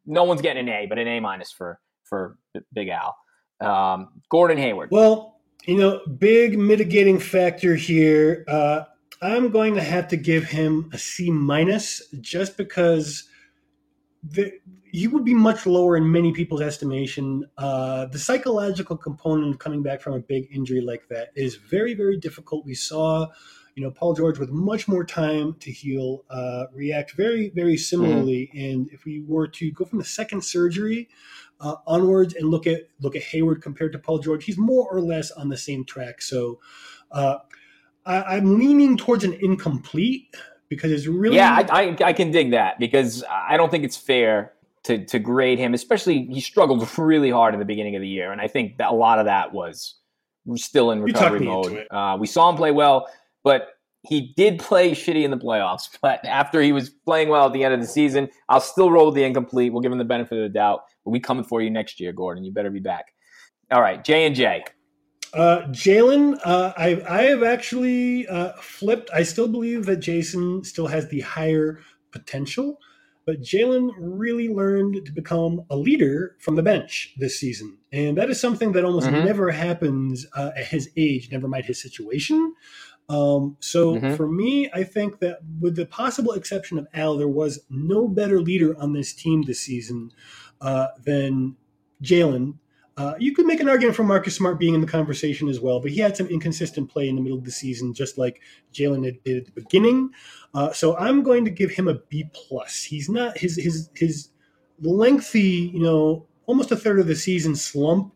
no 0.05 0.23
one's 0.23 0.41
getting 0.41 0.67
an 0.67 0.73
A, 0.73 0.85
but 0.87 0.97
an 0.97 1.07
A 1.07 1.19
minus 1.19 1.51
for 1.51 1.79
for 2.03 2.37
Big 2.73 2.89
Al. 2.89 3.15
Um, 3.59 4.21
Gordon 4.29 4.57
Hayward. 4.57 4.89
Well, 4.91 5.34
you 5.65 5.77
know, 5.77 6.01
big 6.05 6.57
mitigating 6.57 7.19
factor 7.19 7.75
here. 7.75 8.45
Uh, 8.47 8.83
I'm 9.21 9.49
going 9.49 9.75
to 9.75 9.83
have 9.83 10.07
to 10.09 10.17
give 10.17 10.45
him 10.45 10.89
a 10.93 10.97
C 10.97 11.31
minus 11.31 12.01
just 12.21 12.57
because 12.57 13.23
the, 14.23 14.51
he 14.91 15.07
would 15.07 15.25
be 15.25 15.33
much 15.33 15.65
lower 15.65 15.97
in 15.97 16.11
many 16.11 16.31
people's 16.31 16.61
estimation. 16.61 17.45
Uh, 17.57 18.05
the 18.05 18.19
psychological 18.19 18.97
component 18.97 19.53
of 19.53 19.59
coming 19.59 19.83
back 19.83 20.01
from 20.01 20.13
a 20.13 20.19
big 20.19 20.47
injury 20.51 20.81
like 20.81 21.07
that 21.09 21.29
is 21.35 21.55
very, 21.55 21.93
very 21.93 22.17
difficult. 22.17 22.65
We 22.65 22.75
saw, 22.75 23.27
you 23.75 23.83
know, 23.83 23.91
Paul 23.91 24.13
George 24.13 24.37
with 24.37 24.51
much 24.51 24.87
more 24.87 25.03
time 25.03 25.55
to 25.61 25.71
heal 25.71 26.23
uh, 26.29 26.65
react 26.73 27.13
very, 27.13 27.51
very 27.55 27.77
similarly. 27.77 28.51
Mm-hmm. 28.53 28.65
And 28.65 28.89
if 28.91 29.05
we 29.05 29.23
were 29.25 29.47
to 29.47 29.71
go 29.71 29.85
from 29.85 29.99
the 29.99 30.05
second 30.05 30.43
surgery 30.43 31.09
uh, 31.59 31.75
onwards 31.87 32.35
and 32.35 32.49
look 32.49 32.67
at 32.67 32.83
look 33.01 33.15
at 33.15 33.23
Hayward 33.23 33.61
compared 33.61 33.91
to 33.93 33.99
Paul 33.99 34.19
George, 34.19 34.45
he's 34.45 34.57
more 34.57 34.87
or 34.89 35.01
less 35.01 35.31
on 35.31 35.49
the 35.49 35.57
same 35.57 35.85
track. 35.85 36.21
So 36.21 36.59
uh, 37.11 37.37
I, 38.05 38.35
I'm 38.35 38.59
leaning 38.59 38.97
towards 38.97 39.23
an 39.23 39.33
incomplete 39.33 40.35
because 40.69 40.91
it's 40.91 41.07
really 41.07 41.35
yeah 41.35 41.65
I, 41.69 41.81
I, 41.81 41.97
I, 42.05 42.13
can 42.13 42.31
dig 42.31 42.51
that 42.51 42.79
because 42.79 43.23
i 43.29 43.55
don't 43.55 43.69
think 43.69 43.83
it's 43.83 43.97
fair 43.97 44.53
to, 44.83 45.05
to 45.05 45.19
grade 45.19 45.59
him 45.59 45.73
especially 45.73 46.25
he 46.25 46.41
struggled 46.41 46.87
really 46.97 47.29
hard 47.29 47.53
in 47.53 47.59
the 47.59 47.65
beginning 47.65 47.95
of 47.95 48.01
the 48.01 48.07
year. 48.07 48.31
And 48.31 48.41
i 48.41 48.47
think 48.47 48.77
that 48.77 48.91
a 48.91 48.95
lot 48.95 49.19
of 49.19 49.25
that 49.25 49.53
was 49.53 49.95
still 50.55 50.91
in 50.91 51.01
recovery 51.01 51.39
mode. 51.41 51.87
uh, 51.89 52.17
we 52.19 52.27
saw 52.27 52.49
him 52.49 52.55
play 52.55 52.71
well 52.71 53.07
but 53.43 53.74
he 54.07 54.33
did 54.35 54.59
play 54.59 54.91
shitty 54.91 55.23
in 55.23 55.31
the 55.31 55.37
playoffs 55.37 55.89
but 56.01 56.23
after 56.25 56.61
he 56.61 56.71
was 56.71 56.89
playing 56.89 57.29
well 57.29 57.47
at 57.47 57.53
the 57.53 57.63
end 57.63 57.73
of 57.73 57.79
the 57.79 57.87
season 57.87 58.29
i'll 58.49 58.59
still 58.59 58.91
roll 58.91 59.07
with 59.07 59.15
the 59.15 59.23
incomplete 59.23 59.71
we'll 59.71 59.81
give 59.81 59.91
him 59.91 59.97
the 59.97 60.03
benefit 60.03 60.37
of 60.37 60.43
the 60.43 60.49
doubt 60.49 60.81
but 61.03 61.11
we 61.11 61.19
coming 61.19 61.43
for 61.43 61.61
you 61.61 61.69
next 61.69 61.99
year 61.99 62.11
gordon 62.11 62.43
you 62.43 62.51
better 62.51 62.71
be 62.71 62.79
back 62.79 63.13
all 63.71 63.81
right 63.81 64.03
j 64.03 64.25
and 64.25 64.35
j 64.35 64.63
uh, 65.33 65.67
Jalen, 65.67 66.39
uh, 66.45 66.71
I, 66.77 67.03
I 67.09 67.23
have 67.23 67.43
actually 67.43 68.25
uh, 68.27 68.53
flipped. 68.53 69.09
I 69.13 69.23
still 69.23 69.49
believe 69.49 69.85
that 69.85 69.97
Jason 69.97 70.63
still 70.63 70.87
has 70.87 71.09
the 71.09 71.19
higher 71.19 71.81
potential, 72.13 72.79
but 73.25 73.41
Jalen 73.41 73.91
really 73.99 74.47
learned 74.47 75.05
to 75.05 75.11
become 75.11 75.65
a 75.69 75.75
leader 75.75 76.37
from 76.39 76.55
the 76.55 76.63
bench 76.63 77.13
this 77.17 77.37
season. 77.37 77.77
And 77.91 78.17
that 78.17 78.29
is 78.29 78.39
something 78.39 78.71
that 78.73 78.85
almost 78.85 79.07
mm-hmm. 79.07 79.25
never 79.25 79.51
happens 79.51 80.25
uh, 80.37 80.51
at 80.55 80.67
his 80.67 80.89
age, 80.95 81.29
never 81.31 81.49
mind 81.49 81.65
his 81.65 81.81
situation. 81.81 82.53
Um, 83.07 83.57
so 83.59 83.95
mm-hmm. 83.95 84.15
for 84.15 84.27
me, 84.27 84.69
I 84.73 84.83
think 84.83 85.19
that 85.19 85.39
with 85.59 85.75
the 85.75 85.85
possible 85.85 86.33
exception 86.33 86.77
of 86.79 86.87
Al, 86.93 87.17
there 87.17 87.27
was 87.27 87.59
no 87.69 88.07
better 88.07 88.41
leader 88.41 88.75
on 88.79 88.93
this 88.93 89.13
team 89.13 89.43
this 89.43 89.59
season 89.59 90.11
uh, 90.61 90.87
than 91.03 91.55
Jalen 92.01 92.55
uh, 92.97 93.13
you 93.19 93.33
could 93.33 93.45
make 93.45 93.59
an 93.59 93.67
argument 93.67 93.95
for 93.95 94.03
Marcus 94.03 94.35
Smart 94.35 94.57
being 94.57 94.73
in 94.73 94.79
the 94.79 94.87
conversation 94.87 95.49
as 95.49 95.59
well, 95.59 95.81
but 95.81 95.91
he 95.91 95.99
had 95.99 96.15
some 96.15 96.27
inconsistent 96.27 96.89
play 96.89 97.09
in 97.09 97.15
the 97.15 97.21
middle 97.21 97.37
of 97.37 97.43
the 97.43 97.51
season, 97.51 97.93
just 97.93 98.17
like 98.17 98.41
Jalen 98.73 99.03
did 99.23 99.37
at 99.37 99.45
the 99.45 99.51
beginning. 99.51 100.11
Uh, 100.53 100.71
so 100.71 100.95
I'm 100.95 101.21
going 101.21 101.43
to 101.43 101.51
give 101.51 101.71
him 101.71 101.89
a 101.89 101.95
B 101.95 102.29
plus. 102.33 102.83
He's 102.83 103.09
not 103.09 103.37
his 103.37 103.57
his 103.57 103.89
his 103.95 104.29
lengthy, 104.79 105.71
you 105.73 105.81
know, 105.81 106.25
almost 106.45 106.71
a 106.71 106.77
third 106.77 106.99
of 106.99 107.07
the 107.07 107.15
season 107.15 107.55
slump 107.55 108.13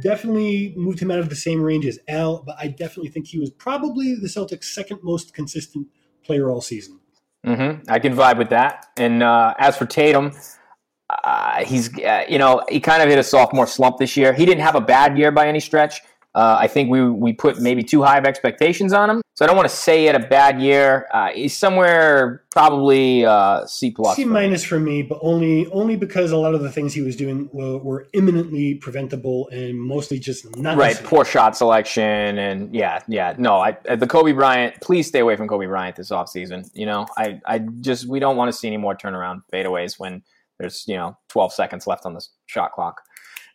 definitely 0.00 0.74
moved 0.76 1.00
him 1.00 1.10
out 1.10 1.18
of 1.18 1.28
the 1.28 1.36
same 1.36 1.62
range 1.62 1.86
as 1.86 1.98
Al, 2.08 2.42
but 2.42 2.56
I 2.58 2.68
definitely 2.68 3.10
think 3.10 3.26
he 3.26 3.38
was 3.38 3.50
probably 3.50 4.14
the 4.14 4.28
Celtics' 4.28 4.64
second 4.64 5.00
most 5.02 5.34
consistent 5.34 5.88
player 6.24 6.50
all 6.50 6.60
season. 6.60 7.00
Mm-hmm. 7.46 7.90
I 7.90 7.98
can 7.98 8.14
vibe 8.14 8.38
with 8.38 8.50
that. 8.50 8.86
And 8.96 9.22
uh, 9.22 9.54
as 9.58 9.76
for 9.76 9.86
Tatum, 9.86 10.32
uh, 11.10 11.64
he's 11.64 11.96
uh, 11.98 12.24
you 12.28 12.38
know 12.38 12.62
he 12.68 12.80
kind 12.80 13.02
of 13.02 13.08
hit 13.08 13.18
a 13.18 13.22
sophomore 13.22 13.66
slump 13.66 13.98
this 13.98 14.16
year. 14.16 14.32
He 14.32 14.46
didn't 14.46 14.62
have 14.62 14.74
a 14.74 14.80
bad 14.80 15.18
year 15.18 15.30
by 15.30 15.48
any 15.48 15.60
stretch. 15.60 16.00
Uh, 16.34 16.56
I 16.60 16.66
think 16.66 16.88
we 16.90 17.08
we 17.10 17.34
put 17.34 17.60
maybe 17.60 17.82
too 17.82 18.02
high 18.02 18.16
of 18.16 18.24
expectations 18.24 18.94
on 18.94 19.10
him, 19.10 19.22
so 19.34 19.44
I 19.44 19.46
don't 19.46 19.56
want 19.56 19.68
to 19.68 19.76
say 19.76 20.00
he 20.00 20.04
had 20.06 20.14
a 20.14 20.26
bad 20.26 20.62
year. 20.62 21.06
Uh, 21.12 21.28
he's 21.28 21.54
somewhere 21.54 22.42
probably 22.50 23.26
uh, 23.26 23.66
C 23.66 23.90
plus, 23.90 24.16
C 24.16 24.24
minus 24.24 24.64
for 24.64 24.80
me, 24.80 25.02
but 25.02 25.18
only 25.20 25.66
only 25.72 25.94
because 25.94 26.30
a 26.30 26.38
lot 26.38 26.54
of 26.54 26.62
the 26.62 26.72
things 26.72 26.94
he 26.94 27.02
was 27.02 27.16
doing 27.16 27.50
were, 27.52 27.76
were 27.76 28.06
imminently 28.14 28.76
preventable 28.76 29.46
and 29.50 29.78
mostly 29.78 30.18
just 30.18 30.56
not 30.56 30.78
right. 30.78 30.96
Poor 31.04 31.26
shot 31.26 31.54
selection 31.54 32.38
and 32.38 32.74
yeah, 32.74 33.00
yeah. 33.08 33.34
No, 33.36 33.56
I 33.56 33.72
the 33.94 34.06
Kobe 34.06 34.32
Bryant. 34.32 34.80
Please 34.80 35.06
stay 35.06 35.18
away 35.18 35.36
from 35.36 35.48
Kobe 35.48 35.66
Bryant 35.66 35.96
this 35.96 36.10
offseason. 36.10 36.70
You 36.72 36.86
know, 36.86 37.06
I 37.18 37.42
I 37.44 37.58
just 37.58 38.08
we 38.08 38.20
don't 38.20 38.38
want 38.38 38.50
to 38.50 38.56
see 38.56 38.68
any 38.68 38.78
more 38.78 38.96
turnaround 38.96 39.42
fadeaways 39.52 39.98
when 39.98 40.22
there's 40.58 40.84
you 40.86 40.96
know 40.96 41.18
12 41.28 41.52
seconds 41.52 41.86
left 41.86 42.06
on 42.06 42.14
the 42.14 42.26
shot 42.46 42.72
clock. 42.72 43.02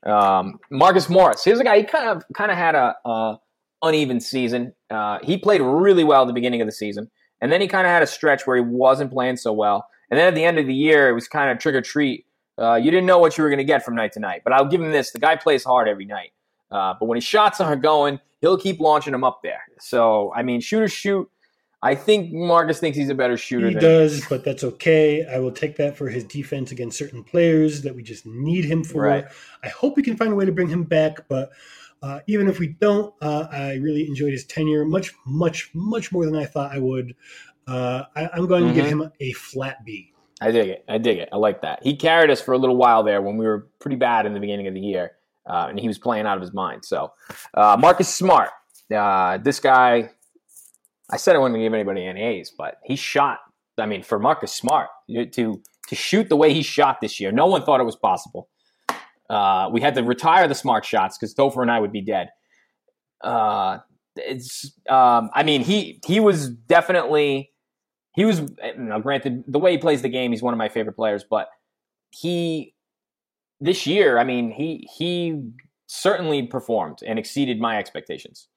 Um, 0.08 0.60
Marcus 0.72 1.10
Morris, 1.10 1.44
here's 1.44 1.60
a 1.60 1.64
guy. 1.64 1.80
He 1.80 1.84
kind 1.84 2.10
of 2.10 2.24
kind 2.34 2.52
of 2.52 2.58
had 2.58 2.76
a, 2.76 2.96
a 3.06 3.40
uneven 3.84 4.20
season. 4.20 4.74
Uh, 4.90 5.20
he 5.22 5.38
played 5.38 5.62
really 5.62 6.04
well 6.04 6.22
at 6.22 6.28
the 6.28 6.34
beginning 6.34 6.62
of 6.62 6.68
the 6.68 6.72
season, 6.72 7.10
and 7.42 7.52
then 7.52 7.62
he 7.62 7.68
kind 7.68 7.86
of 7.86 7.92
had 7.92 8.02
a 8.02 8.08
stretch 8.08 8.48
where 8.48 8.56
he 8.56 8.64
wasn't 8.64 9.12
playing 9.12 9.38
so 9.38 9.52
well. 9.52 9.88
And 10.10 10.18
then 10.18 10.28
at 10.28 10.36
the 10.36 10.44
end 10.46 10.58
of 10.58 10.66
the 10.66 10.74
year, 10.74 11.10
it 11.10 11.14
was 11.14 11.28
kind 11.28 11.52
of 11.52 11.60
trick 11.60 11.76
or 11.76 11.82
treat. 11.82 12.26
Uh, 12.58 12.76
you 12.76 12.90
didn't 12.90 13.06
know 13.06 13.20
what 13.20 13.38
you 13.38 13.44
were 13.44 13.50
going 13.50 13.58
to 13.58 13.66
get 13.66 13.84
from 13.84 13.96
night 13.96 14.14
to 14.14 14.20
night. 14.20 14.42
But 14.44 14.54
I'll 14.54 14.68
give 14.68 14.82
him 14.82 14.92
this: 14.92 15.12
the 15.12 15.20
guy 15.20 15.36
plays 15.36 15.64
hard 15.64 15.88
every 15.88 16.06
night. 16.06 16.32
Uh, 16.72 16.94
but 17.00 17.06
when 17.06 17.18
his 17.18 17.24
shots 17.24 17.60
aren't 17.60 17.82
going, 17.82 18.20
he'll 18.42 18.58
keep 18.58 18.80
launching 18.80 19.12
them 19.12 19.24
up 19.24 19.42
there. 19.44 19.62
So 19.80 20.34
I 20.34 20.44
mean, 20.44 20.62
shooters 20.62 20.94
shoot. 20.94 21.30
I 21.82 21.94
think 21.94 22.34
Marcus 22.34 22.80
thinks 22.80 22.98
he's 22.98 23.10
a 23.10 23.16
better 23.16 23.38
shooter. 23.38 23.70
He 23.70 23.76
does, 23.76 24.26
but 24.28 24.44
that's 24.44 24.64
okay. 24.64 25.26
I 25.26 25.38
will 25.38 25.52
take 25.52 25.76
that 25.78 25.96
for 25.96 26.10
his 26.10 26.24
defense 26.24 26.72
against 26.72 26.98
certain 26.98 27.24
players 27.24 27.84
that 27.84 27.96
we 27.96 28.02
just 28.02 28.26
need 28.26 28.66
him 28.66 28.84
for. 28.84 29.04
Right. 29.04 29.26
I 29.64 29.70
hope 29.70 29.96
we 29.96 30.02
can 30.02 30.18
find 30.18 30.32
a 30.32 30.36
way 30.36 30.46
to 30.46 30.52
bring 30.52 30.70
him 30.70 30.84
back, 30.84 31.28
but 31.28 31.52
uh, 32.02 32.20
even 32.28 32.48
if 32.48 32.60
we 32.60 32.70
don't, 32.70 33.14
uh, 33.22 33.48
I 33.52 33.76
really 33.76 34.08
enjoyed 34.08 34.32
his 34.32 34.46
tenure 34.46 34.86
much, 34.86 35.14
much, 35.26 35.70
much 35.76 36.12
more 36.12 36.26
than 36.26 36.36
I 36.36 36.46
thought 36.46 36.72
I 36.72 36.80
would. 36.80 37.16
Uh, 37.68 38.04
I, 38.16 38.30
am 38.38 38.48
going 38.48 38.64
mm-hmm. 38.64 38.70
to 38.70 38.76
give 38.76 38.92
mm-hmm. 38.92 39.02
him 39.04 39.12
a 39.20 39.32
flat 39.34 39.86
B. 39.86 40.14
I 40.42 40.52
dig 40.52 40.70
it. 40.70 40.86
I 40.88 40.98
dig 40.98 41.18
it. 41.18 41.30
I 41.32 41.38
like 41.38 41.62
that. 41.62 41.84
He 41.84 41.96
carried 41.96 42.30
us 42.30 42.42
for 42.42 42.54
a 42.54 42.58
little 42.58 42.78
while 42.78 43.04
there 43.04 43.22
when 43.22 43.38
we 43.38 43.46
were 43.46 43.68
pretty 43.80 43.98
bad 43.98 44.26
in 44.26 44.34
the 44.34 44.40
beginning 44.40 44.68
of 44.68 44.74
the 44.74 44.80
year, 44.80 45.14
uh, 45.48 45.68
and 45.70 45.80
he 45.80 45.88
was 45.88 45.98
playing 45.98 46.26
out 46.26 46.38
of 46.38 46.42
his 46.42 46.54
mind. 46.54 46.86
So, 46.86 47.14
uh, 47.56 47.76
Marcus 47.80 48.14
Smart, 48.14 48.50
uh, 48.96 49.40
this 49.40 49.60
guy 49.60 50.12
I 51.10 51.18
said 51.18 51.36
I 51.36 51.40
wouldn't 51.40 51.60
give 51.60 51.74
anybody 51.74 52.06
any 52.06 52.22
A's, 52.22 52.52
but 52.56 52.80
he 52.84 52.96
shot. 52.96 53.40
I 53.78 53.86
mean, 53.86 54.04
for 54.04 54.20
Marcus 54.20 54.54
Smart 54.54 54.90
to 55.10 55.62
to 55.88 55.96
shoot 55.96 56.28
the 56.30 56.36
way 56.36 56.54
he 56.54 56.62
shot 56.62 57.00
this 57.02 57.20
year, 57.20 57.32
no 57.32 57.46
one 57.46 57.64
thought 57.64 57.80
it 57.80 57.86
was 57.86 57.96
possible. 57.96 58.50
Uh, 59.30 59.70
we 59.72 59.82
had 59.82 59.96
to 59.96 60.04
retire 60.04 60.48
the 60.48 60.56
smart 60.56 60.86
shots 60.86 61.18
because 61.18 61.34
Topher 61.34 61.62
and 61.62 61.72
I 61.72 61.80
would 61.80 61.92
be 61.92 62.02
dead. 62.02 62.30
Uh, 63.22 63.80
it's. 64.16 64.72
Um, 64.90 65.30
I 65.34 65.44
mean, 65.44 65.64
he 65.64 66.00
he 66.06 66.20
was 66.20 66.50
definitely 66.50 67.52
he 68.16 68.26
was. 68.26 68.40
You 68.40 68.74
know, 68.78 69.00
granted, 69.00 69.44
the 69.48 69.60
way 69.60 69.72
he 69.72 69.78
plays 69.78 70.02
the 70.02 70.10
game, 70.10 70.32
he's 70.32 70.42
one 70.42 70.54
of 70.54 70.58
my 70.58 70.70
favorite 70.70 70.96
players. 70.96 71.24
But 71.30 71.50
he 72.10 72.74
this 73.60 73.86
year, 73.86 74.18
I 74.18 74.24
mean, 74.24 74.52
he 74.52 74.88
he 74.96 75.42
certainly 75.88 76.44
performed 76.44 77.00
and 77.06 77.18
exceeded 77.20 77.60
my 77.60 77.78
expectations. 77.78 78.48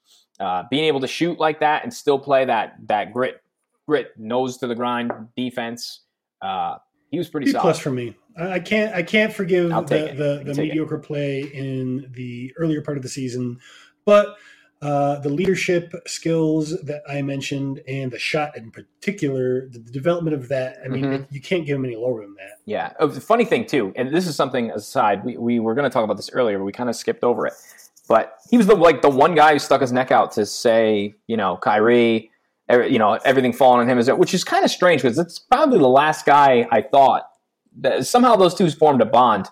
Uh, 0.41 0.65
being 0.71 0.85
able 0.85 1.01
to 1.01 1.07
shoot 1.07 1.39
like 1.39 1.61
that 1.61 1.83
and 1.83 1.93
still 1.93 2.19
play 2.19 2.45
that 2.45 2.77
that 2.87 3.13
grit, 3.13 3.43
grit, 3.87 4.13
nose 4.17 4.57
to 4.57 4.67
the 4.67 4.75
grind 4.75 5.13
defense. 5.37 6.01
Uh, 6.41 6.79
he 7.11 7.19
was 7.19 7.29
pretty 7.29 7.47
B 7.47 7.53
solid. 7.53 7.63
plus 7.63 7.79
for 7.79 7.91
me. 7.91 8.17
I 8.39 8.59
can't 8.59 8.95
I 8.95 9.03
can't 9.03 9.33
forgive 9.33 9.69
the, 9.69 10.43
the, 10.45 10.53
the 10.53 10.61
mediocre 10.61 10.97
it. 10.97 11.03
play 11.03 11.43
in 11.43 12.11
the 12.13 12.55
earlier 12.57 12.81
part 12.81 12.97
of 12.97 13.03
the 13.03 13.09
season, 13.09 13.59
but 14.07 14.37
uh, 14.83 15.19
the 15.19 15.29
leadership 15.29 15.93
skills 16.07 16.71
that 16.83 17.03
I 17.07 17.21
mentioned 17.21 17.83
and 17.87 18.11
the 18.11 18.19
shot 18.19 18.57
in 18.57 18.71
particular, 18.71 19.69
the, 19.69 19.79
development 19.79 20.35
of 20.35 20.49
that. 20.49 20.79
I 20.83 20.89
mean, 20.89 21.05
mm-hmm. 21.05 21.35
you 21.35 21.41
can't 21.41 21.67
give 21.67 21.77
him 21.77 21.85
any 21.85 21.97
lower 21.97 22.23
than 22.23 22.35
that. 22.37 22.61
Yeah. 22.65 22.95
Oh, 22.99 23.07
the 23.07 23.21
funny 23.21 23.45
thing 23.45 23.67
too, 23.67 23.93
and 23.97 24.15
this 24.15 24.27
is 24.27 24.37
something 24.37 24.71
aside. 24.71 25.23
We, 25.23 25.37
we 25.37 25.61
were 25.61 25.75
going 25.75 25.85
to 25.85 25.91
talk 25.91 26.05
about 26.05 26.17
this 26.17 26.31
earlier, 26.33 26.59
but 26.59 26.65
we 26.65 26.73
kind 26.73 26.89
of 26.89 26.97
skipped 26.97 27.25
over 27.25 27.47
it. 27.47 27.53
But 28.11 28.41
he 28.51 28.57
was 28.57 28.67
the 28.67 28.75
like 28.75 29.03
the 29.03 29.09
one 29.09 29.37
guy 29.37 29.53
who 29.53 29.61
stuck 29.61 29.81
his 29.81 29.93
neck 29.93 30.11
out 30.11 30.33
to 30.33 30.45
say, 30.45 31.15
you 31.29 31.37
know, 31.37 31.57
Kyrie, 31.59 32.33
you 32.69 32.99
know, 32.99 33.13
everything 33.25 33.53
falling 33.53 33.83
on 33.83 33.89
him 33.89 33.99
is 33.99 34.11
which 34.11 34.35
is 34.35 34.43
kind 34.43 34.65
of 34.65 34.71
strange 34.73 35.01
because 35.01 35.17
it's 35.17 35.39
probably 35.39 35.79
the 35.79 35.87
last 35.87 36.27
guy 36.27 36.67
I 36.73 36.83
thought 36.83 37.31
that 37.79 38.09
somehow 38.09 38.35
those 38.35 38.53
two 38.57 38.69
formed 38.73 39.01
a 39.01 39.05
bond. 39.05 39.47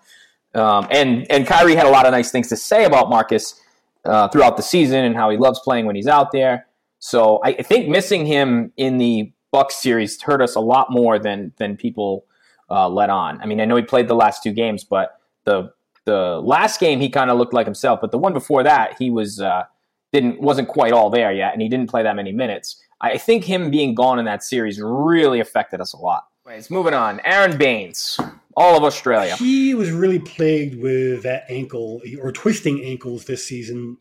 Um, 0.57 0.89
and 0.91 1.25
and 1.31 1.47
Kyrie 1.47 1.77
had 1.77 1.87
a 1.87 1.91
lot 1.91 2.05
of 2.05 2.11
nice 2.11 2.33
things 2.33 2.49
to 2.49 2.57
say 2.57 2.85
about 2.85 3.09
Marcus 3.09 3.61
uh, 4.05 4.27
throughout 4.27 4.57
the 4.57 4.65
season 4.65 5.05
and 5.05 5.15
how 5.15 5.31
he 5.31 5.37
loves 5.37 5.61
playing 5.61 5.87
when 5.87 5.95
he's 5.95 6.09
out 6.09 6.33
there. 6.33 6.67
So 6.99 7.39
I, 7.45 7.51
I 7.51 7.63
think 7.63 7.89
missing 7.89 8.27
him 8.27 8.73
in 8.77 8.99
the 8.99 9.33
Bucks 9.53 9.77
series 9.77 10.21
hurt 10.21 10.43
us 10.43 10.57
a 10.57 10.61
lot 10.61 10.89
more 10.91 11.21
than 11.21 11.53
than 11.59 11.77
people 11.77 12.25
uh, 12.69 12.89
let 12.89 13.09
on. 13.09 13.41
I 13.41 13.47
mean, 13.47 13.61
I 13.61 13.67
know 13.67 13.77
he 13.77 13.83
played 13.83 14.09
the 14.09 14.17
last 14.17 14.43
two 14.43 14.53
games, 14.53 14.83
but 14.83 15.21
the 15.45 15.73
the 16.09 16.41
last 16.43 16.81
game 16.81 17.01
he 17.01 17.11
kind 17.11 17.31
of 17.31 17.37
looked 17.37 17.53
like 17.53 17.67
himself, 17.67 18.01
but 18.01 18.11
the 18.11 18.19
one 18.19 18.33
before 18.33 18.63
that 18.63 18.97
he 18.99 19.11
was 19.11 19.41
uh, 19.41 19.65
didn't 20.13 20.41
wasn't 20.41 20.69
quite 20.69 20.93
all 20.93 21.11
there 21.11 21.33
yet, 21.33 21.53
and 21.53 21.61
he 21.61 21.69
didn't 21.69 21.91
play 21.91 22.03
that 22.03 22.17
many 22.17 22.33
minutes. 22.33 22.83
I 23.01 23.19
think 23.19 23.45
him 23.45 23.71
being 23.71 23.95
gone 23.95 24.19
in 24.19 24.25
that 24.25 24.43
series 24.43 24.81
really 24.81 25.39
affected 25.41 25.81
us 25.81 25.93
a 25.93 25.99
lot. 25.99 26.25
Anyways, 26.47 26.71
moving 26.71 26.95
on. 26.95 27.21
Aron 27.25 27.59
Baynes, 27.59 28.19
all 28.57 28.77
of 28.77 28.83
Australia. 28.83 29.37
He 29.37 29.75
was 29.75 29.91
really 29.91 30.19
plagued 30.19 30.81
with 30.81 31.23
that 31.25 31.45
ankle 31.51 32.01
or 32.21 32.33
twisting 32.33 32.83
ankles 32.83 33.27
this 33.27 33.45
season. 33.45 33.99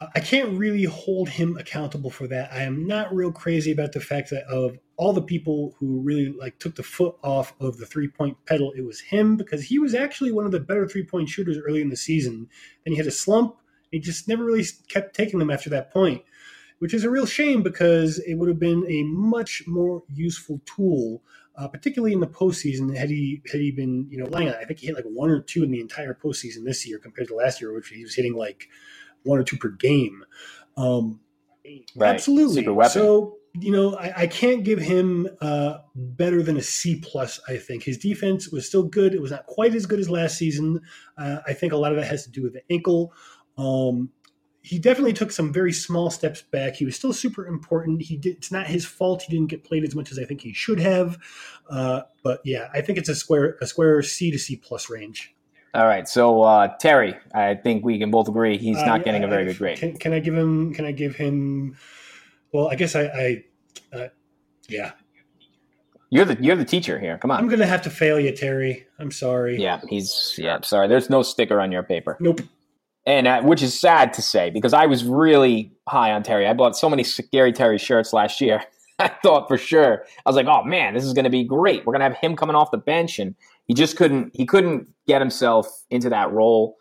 I 0.00 0.20
can't 0.20 0.56
really 0.58 0.84
hold 0.84 1.28
him 1.28 1.58
accountable 1.58 2.08
for 2.10 2.26
that. 2.28 2.50
I 2.52 2.62
am 2.62 2.86
not 2.86 3.14
real 3.14 3.30
crazy 3.30 3.70
about 3.70 3.92
the 3.92 4.00
fact 4.00 4.30
that 4.30 4.44
of 4.44 4.78
all 4.96 5.12
the 5.12 5.20
people 5.20 5.74
who 5.78 6.00
really 6.00 6.32
like 6.32 6.58
took 6.58 6.74
the 6.74 6.82
foot 6.82 7.16
off 7.22 7.52
of 7.60 7.76
the 7.76 7.84
three 7.84 8.08
point 8.08 8.38
pedal, 8.46 8.72
it 8.72 8.80
was 8.80 9.00
him 9.00 9.36
because 9.36 9.64
he 9.64 9.78
was 9.78 9.94
actually 9.94 10.32
one 10.32 10.46
of 10.46 10.52
the 10.52 10.60
better 10.60 10.88
three 10.88 11.04
point 11.04 11.28
shooters 11.28 11.58
early 11.58 11.82
in 11.82 11.90
the 11.90 11.96
season, 11.96 12.48
Then 12.84 12.92
he 12.92 12.96
had 12.96 13.06
a 13.06 13.10
slump. 13.10 13.56
He 13.90 13.98
just 13.98 14.26
never 14.26 14.42
really 14.44 14.64
kept 14.88 15.14
taking 15.14 15.38
them 15.38 15.50
after 15.50 15.68
that 15.70 15.92
point, 15.92 16.22
which 16.78 16.94
is 16.94 17.04
a 17.04 17.10
real 17.10 17.26
shame 17.26 17.62
because 17.62 18.20
it 18.20 18.34
would 18.36 18.48
have 18.48 18.60
been 18.60 18.86
a 18.88 19.02
much 19.02 19.64
more 19.66 20.02
useful 20.08 20.62
tool, 20.64 21.22
uh, 21.56 21.68
particularly 21.68 22.14
in 22.14 22.20
the 22.20 22.26
postseason. 22.26 22.96
Had 22.96 23.10
he 23.10 23.42
had 23.52 23.60
he 23.60 23.70
been 23.70 24.06
you 24.08 24.16
know 24.16 24.30
lying 24.30 24.48
I 24.48 24.64
think 24.64 24.78
he 24.78 24.86
hit 24.86 24.96
like 24.96 25.04
one 25.04 25.28
or 25.28 25.42
two 25.42 25.62
in 25.62 25.70
the 25.70 25.80
entire 25.80 26.14
postseason 26.14 26.64
this 26.64 26.88
year 26.88 26.98
compared 26.98 27.28
to 27.28 27.34
last 27.34 27.60
year, 27.60 27.74
which 27.74 27.88
he 27.88 28.02
was 28.02 28.14
hitting 28.14 28.34
like 28.34 28.66
one 29.24 29.38
or 29.38 29.44
two 29.44 29.56
per 29.56 29.68
game. 29.70 30.24
Um, 30.76 31.20
right. 31.96 32.14
Absolutely. 32.14 32.64
So 32.88 33.36
you 33.54 33.72
know, 33.72 33.96
I, 33.96 34.12
I, 34.22 34.26
can't 34.26 34.62
give 34.62 34.78
him 34.78 35.28
uh, 35.40 35.78
better 35.94 36.42
than 36.42 36.56
a 36.56 36.62
C 36.62 37.00
plus. 37.02 37.40
I 37.48 37.56
think 37.56 37.82
his 37.82 37.98
defense 37.98 38.48
was 38.50 38.66
still 38.66 38.84
good. 38.84 39.12
It 39.12 39.20
was 39.20 39.32
not 39.32 39.46
quite 39.46 39.74
as 39.74 39.86
good 39.86 39.98
as 39.98 40.08
last 40.08 40.38
season. 40.38 40.80
Uh, 41.18 41.38
I 41.46 41.52
think 41.52 41.72
a 41.72 41.76
lot 41.76 41.92
of 41.92 41.98
that 41.98 42.06
has 42.06 42.24
to 42.24 42.30
do 42.30 42.42
with 42.42 42.52
the 42.52 42.62
ankle. 42.70 43.12
Um, 43.58 44.10
he 44.62 44.78
definitely 44.78 45.14
took 45.14 45.32
some 45.32 45.52
very 45.52 45.72
small 45.72 46.10
steps 46.10 46.42
back. 46.42 46.76
He 46.76 46.84
was 46.84 46.94
still 46.94 47.12
super 47.12 47.46
important. 47.46 48.02
He 48.02 48.16
did, 48.16 48.36
it's 48.36 48.52
not 48.52 48.66
his 48.66 48.84
fault 48.84 49.22
he 49.22 49.34
didn't 49.34 49.50
get 49.50 49.64
played 49.64 49.84
as 49.84 49.94
much 49.94 50.12
as 50.12 50.18
I 50.18 50.24
think 50.24 50.42
he 50.42 50.52
should 50.52 50.78
have. 50.78 51.18
Uh, 51.68 52.02
but 52.22 52.40
yeah, 52.44 52.68
I 52.72 52.82
think 52.82 52.98
it's 52.98 53.08
a 53.08 53.14
square 53.14 53.56
a 53.60 53.66
square 53.66 54.02
C 54.02 54.30
to 54.30 54.38
C 54.38 54.56
plus 54.56 54.90
range. 54.90 55.34
All 55.72 55.86
right, 55.86 56.08
so 56.08 56.42
uh, 56.42 56.76
Terry, 56.78 57.14
I 57.32 57.54
think 57.54 57.84
we 57.84 57.98
can 57.98 58.10
both 58.10 58.28
agree 58.28 58.58
he's 58.58 58.78
uh, 58.78 58.86
not 58.86 59.04
getting 59.04 59.22
a 59.22 59.28
very 59.28 59.44
I, 59.44 59.46
good 59.46 59.58
grade. 59.58 59.78
Can, 59.78 59.96
can, 59.96 60.12
I 60.12 60.18
give 60.18 60.34
him? 60.34 60.74
Can 60.74 60.84
I 60.84 60.92
give 60.92 61.14
him? 61.14 61.76
Well, 62.52 62.68
I 62.68 62.74
guess 62.74 62.96
I, 62.96 63.02
I 63.02 63.44
uh, 63.92 64.08
yeah. 64.68 64.92
You're 66.10 66.24
the 66.24 66.36
you're 66.42 66.56
the 66.56 66.64
teacher 66.64 66.98
here. 66.98 67.18
Come 67.18 67.30
on. 67.30 67.38
I'm 67.38 67.48
gonna 67.48 67.66
have 67.66 67.82
to 67.82 67.90
fail 67.90 68.18
you, 68.18 68.34
Terry. 68.34 68.86
I'm 68.98 69.12
sorry. 69.12 69.62
Yeah, 69.62 69.80
he's 69.88 70.34
yeah. 70.36 70.60
Sorry, 70.62 70.88
there's 70.88 71.08
no 71.08 71.22
sticker 71.22 71.60
on 71.60 71.70
your 71.70 71.84
paper. 71.84 72.16
Nope. 72.18 72.40
And 73.06 73.28
uh, 73.28 73.42
which 73.42 73.62
is 73.62 73.78
sad 73.78 74.12
to 74.14 74.22
say 74.22 74.50
because 74.50 74.72
I 74.72 74.86
was 74.86 75.04
really 75.04 75.72
high 75.88 76.10
on 76.10 76.24
Terry. 76.24 76.48
I 76.48 76.52
bought 76.52 76.76
so 76.76 76.90
many 76.90 77.04
scary 77.04 77.52
Terry 77.52 77.78
shirts 77.78 78.12
last 78.12 78.40
year. 78.40 78.62
I 79.04 79.08
thought 79.22 79.48
for 79.48 79.56
sure 79.56 80.04
I 80.04 80.28
was 80.28 80.36
like, 80.36 80.46
oh 80.46 80.62
man, 80.62 80.94
this 80.94 81.04
is 81.04 81.14
going 81.14 81.24
to 81.24 81.30
be 81.30 81.42
great. 81.42 81.86
We're 81.86 81.92
going 81.92 82.00
to 82.00 82.08
have 82.08 82.18
him 82.18 82.36
coming 82.36 82.54
off 82.54 82.70
the 82.70 82.78
bench, 82.78 83.18
and 83.18 83.34
he 83.66 83.74
just 83.74 83.96
couldn't. 83.96 84.30
He 84.34 84.44
couldn't 84.46 84.88
get 85.06 85.20
himself 85.20 85.66
into 85.90 86.10
that 86.10 86.30
role. 86.32 86.76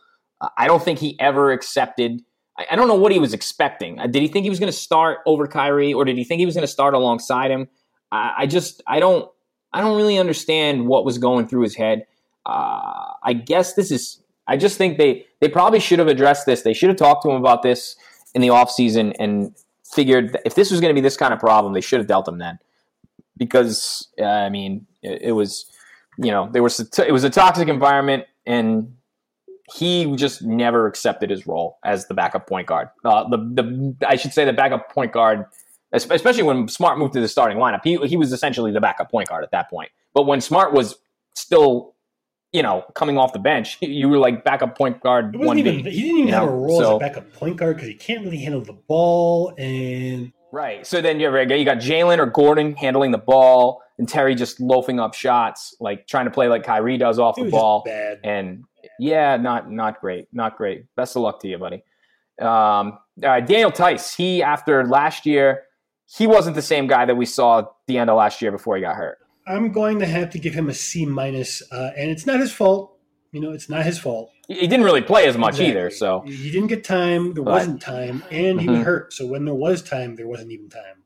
I 0.58 0.68
don't 0.68 0.84
think 0.84 1.00
he 1.00 1.20
ever 1.20 1.52
accepted. 1.52 2.22
I, 2.58 2.68
I, 2.72 2.76
don't 2.76 2.88
know 2.88 2.96
what 2.96 3.12
he 3.12 3.20
was 3.20 3.34
expecting. 3.34 4.00
Uh, 4.00 4.08
did 4.08 4.22
he 4.22 4.28
think 4.28 4.44
he 4.44 4.50
was 4.50 4.60
going 4.60 4.72
to 4.72 4.78
start 4.78 5.20
over 5.26 5.48
Kyrie, 5.48 5.94
or 5.94 6.06
did 6.06 6.18
he 6.18 6.24
think 6.24 6.40
he 6.40 6.46
was 6.46 6.56
going 6.56 6.68
to 6.68 6.72
start 6.72 6.94
alongside 6.94 7.52
him? 7.52 7.68
I, 8.12 8.34
I, 8.40 8.46
just 8.46 8.82
I 8.86 9.00
don't 9.00 9.30
I 9.72 9.82
don't 9.82 9.98
really 9.98 10.18
understand 10.18 10.88
what 10.88 11.06
was 11.06 11.18
going 11.18 11.48
through 11.48 11.64
his 11.64 11.76
head. 11.76 12.06
Uh, 12.46 13.14
I 13.24 13.34
guess 13.34 13.74
this 13.74 13.92
is. 13.92 14.22
I 14.48 14.58
just 14.58 14.78
think 14.78 14.98
they 14.98 15.26
they 15.42 15.48
probably 15.48 15.80
should 15.80 16.00
have 16.00 16.08
addressed 16.08 16.46
this. 16.46 16.64
They 16.64 16.74
should 16.74 16.90
have 16.90 16.98
talked 16.98 17.24
to 17.24 17.30
him 17.30 17.38
about 17.38 17.64
this 17.64 17.96
in 18.34 18.42
the 18.42 18.50
offseason 18.50 19.16
and 19.20 19.54
figured 19.94 20.38
if 20.46 20.56
this 20.56 20.72
was 20.72 20.80
going 20.80 20.94
to 20.94 20.96
be 20.96 21.02
this 21.02 21.18
kind 21.18 21.34
of 21.34 21.40
problem, 21.40 21.74
they 21.74 21.82
should 21.82 22.00
have 22.00 22.08
dealt 22.08 22.28
him 22.28 22.38
then. 22.38 22.60
Because 23.38 24.08
uh, 24.20 24.26
I 24.26 24.50
mean, 24.50 24.86
it, 25.02 25.22
it, 25.22 25.32
was 25.32 25.66
you 26.18 26.32
know 26.32 26.50
there 26.52 26.64
was 26.64 26.80
it 26.80 27.12
was 27.12 27.24
a 27.24 27.30
toxic 27.30 27.70
environment, 27.70 28.26
and 28.46 28.96
he 29.74 30.16
just 30.16 30.42
never 30.42 30.88
accepted 30.88 31.30
his 31.30 31.48
role 31.48 31.78
as 31.84 32.08
the 32.08 32.14
backup 32.14 32.48
point 32.48 32.68
guard. 32.68 32.90
Uh, 33.06 33.28
the 33.30 33.38
the 33.38 33.96
I 34.08 34.16
should 34.16 34.34
say 34.34 34.46
the 34.46 34.54
backup 34.54 34.92
point 34.92 35.14
guard, 35.14 35.46
especially 35.94 36.44
when 36.44 36.68
Smart 36.68 36.98
moved 36.98 37.14
to 37.14 37.22
the 37.22 37.30
starting 37.30 37.58
lineup, 37.58 37.82
he 37.84 37.98
he 38.08 38.18
was 38.18 38.34
essentially 38.34 38.72
the 38.72 38.82
backup 38.82 39.10
point 39.10 39.30
guard 39.30 39.44
at 39.44 39.52
that 39.52 39.70
point. 39.70 39.92
But 40.14 40.24
when 40.24 40.42
Smart 40.42 40.74
was 40.74 40.96
still 41.34 41.96
you 42.52 42.64
know, 42.64 42.84
coming 42.96 43.18
off 43.18 43.34
the 43.34 43.40
bench, 43.40 43.78
you 43.82 44.10
were 44.10 44.18
like 44.18 44.44
backup 44.44 44.78
point 44.78 45.02
guard. 45.02 45.36
One 45.36 45.60
even, 45.60 45.76
he 45.76 45.84
didn't 45.84 46.18
even 46.20 46.28
have 46.30 46.48
know? 46.48 46.54
a 46.54 46.58
role 46.58 46.80
so, 46.80 46.90
as 46.92 46.96
a 46.96 47.00
backup 47.00 47.34
point 47.34 47.58
guard 47.58 47.78
because 47.78 47.90
he 47.90 47.96
can't 47.96 48.24
really 48.24 48.40
handle 48.40 48.62
the 48.62 48.74
ball. 48.74 49.54
And 49.58 50.32
right, 50.52 50.86
so 50.86 51.02
then 51.02 51.20
you 51.20 51.30
you 51.30 51.66
got 51.66 51.78
Jalen 51.78 52.20
or 52.20 52.26
Gordon 52.26 52.76
handling 52.76 53.12
the 53.12 53.18
ball, 53.18 53.82
and 53.98 54.08
Terry 54.08 54.36
just 54.36 54.60
loafing 54.60 55.00
up 55.00 55.14
shots, 55.14 55.76
like 55.80 56.08
trying 56.08 56.26
to 56.26 56.32
play 56.32 56.48
like 56.48 56.64
Kyrie 56.64 56.98
does 56.98 57.20
off 57.20 57.36
the 57.36 57.50
ball. 57.50 57.84
bad. 57.86 58.20
And 58.24 58.64
yeah, 59.00 59.38
not 59.38 59.72
not 59.72 60.02
great, 60.02 60.28
not 60.34 60.58
great. 60.58 60.86
Best 60.96 61.16
of 61.16 61.22
luck 61.22 61.40
to 61.42 61.48
you, 61.48 61.58
buddy. 61.58 61.84
Um, 62.40 63.00
uh, 63.22 63.42
Daniel 63.42 63.72
Theis, 63.72 64.16
he 64.16 64.42
after 64.42 64.86
last 64.86 65.26
year, 65.26 65.64
he 66.08 66.26
wasn't 66.26 66.56
the 66.56 66.62
same 66.62 66.88
guy 66.88 67.06
that 67.06 67.16
we 67.16 67.26
saw 67.26 67.60
at 67.60 67.66
the 67.88 67.98
end 67.98 68.10
of 68.10 68.18
last 68.18 68.42
year 68.42 68.52
before 68.52 68.76
he 68.76 68.82
got 68.82 68.96
hurt. 68.96 69.18
I'm 69.50 69.72
going 69.72 70.00
to 70.00 70.06
have 70.06 70.30
to 70.32 70.40
give 70.40 70.54
him 70.54 70.70
a 70.70 70.74
C 70.74 71.06
minus, 71.06 71.64
uh, 71.72 71.92
and 71.98 72.12
it's 72.12 72.26
not 72.26 72.40
his 72.40 72.54
fault. 72.54 72.98
You 73.32 73.42
know, 73.42 73.52
it's 73.52 73.70
not 73.70 73.84
his 73.84 73.98
fault. 74.00 74.32
He 74.48 74.68
didn't 74.68 74.84
really 74.84 75.02
play 75.02 75.28
as 75.28 75.38
much 75.38 75.56
exactly. 75.56 75.72
either, 75.72 75.90
so 75.90 76.22
he 76.22 76.52
didn't 76.52 76.68
get 76.68 76.84
time. 76.84 77.34
There 77.34 77.44
but, 77.44 77.52
wasn't 77.52 77.82
time, 77.82 78.24
and 78.32 78.62
he 78.62 78.68
mm-hmm. 78.68 78.78
was 78.78 78.86
hurt. 78.86 79.14
So 79.14 79.28
when 79.28 79.46
there 79.46 79.54
was 79.54 79.82
time, 79.82 80.16
there 80.16 80.28
wasn't 80.28 80.52
even 80.52 80.70
time. 80.70 81.04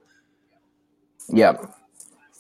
Yep. 1.30 1.74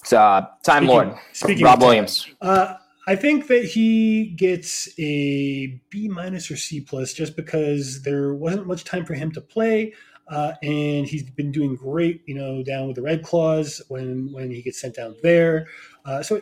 It's 0.01 0.13
uh, 0.13 0.47
time 0.63 0.83
speaking, 0.83 0.87
lord. 0.87 1.15
Speaking 1.31 1.65
Rob 1.65 1.81
Williams. 1.81 2.27
Uh, 2.41 2.75
I 3.07 3.15
think 3.15 3.47
that 3.47 3.65
he 3.65 4.27
gets 4.27 4.87
a 4.99 5.81
B 5.89 6.07
minus 6.09 6.51
or 6.51 6.57
C 6.57 6.81
plus 6.81 7.13
just 7.13 7.35
because 7.35 8.03
there 8.03 8.33
wasn't 8.33 8.67
much 8.67 8.83
time 8.83 9.05
for 9.05 9.13
him 9.13 9.31
to 9.31 9.41
play. 9.41 9.93
Uh, 10.29 10.53
and 10.63 11.05
he's 11.05 11.23
been 11.23 11.51
doing 11.51 11.75
great, 11.75 12.21
you 12.25 12.33
know, 12.33 12.63
down 12.63 12.87
with 12.87 12.95
the 12.95 13.01
Red 13.01 13.23
Claws 13.23 13.81
when 13.89 14.31
when 14.31 14.51
he 14.51 14.61
gets 14.61 14.79
sent 14.79 14.95
down 14.95 15.15
there. 15.21 15.67
Uh, 16.05 16.21
so 16.21 16.41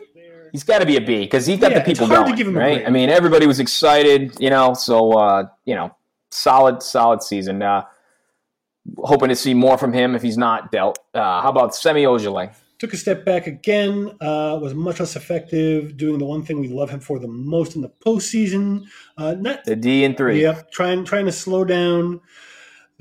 he's 0.52 0.64
got 0.64 0.80
to 0.80 0.86
be 0.86 0.96
a 0.96 1.00
B 1.00 1.20
because 1.20 1.46
he's 1.46 1.58
got 1.58 1.72
yeah, 1.72 1.78
the 1.78 1.84
people 1.84 2.06
going, 2.08 2.54
right? 2.54 2.86
I 2.86 2.90
mean, 2.90 3.08
everybody 3.08 3.46
was 3.46 3.60
excited, 3.60 4.38
you 4.40 4.50
know. 4.50 4.74
So 4.74 5.12
uh, 5.12 5.48
you 5.64 5.74
know, 5.74 5.94
solid, 6.30 6.82
solid 6.82 7.22
season. 7.22 7.62
Uh, 7.62 7.84
hoping 8.98 9.28
to 9.28 9.36
see 9.36 9.54
more 9.54 9.78
from 9.78 9.92
him 9.92 10.14
if 10.14 10.22
he's 10.22 10.38
not 10.38 10.72
dealt. 10.72 10.98
Uh, 11.14 11.40
how 11.40 11.48
about 11.48 11.74
Semi 11.74 12.04
Ojeleye? 12.04 12.54
Took 12.78 12.94
a 12.94 12.96
step 12.96 13.24
back 13.24 13.46
again. 13.46 14.10
Uh, 14.20 14.58
was 14.60 14.74
much 14.74 14.98
less 14.98 15.14
effective, 15.14 15.96
doing 15.96 16.18
the 16.18 16.24
one 16.24 16.42
thing 16.42 16.58
we 16.58 16.66
love 16.66 16.90
him 16.90 16.98
for 16.98 17.20
the 17.20 17.28
most 17.28 17.76
in 17.76 17.82
the 17.82 17.92
postseason. 18.04 18.84
Uh, 19.16 19.34
not 19.34 19.64
the 19.64 19.76
D 19.76 20.04
and 20.04 20.16
three. 20.16 20.42
Yep, 20.42 20.72
trying 20.72 21.04
trying 21.04 21.26
to 21.26 21.32
slow 21.32 21.64
down 21.64 22.20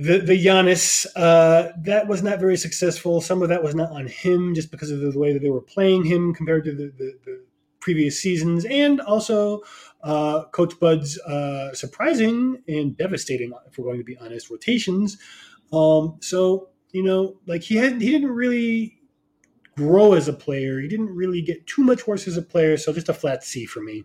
the 0.01 0.19
the 0.19 0.45
Giannis 0.45 1.05
uh, 1.15 1.71
that 1.77 2.07
was 2.07 2.23
not 2.23 2.39
very 2.39 2.57
successful. 2.57 3.21
Some 3.21 3.41
of 3.41 3.49
that 3.49 3.63
was 3.63 3.75
not 3.75 3.91
on 3.91 4.07
him, 4.07 4.55
just 4.55 4.71
because 4.71 4.89
of 4.89 4.99
the 4.99 5.17
way 5.17 5.33
that 5.33 5.41
they 5.41 5.49
were 5.49 5.61
playing 5.61 6.05
him 6.05 6.33
compared 6.33 6.63
to 6.65 6.71
the, 6.71 6.91
the, 6.97 7.13
the 7.25 7.45
previous 7.79 8.19
seasons, 8.19 8.65
and 8.65 8.99
also 9.01 9.61
uh, 10.03 10.45
Coach 10.51 10.79
Bud's 10.79 11.19
uh, 11.21 11.73
surprising 11.73 12.61
and 12.67 12.97
devastating, 12.97 13.51
if 13.67 13.77
we're 13.77 13.85
going 13.85 13.99
to 13.99 14.03
be 14.03 14.17
honest, 14.17 14.49
rotations. 14.49 15.17
Um, 15.71 16.17
so 16.21 16.69
you 16.91 17.03
know, 17.03 17.37
like 17.45 17.61
he 17.63 17.75
had, 17.75 18.01
he 18.01 18.11
didn't 18.11 18.31
really 18.31 18.97
grow 19.77 20.13
as 20.13 20.27
a 20.27 20.33
player. 20.33 20.79
He 20.79 20.87
didn't 20.87 21.15
really 21.15 21.41
get 21.41 21.65
too 21.67 21.83
much 21.83 22.07
worse 22.07 22.27
as 22.27 22.37
a 22.37 22.41
player. 22.41 22.77
So 22.77 22.91
just 22.91 23.09
a 23.09 23.13
flat 23.13 23.43
C 23.43 23.65
for 23.65 23.81
me. 23.81 24.03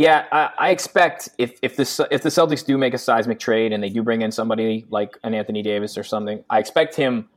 Yeah, 0.00 0.24
I, 0.32 0.48
I, 0.56 0.70
expect 0.70 1.28
if 1.36 1.58
if 1.60 1.76
the 1.76 2.08
if 2.10 2.22
the 2.22 2.30
Celtics 2.30 2.64
do 2.64 2.78
make 2.78 2.94
a 2.94 2.98
seismic 2.98 3.38
trade 3.38 3.70
and 3.70 3.82
they 3.82 3.90
do 3.90 4.02
bring 4.02 4.22
in 4.22 4.32
somebody 4.32 4.86
like 4.88 5.18
an 5.24 5.34
Anthony 5.34 5.62
Davis 5.62 5.98
or 5.98 6.04
something, 6.04 6.42
I 6.48 6.58
expect 6.58 6.96
him 6.96 7.28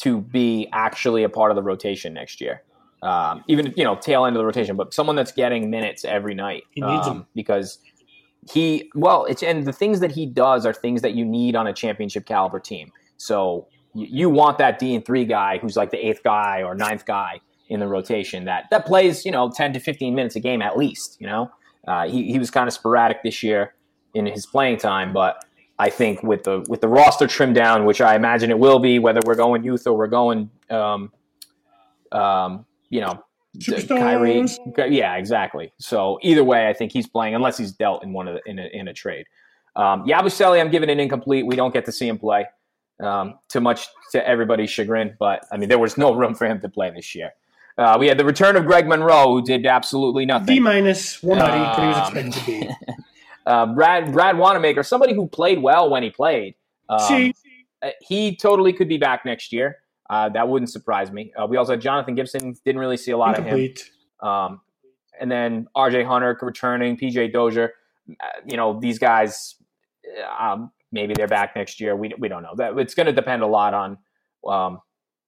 to 0.00 0.20
be 0.20 0.68
actually 0.74 1.22
a 1.22 1.30
part 1.30 1.50
of 1.50 1.54
the 1.54 1.62
rotation 1.62 2.12
next 2.12 2.42
year. 2.42 2.64
Um, 3.02 3.42
even 3.48 3.72
you 3.78 3.84
know 3.84 3.96
tail 3.96 4.26
end 4.26 4.36
of 4.36 4.40
the 4.40 4.44
rotation, 4.44 4.76
but 4.76 4.92
someone 4.92 5.16
that's 5.16 5.32
getting 5.32 5.70
minutes 5.70 6.04
every 6.04 6.34
night. 6.34 6.64
He 6.72 6.82
needs 6.82 7.06
um, 7.06 7.26
because 7.34 7.78
he 8.52 8.90
well, 8.94 9.24
it's 9.24 9.42
and 9.42 9.64
the 9.64 9.72
things 9.72 10.00
that 10.00 10.12
he 10.12 10.26
does 10.26 10.66
are 10.66 10.74
things 10.74 11.00
that 11.00 11.14
you 11.14 11.24
need 11.24 11.56
on 11.56 11.66
a 11.66 11.72
championship 11.72 12.26
caliber 12.26 12.60
team. 12.60 12.92
So 13.16 13.68
you, 13.94 14.06
you 14.10 14.28
want 14.28 14.58
that 14.58 14.78
D 14.78 14.94
and 14.94 15.02
three 15.02 15.24
guy 15.24 15.56
who's 15.56 15.78
like 15.78 15.90
the 15.90 16.06
eighth 16.06 16.22
guy 16.22 16.62
or 16.62 16.74
ninth 16.74 17.06
guy 17.06 17.40
in 17.70 17.80
the 17.80 17.88
rotation 17.88 18.44
that 18.44 18.66
that 18.70 18.84
plays 18.84 19.24
you 19.24 19.30
know 19.30 19.50
ten 19.50 19.72
to 19.72 19.80
fifteen 19.80 20.14
minutes 20.14 20.36
a 20.36 20.40
game 20.40 20.60
at 20.60 20.76
least. 20.76 21.16
You 21.18 21.26
know. 21.26 21.50
Uh, 21.86 22.08
he, 22.08 22.30
he 22.32 22.38
was 22.38 22.50
kind 22.50 22.68
of 22.68 22.74
sporadic 22.74 23.22
this 23.22 23.42
year 23.42 23.74
in 24.14 24.26
his 24.26 24.46
playing 24.46 24.78
time, 24.78 25.12
but 25.12 25.44
I 25.78 25.90
think 25.90 26.22
with 26.22 26.44
the 26.44 26.64
with 26.68 26.80
the 26.80 26.88
roster 26.88 27.26
trimmed 27.26 27.56
down, 27.56 27.84
which 27.86 28.00
I 28.00 28.14
imagine 28.14 28.50
it 28.50 28.58
will 28.58 28.78
be, 28.78 28.98
whether 28.98 29.20
we're 29.24 29.34
going 29.34 29.64
youth 29.64 29.86
or 29.86 29.96
we're 29.96 30.06
going, 30.06 30.50
um, 30.70 31.12
um, 32.12 32.66
you 32.90 33.00
know, 33.00 33.24
Kyrie, 33.88 34.46
yeah, 34.88 35.16
exactly. 35.16 35.72
So 35.78 36.18
either 36.22 36.44
way, 36.44 36.68
I 36.68 36.72
think 36.72 36.92
he's 36.92 37.08
playing 37.08 37.34
unless 37.34 37.58
he's 37.58 37.72
dealt 37.72 38.04
in 38.04 38.12
one 38.12 38.28
of 38.28 38.34
the, 38.36 38.50
in 38.50 38.58
a, 38.58 38.66
in 38.72 38.88
a 38.88 38.92
trade. 38.94 39.26
Um, 39.74 40.04
Yabusele, 40.06 40.60
I'm 40.60 40.70
giving 40.70 40.90
it 40.90 41.00
incomplete. 41.00 41.46
We 41.46 41.56
don't 41.56 41.72
get 41.72 41.84
to 41.86 41.92
see 41.92 42.06
him 42.08 42.18
play. 42.18 42.46
um, 43.02 43.38
too 43.48 43.60
much 43.60 43.88
to 44.12 44.26
everybody's 44.26 44.70
chagrin. 44.70 45.16
But 45.18 45.44
I 45.52 45.56
mean, 45.56 45.68
there 45.68 45.78
was 45.78 45.98
no 45.98 46.14
room 46.20 46.34
for 46.34 46.46
him 46.46 46.60
to 46.60 46.68
play 46.68 46.90
this 46.90 47.14
year. 47.14 47.30
Uh, 47.78 47.96
we 47.98 48.06
had 48.06 48.18
the 48.18 48.24
return 48.24 48.56
of 48.56 48.66
Greg 48.66 48.86
Monroe, 48.86 49.32
who 49.32 49.42
did 49.42 49.64
absolutely 49.66 50.26
nothing. 50.26 50.46
D 50.46 50.60
minus, 50.60 51.22
one 51.22 51.38
buddy, 51.38 51.60
um, 51.60 51.74
but 51.74 51.80
he 51.80 51.86
was 51.86 51.98
expected 51.98 52.32
to 52.32 52.46
be. 52.46 52.94
uh, 53.46 53.66
Brad 53.66 54.12
Brad 54.12 54.36
Wanamaker, 54.36 54.82
somebody 54.82 55.14
who 55.14 55.26
played 55.26 55.62
well 55.62 55.88
when 55.90 56.02
he 56.02 56.10
played. 56.10 56.54
Um, 56.88 57.32
uh, 57.82 57.90
he 58.00 58.36
totally 58.36 58.72
could 58.72 58.88
be 58.88 58.98
back 58.98 59.24
next 59.24 59.52
year. 59.52 59.78
Uh, 60.10 60.28
that 60.28 60.48
wouldn't 60.48 60.70
surprise 60.70 61.10
me. 61.10 61.32
Uh, 61.36 61.46
we 61.46 61.56
also 61.56 61.72
had 61.72 61.80
Jonathan 61.80 62.14
Gibson. 62.14 62.54
Didn't 62.64 62.80
really 62.80 62.98
see 62.98 63.12
a 63.12 63.16
lot 63.16 63.38
Incomplete. 63.38 63.90
of 64.20 64.28
him. 64.28 64.28
Um, 64.28 64.60
and 65.18 65.30
then 65.30 65.68
R.J. 65.74 66.04
Hunter 66.04 66.38
returning, 66.42 66.96
P.J. 66.96 67.28
Dozier. 67.28 67.72
Uh, 68.10 68.26
you 68.46 68.56
know 68.56 68.78
these 68.78 68.98
guys. 68.98 69.54
Um, 70.38 70.72
maybe 70.90 71.14
they're 71.16 71.28
back 71.28 71.56
next 71.56 71.80
year. 71.80 71.96
We 71.96 72.12
we 72.18 72.28
don't 72.28 72.42
know. 72.42 72.54
That 72.56 72.76
it's 72.76 72.94
going 72.94 73.06
to 73.06 73.12
depend 73.12 73.42
a 73.42 73.46
lot 73.46 73.72
on 73.72 73.98
um, 74.46 74.80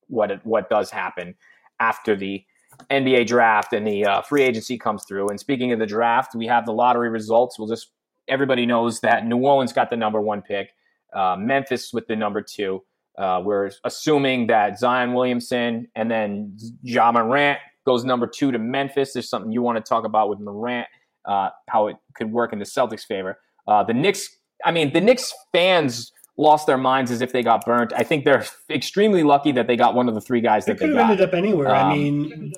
what 0.07 0.29
it, 0.29 0.41
what 0.43 0.69
does 0.69 0.91
happen 0.91 1.35
after 1.79 2.15
the 2.15 2.43
NBA 2.89 3.27
draft 3.27 3.73
and 3.73 3.87
the 3.87 4.05
uh, 4.05 4.21
free 4.21 4.43
agency 4.43 4.77
comes 4.77 5.03
through. 5.07 5.29
And 5.29 5.39
speaking 5.39 5.71
of 5.71 5.79
the 5.79 5.85
draft, 5.85 6.35
we 6.35 6.47
have 6.47 6.65
the 6.65 6.73
lottery 6.73 7.09
results. 7.09 7.57
We'll 7.57 7.67
just 7.67 7.91
everybody 8.27 8.65
knows 8.65 9.01
that 9.01 9.25
New 9.25 9.37
Orleans 9.37 9.73
got 9.73 9.89
the 9.89 9.97
number 9.97 10.21
one 10.21 10.41
pick, 10.41 10.71
uh, 11.13 11.35
Memphis 11.37 11.93
with 11.93 12.07
the 12.07 12.15
number 12.15 12.41
two. 12.41 12.83
Uh, 13.17 13.41
we're 13.43 13.71
assuming 13.85 14.47
that 14.47 14.77
Zion 14.77 15.13
Williamson 15.13 15.87
and 15.95 16.11
then 16.11 16.57
Ja 16.81 17.11
Morant 17.11 17.59
goes 17.85 18.03
number 18.03 18.27
two 18.27 18.51
to 18.51 18.59
Memphis. 18.59 19.13
There's 19.13 19.29
something 19.29 19.51
you 19.51 19.61
want 19.61 19.77
to 19.77 19.87
talk 19.87 20.05
about 20.05 20.29
with 20.29 20.39
Morant, 20.39 20.87
uh, 21.23 21.49
how 21.69 21.87
it 21.87 21.95
could 22.15 22.31
work 22.31 22.51
in 22.51 22.59
the 22.59 22.65
Celtics' 22.65 23.05
favor. 23.05 23.37
Uh, 23.67 23.83
the 23.83 23.93
Knicks, 23.93 24.27
I 24.65 24.71
mean, 24.71 24.91
the 24.91 25.01
Knicks 25.01 25.33
fans 25.53 26.11
lost 26.37 26.67
their 26.67 26.77
minds 26.77 27.11
as 27.11 27.21
if 27.21 27.31
they 27.31 27.41
got 27.41 27.65
burnt. 27.65 27.93
I 27.95 28.03
think 28.03 28.25
they're 28.25 28.45
extremely 28.69 29.23
lucky 29.23 29.51
that 29.53 29.67
they 29.67 29.75
got 29.75 29.95
one 29.95 30.09
of 30.09 30.15
the 30.15 30.21
three 30.21 30.41
guys 30.41 30.65
that 30.65 30.77
they, 30.79 30.87
they 30.87 30.93
got. 30.93 31.11
ended 31.11 31.27
up 31.27 31.33
anywhere. 31.33 31.73
Um, 31.73 31.91
I 31.91 31.95
mean, 31.95 32.53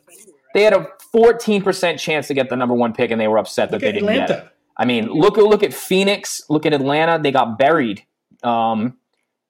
they 0.54 0.64
had 0.64 0.74
a 0.74 0.88
14% 1.14 2.00
chance 2.00 2.28
to 2.28 2.34
get 2.34 2.50
the 2.50 2.56
number 2.56 2.74
one 2.74 2.94
pick, 2.94 3.12
and 3.12 3.22
they 3.22 3.28
were 3.28 3.38
upset 3.38 3.72
that 3.72 3.82
they 3.82 3.92
didn't 3.92 4.10
Atlanta. 4.10 4.28
get 4.28 4.44
it. 4.46 4.52
I 4.78 4.86
mean, 4.86 5.08
look 5.08 5.38
look 5.38 5.64
at 5.64 5.74
Phoenix, 5.74 6.44
look 6.50 6.66
at 6.66 6.74
Atlanta. 6.74 7.20
They 7.22 7.32
got 7.32 7.58
buried, 7.58 8.06
um, 8.44 8.98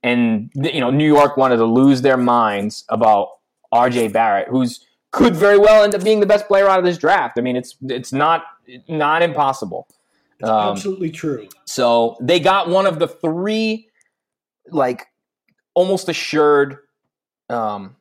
and 0.01 0.49
you 0.55 0.79
know 0.79 0.89
New 0.89 1.05
York 1.05 1.35
wanted 1.35 1.57
to 1.57 1.65
lose 1.65 2.01
their 2.01 2.15
minds 2.15 2.85
about 2.87 3.29
R.J. 3.73 4.09
Barrett, 4.09 4.47
who's 4.47 4.85
could 5.11 5.35
very 5.35 5.57
well 5.57 5.83
end 5.83 5.95
up 5.95 6.03
being 6.03 6.21
the 6.21 6.25
best 6.25 6.47
player 6.47 6.67
out 6.69 6.79
of 6.79 6.85
this 6.85 6.97
draft. 6.97 7.37
I 7.37 7.41
mean, 7.41 7.57
it's 7.57 7.75
it's 7.83 8.13
not 8.13 8.43
not 8.87 9.21
impossible. 9.21 9.87
It's 10.39 10.49
um, 10.49 10.71
absolutely 10.71 11.11
true. 11.11 11.49
So 11.65 12.17
they 12.21 12.39
got 12.39 12.69
one 12.69 12.85
of 12.85 12.99
the 12.99 13.07
three 13.07 13.86
like 14.69 15.07
almost 15.73 16.09
assured 16.09 16.77
um, 17.49 17.95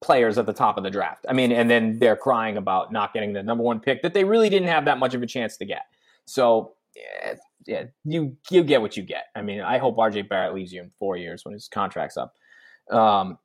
players 0.00 0.38
at 0.38 0.46
the 0.46 0.52
top 0.52 0.78
of 0.78 0.84
the 0.84 0.90
draft. 0.90 1.26
I 1.28 1.32
mean, 1.32 1.52
and 1.52 1.70
then 1.70 1.98
they're 1.98 2.16
crying 2.16 2.56
about 2.56 2.92
not 2.92 3.12
getting 3.12 3.32
the 3.32 3.42
number 3.42 3.64
one 3.64 3.80
pick 3.80 4.02
that 4.02 4.14
they 4.14 4.24
really 4.24 4.48
didn't 4.48 4.68
have 4.68 4.84
that 4.84 4.98
much 4.98 5.14
of 5.14 5.22
a 5.22 5.26
chance 5.26 5.56
to 5.58 5.64
get. 5.64 5.86
So 6.24 6.74
yeah, 6.94 7.34
yeah 7.66 7.84
you 8.04 8.36
you 8.50 8.62
get 8.62 8.80
what 8.80 8.96
you 8.96 9.02
get. 9.02 9.26
I 9.34 9.42
mean, 9.42 9.60
I 9.60 9.78
hope 9.78 9.96
RJ 9.96 10.28
Barrett 10.28 10.54
leaves 10.54 10.72
you 10.72 10.82
in 10.82 10.90
four 10.98 11.16
years 11.16 11.44
when 11.44 11.52
his 11.52 11.68
contract's 11.68 12.16
up. 12.16 12.34
Um, 12.90 13.38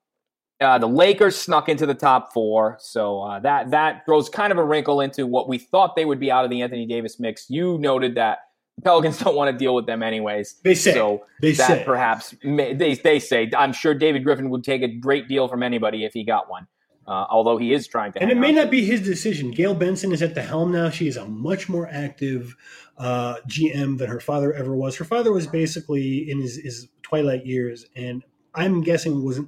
uh, 0.61 0.77
the 0.77 0.87
Lakers 0.87 1.35
snuck 1.35 1.67
into 1.67 1.85
the 1.85 1.93
top 1.93 2.31
four, 2.31 2.77
so 2.79 3.21
uh, 3.21 3.39
that 3.39 3.71
that 3.71 4.05
throws 4.05 4.29
kind 4.29 4.51
of 4.51 4.57
a 4.57 4.63
wrinkle 4.63 5.01
into 5.01 5.27
what 5.27 5.49
we 5.49 5.57
thought 5.57 5.95
they 5.95 6.05
would 6.05 6.19
be 6.19 6.31
out 6.31 6.45
of 6.45 6.51
the 6.51 6.61
Anthony 6.61 6.85
Davis 6.85 7.19
mix. 7.19 7.49
You 7.49 7.77
noted 7.79 8.15
that 8.15 8.39
Pelicans 8.83 9.17
don't 9.23 9.35
want 9.35 9.51
to 9.51 9.57
deal 9.57 9.75
with 9.75 9.85
them 9.85 10.03
anyways. 10.03 10.55
They 10.63 10.75
say 10.75 10.93
so. 10.93 11.25
They 11.41 11.51
that 11.53 11.67
say 11.67 11.83
perhaps 11.85 12.35
may, 12.43 12.73
they 12.73 12.95
they 12.95 13.19
say. 13.19 13.51
I'm 13.55 13.73
sure 13.73 13.93
David 13.93 14.23
Griffin 14.23 14.49
would 14.49 14.63
take 14.63 14.81
a 14.81 14.87
great 14.87 15.27
deal 15.27 15.47
from 15.47 15.63
anybody 15.63 16.05
if 16.05 16.13
he 16.13 16.23
got 16.23 16.49
one. 16.49 16.67
Uh, 17.05 17.25
although 17.29 17.57
he 17.57 17.73
is 17.73 17.85
trying 17.85 18.13
to, 18.13 18.21
and 18.21 18.31
it 18.31 18.37
may 18.37 18.53
not 18.53 18.71
be 18.71 18.85
his 18.85 19.01
decision. 19.01 19.51
Gayle 19.51 19.73
Benson 19.73 20.13
is 20.13 20.21
at 20.21 20.35
the 20.35 20.41
helm 20.41 20.71
now. 20.71 20.89
She 20.89 21.09
is 21.09 21.17
a 21.17 21.25
much 21.25 21.67
more 21.67 21.85
active 21.91 22.55
uh, 22.97 23.35
GM 23.45 23.97
than 23.97 24.07
her 24.09 24.21
father 24.21 24.53
ever 24.53 24.73
was. 24.73 24.95
Her 24.95 25.03
father 25.03 25.33
was 25.33 25.45
basically 25.45 26.29
in 26.31 26.39
his, 26.39 26.55
his 26.55 26.87
twilight 27.01 27.45
years, 27.45 27.87
and 27.97 28.23
I'm 28.55 28.83
guessing 28.83 29.21
was 29.21 29.41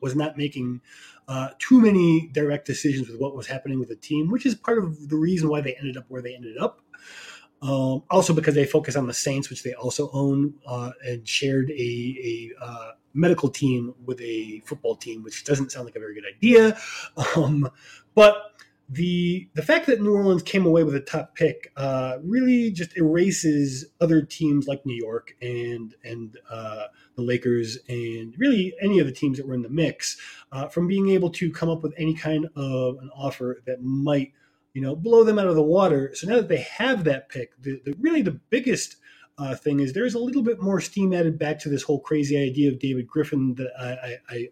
was 0.00 0.16
not 0.16 0.38
making 0.38 0.80
uh, 1.28 1.48
too 1.58 1.80
many 1.80 2.30
direct 2.32 2.66
decisions 2.66 3.08
with 3.08 3.20
what 3.20 3.36
was 3.36 3.46
happening 3.46 3.78
with 3.78 3.90
the 3.90 3.96
team, 3.96 4.30
which 4.30 4.46
is 4.46 4.54
part 4.54 4.78
of 4.78 5.10
the 5.10 5.16
reason 5.16 5.50
why 5.50 5.60
they 5.60 5.74
ended 5.74 5.98
up 5.98 6.04
where 6.08 6.22
they 6.22 6.34
ended 6.34 6.56
up. 6.56 6.80
Um, 7.62 8.02
also 8.10 8.32
because 8.32 8.54
they 8.54 8.64
focus 8.64 8.96
on 8.96 9.06
the 9.06 9.14
Saints, 9.14 9.48
which 9.48 9.62
they 9.62 9.72
also 9.74 10.10
own 10.12 10.54
uh, 10.66 10.90
and 11.06 11.26
shared 11.26 11.70
a, 11.70 11.72
a 12.60 12.64
uh, 12.64 12.90
medical 13.14 13.48
team 13.48 13.94
with 14.04 14.20
a 14.20 14.60
football 14.66 14.96
team, 14.96 15.22
which 15.22 15.44
doesn't 15.44 15.70
sound 15.70 15.86
like 15.86 15.96
a 15.96 16.00
very 16.00 16.14
good 16.14 16.26
idea. 16.26 16.76
Um, 17.36 17.70
but 18.14 18.52
the 18.88 19.48
the 19.54 19.62
fact 19.62 19.86
that 19.86 20.02
New 20.02 20.12
Orleans 20.12 20.42
came 20.42 20.66
away 20.66 20.82
with 20.82 20.94
a 20.94 21.00
top 21.00 21.34
pick 21.34 21.72
uh, 21.76 22.18
really 22.22 22.70
just 22.70 22.96
erases 22.96 23.86
other 24.00 24.22
teams 24.22 24.66
like 24.66 24.84
New 24.84 24.96
York 24.96 25.34
and 25.40 25.94
and 26.04 26.36
uh, 26.50 26.86
the 27.16 27.22
Lakers 27.22 27.78
and 27.88 28.34
really 28.38 28.74
any 28.82 28.98
of 28.98 29.06
the 29.06 29.12
teams 29.12 29.38
that 29.38 29.46
were 29.46 29.54
in 29.54 29.62
the 29.62 29.70
mix 29.70 30.18
uh, 30.52 30.68
from 30.68 30.86
being 30.86 31.08
able 31.08 31.30
to 31.30 31.50
come 31.50 31.70
up 31.70 31.82
with 31.82 31.94
any 31.96 32.14
kind 32.14 32.48
of 32.54 32.98
an 32.98 33.10
offer 33.14 33.62
that 33.66 33.82
might 33.82 34.32
you 34.74 34.82
know, 34.82 34.96
blow 34.96 35.24
them 35.24 35.38
out 35.38 35.46
of 35.46 35.54
the 35.54 35.62
water. 35.62 36.12
So 36.14 36.26
now 36.26 36.36
that 36.36 36.48
they 36.48 36.60
have 36.60 37.04
that 37.04 37.28
pick, 37.28 37.60
the, 37.60 37.80
the 37.84 37.94
really 38.00 38.22
the 38.22 38.40
biggest 38.50 38.96
uh, 39.38 39.54
thing 39.54 39.80
is 39.80 39.92
there's 39.92 40.14
a 40.14 40.18
little 40.18 40.42
bit 40.42 40.60
more 40.60 40.80
steam 40.80 41.12
added 41.12 41.38
back 41.38 41.58
to 41.60 41.68
this 41.68 41.82
whole 41.82 42.00
crazy 42.00 42.36
idea 42.36 42.70
of 42.70 42.78
David 42.78 43.06
Griffin 43.06 43.54
that 43.54 43.70
I, 43.78 43.86
I, 43.90 44.16
I 44.36 44.48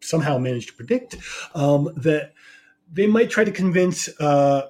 somehow 0.00 0.38
managed 0.38 0.68
to 0.68 0.74
predict 0.74 1.16
um, 1.54 1.90
that 1.96 2.32
they 2.92 3.06
might 3.06 3.30
try 3.30 3.44
to 3.44 3.50
convince 3.50 4.08
uh, 4.20 4.68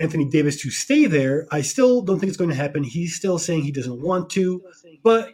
Anthony 0.00 0.24
Davis 0.26 0.60
to 0.62 0.70
stay 0.70 1.06
there. 1.06 1.46
I 1.50 1.60
still 1.60 2.02
don't 2.02 2.20
think 2.20 2.28
it's 2.28 2.36
going 2.36 2.50
to 2.50 2.56
happen. 2.56 2.84
He's 2.84 3.16
still 3.16 3.38
saying 3.38 3.62
he 3.62 3.72
doesn't 3.72 4.00
want 4.00 4.30
to, 4.30 4.62
but 5.02 5.32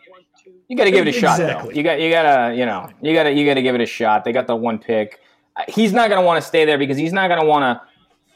you 0.69 0.77
got 0.77 0.85
to 0.85 0.91
give 0.91 1.07
it 1.07 1.15
a 1.15 1.17
exactly. 1.17 1.47
shot. 1.47 1.65
Though. 1.65 1.71
You 1.71 1.83
got 1.83 2.01
you 2.01 2.11
got 2.11 2.49
to 2.49 2.55
you 2.55 2.65
know 2.65 2.89
you 3.03 3.15
got 3.15 3.25
to 3.25 3.33
you 3.33 3.45
got 3.45 3.55
to 3.55 3.63
give 3.63 3.75
it 3.75 3.81
a 3.83 3.87
shot. 3.87 4.25
They 4.25 4.33
got 4.33 4.47
the 4.47 4.57
one 4.57 4.79
pick. 4.79 5.21
He's 5.69 5.93
not 5.93 6.09
going 6.09 6.21
to 6.21 6.27
want 6.27 6.43
to 6.43 6.49
stay 6.49 6.65
there 6.65 6.79
because 6.79 6.97
he's 6.97 7.13
not 7.13 7.29
going 7.29 7.41
to 7.41 7.47
want 7.47 7.63
to 7.63 7.94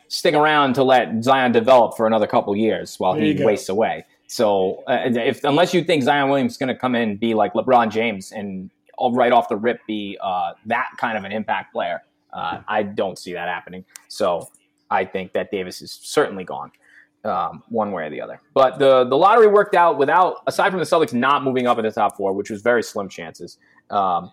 stick 0.08 0.34
around 0.34 0.74
to 0.74 0.82
let 0.82 1.22
Zion 1.22 1.52
develop 1.52 1.96
for 1.96 2.06
another 2.06 2.26
couple 2.26 2.54
years 2.56 2.98
while 2.98 3.14
he 3.14 3.42
wastes 3.42 3.68
away. 3.68 4.04
So 4.26 4.82
uh, 4.86 5.00
if 5.04 5.44
unless 5.44 5.72
you 5.72 5.82
think 5.82 6.02
Zion 6.02 6.28
Williams 6.28 6.52
is 6.52 6.58
going 6.58 6.68
to 6.68 6.74
come 6.74 6.94
in 6.94 7.10
and 7.10 7.20
be 7.20 7.34
like 7.34 7.54
LeBron 7.54 7.90
James 7.90 8.32
and 8.32 8.70
right 9.12 9.32
off 9.32 9.48
the 9.48 9.56
rip 9.56 9.80
be 9.86 10.18
uh, 10.20 10.52
that 10.66 10.88
kind 10.98 11.16
of 11.16 11.24
an 11.24 11.32
impact 11.32 11.72
player, 11.72 12.02
uh, 12.32 12.60
I 12.68 12.82
don't 12.82 13.18
see 13.18 13.32
that 13.32 13.48
happening. 13.48 13.84
So 14.08 14.50
I 14.90 15.04
think 15.04 15.32
that 15.32 15.50
Davis 15.50 15.80
is 15.82 15.98
certainly 16.02 16.44
gone. 16.44 16.72
Um, 17.24 17.64
one 17.68 17.90
way 17.90 18.04
or 18.04 18.10
the 18.10 18.20
other, 18.20 18.40
but 18.54 18.78
the 18.78 19.02
the 19.02 19.16
lottery 19.16 19.48
worked 19.48 19.74
out 19.74 19.98
without, 19.98 20.36
aside 20.46 20.70
from 20.70 20.78
the 20.78 20.86
Celtics 20.86 21.12
not 21.12 21.42
moving 21.42 21.66
up 21.66 21.76
in 21.76 21.84
the 21.84 21.90
top 21.90 22.16
four, 22.16 22.32
which 22.32 22.48
was 22.48 22.62
very 22.62 22.82
slim 22.82 23.08
chances. 23.08 23.58
Um, 23.90 24.30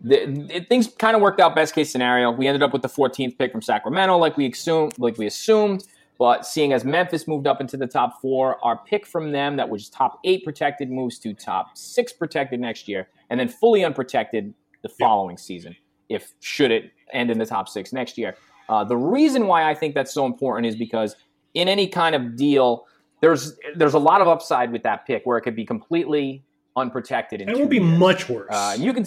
the, 0.00 0.46
it, 0.54 0.68
things 0.68 0.88
kind 0.88 1.16
of 1.16 1.22
worked 1.22 1.40
out 1.40 1.54
best 1.54 1.74
case 1.74 1.90
scenario. 1.90 2.30
We 2.30 2.46
ended 2.46 2.62
up 2.62 2.72
with 2.72 2.82
the 2.82 2.88
14th 2.88 3.38
pick 3.38 3.52
from 3.52 3.62
Sacramento, 3.62 4.16
like 4.18 4.36
we 4.36 4.50
assumed, 4.50 4.98
like 4.98 5.18
we 5.18 5.26
assumed. 5.26 5.84
But 6.18 6.46
seeing 6.46 6.72
as 6.72 6.84
Memphis 6.84 7.28
moved 7.28 7.46
up 7.46 7.60
into 7.60 7.76
the 7.76 7.86
top 7.86 8.20
four, 8.20 8.64
our 8.64 8.78
pick 8.78 9.06
from 9.06 9.32
them 9.32 9.56
that 9.56 9.68
was 9.68 9.88
top 9.88 10.20
eight 10.24 10.44
protected 10.44 10.90
moves 10.90 11.18
to 11.20 11.34
top 11.34 11.76
six 11.76 12.12
protected 12.12 12.60
next 12.60 12.88
year, 12.88 13.08
and 13.28 13.38
then 13.38 13.48
fully 13.48 13.84
unprotected 13.84 14.54
the 14.82 14.88
following 14.88 15.36
season. 15.36 15.76
If 16.08 16.32
should 16.40 16.70
it 16.70 16.92
end 17.12 17.30
in 17.30 17.38
the 17.38 17.46
top 17.46 17.68
six 17.68 17.92
next 17.92 18.16
year, 18.16 18.36
uh, 18.68 18.84
the 18.84 18.96
reason 18.96 19.46
why 19.46 19.68
I 19.68 19.74
think 19.74 19.94
that's 19.94 20.12
so 20.12 20.24
important 20.24 20.66
is 20.66 20.76
because 20.76 21.16
in 21.54 21.68
any 21.68 21.86
kind 21.86 22.14
of 22.14 22.36
deal, 22.36 22.86
there's 23.20 23.58
there's 23.74 23.94
a 23.94 23.98
lot 23.98 24.20
of 24.20 24.28
upside 24.28 24.72
with 24.72 24.82
that 24.84 25.06
pick 25.06 25.26
where 25.26 25.36
it 25.36 25.42
could 25.42 25.56
be 25.56 25.64
completely 25.66 26.42
unprotected. 26.76 27.40
And 27.40 27.50
it 27.50 27.58
will 27.58 27.66
be 27.66 27.78
years. 27.78 27.98
much 27.98 28.28
worse. 28.28 28.48
Uh, 28.50 28.76
you 28.78 28.92
can 28.92 29.04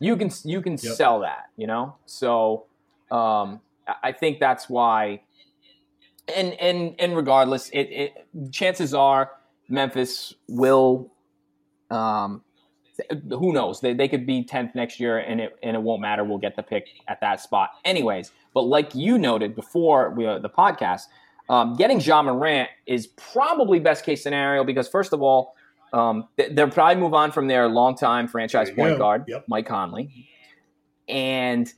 you 0.00 0.16
can 0.16 0.30
you 0.44 0.60
can 0.60 0.72
yep. 0.72 0.94
sell 0.94 1.20
that, 1.20 1.50
you 1.56 1.66
know. 1.66 1.94
So 2.06 2.66
um, 3.10 3.60
I 4.02 4.12
think 4.12 4.40
that's 4.40 4.68
why. 4.68 5.20
And 6.34 6.54
and 6.54 6.94
and 6.98 7.16
regardless, 7.16 7.68
it, 7.70 7.82
it 7.82 8.52
chances 8.52 8.94
are 8.94 9.30
Memphis 9.68 10.34
will. 10.48 11.12
Um, 11.90 12.42
who 13.30 13.52
knows? 13.52 13.80
They, 13.80 13.94
they 13.94 14.08
could 14.08 14.26
be 14.26 14.44
tenth 14.44 14.74
next 14.74 15.00
year, 15.00 15.18
and 15.18 15.40
it 15.40 15.56
and 15.62 15.76
it 15.76 15.82
won't 15.82 16.00
matter. 16.00 16.24
We'll 16.24 16.38
get 16.38 16.56
the 16.56 16.62
pick 16.62 16.88
at 17.08 17.20
that 17.20 17.40
spot, 17.40 17.70
anyways. 17.84 18.32
But 18.54 18.62
like 18.62 18.94
you 18.94 19.18
noted 19.18 19.54
before 19.54 20.10
we, 20.10 20.26
uh, 20.26 20.38
the 20.38 20.48
podcast, 20.48 21.02
um, 21.48 21.74
getting 21.74 22.00
Ja 22.00 22.22
Morant 22.22 22.68
is 22.86 23.06
probably 23.06 23.78
best 23.78 24.04
case 24.04 24.22
scenario 24.22 24.64
because 24.64 24.88
first 24.88 25.12
of 25.12 25.22
all, 25.22 25.54
um, 25.92 26.28
they'll 26.36 26.70
probably 26.70 27.00
move 27.00 27.14
on 27.14 27.32
from 27.32 27.48
their 27.48 27.68
longtime 27.68 28.28
franchise 28.28 28.68
point 28.70 28.94
go. 28.94 28.98
guard, 28.98 29.24
yep. 29.26 29.44
Mike 29.48 29.66
Conley. 29.66 30.28
And 31.08 31.72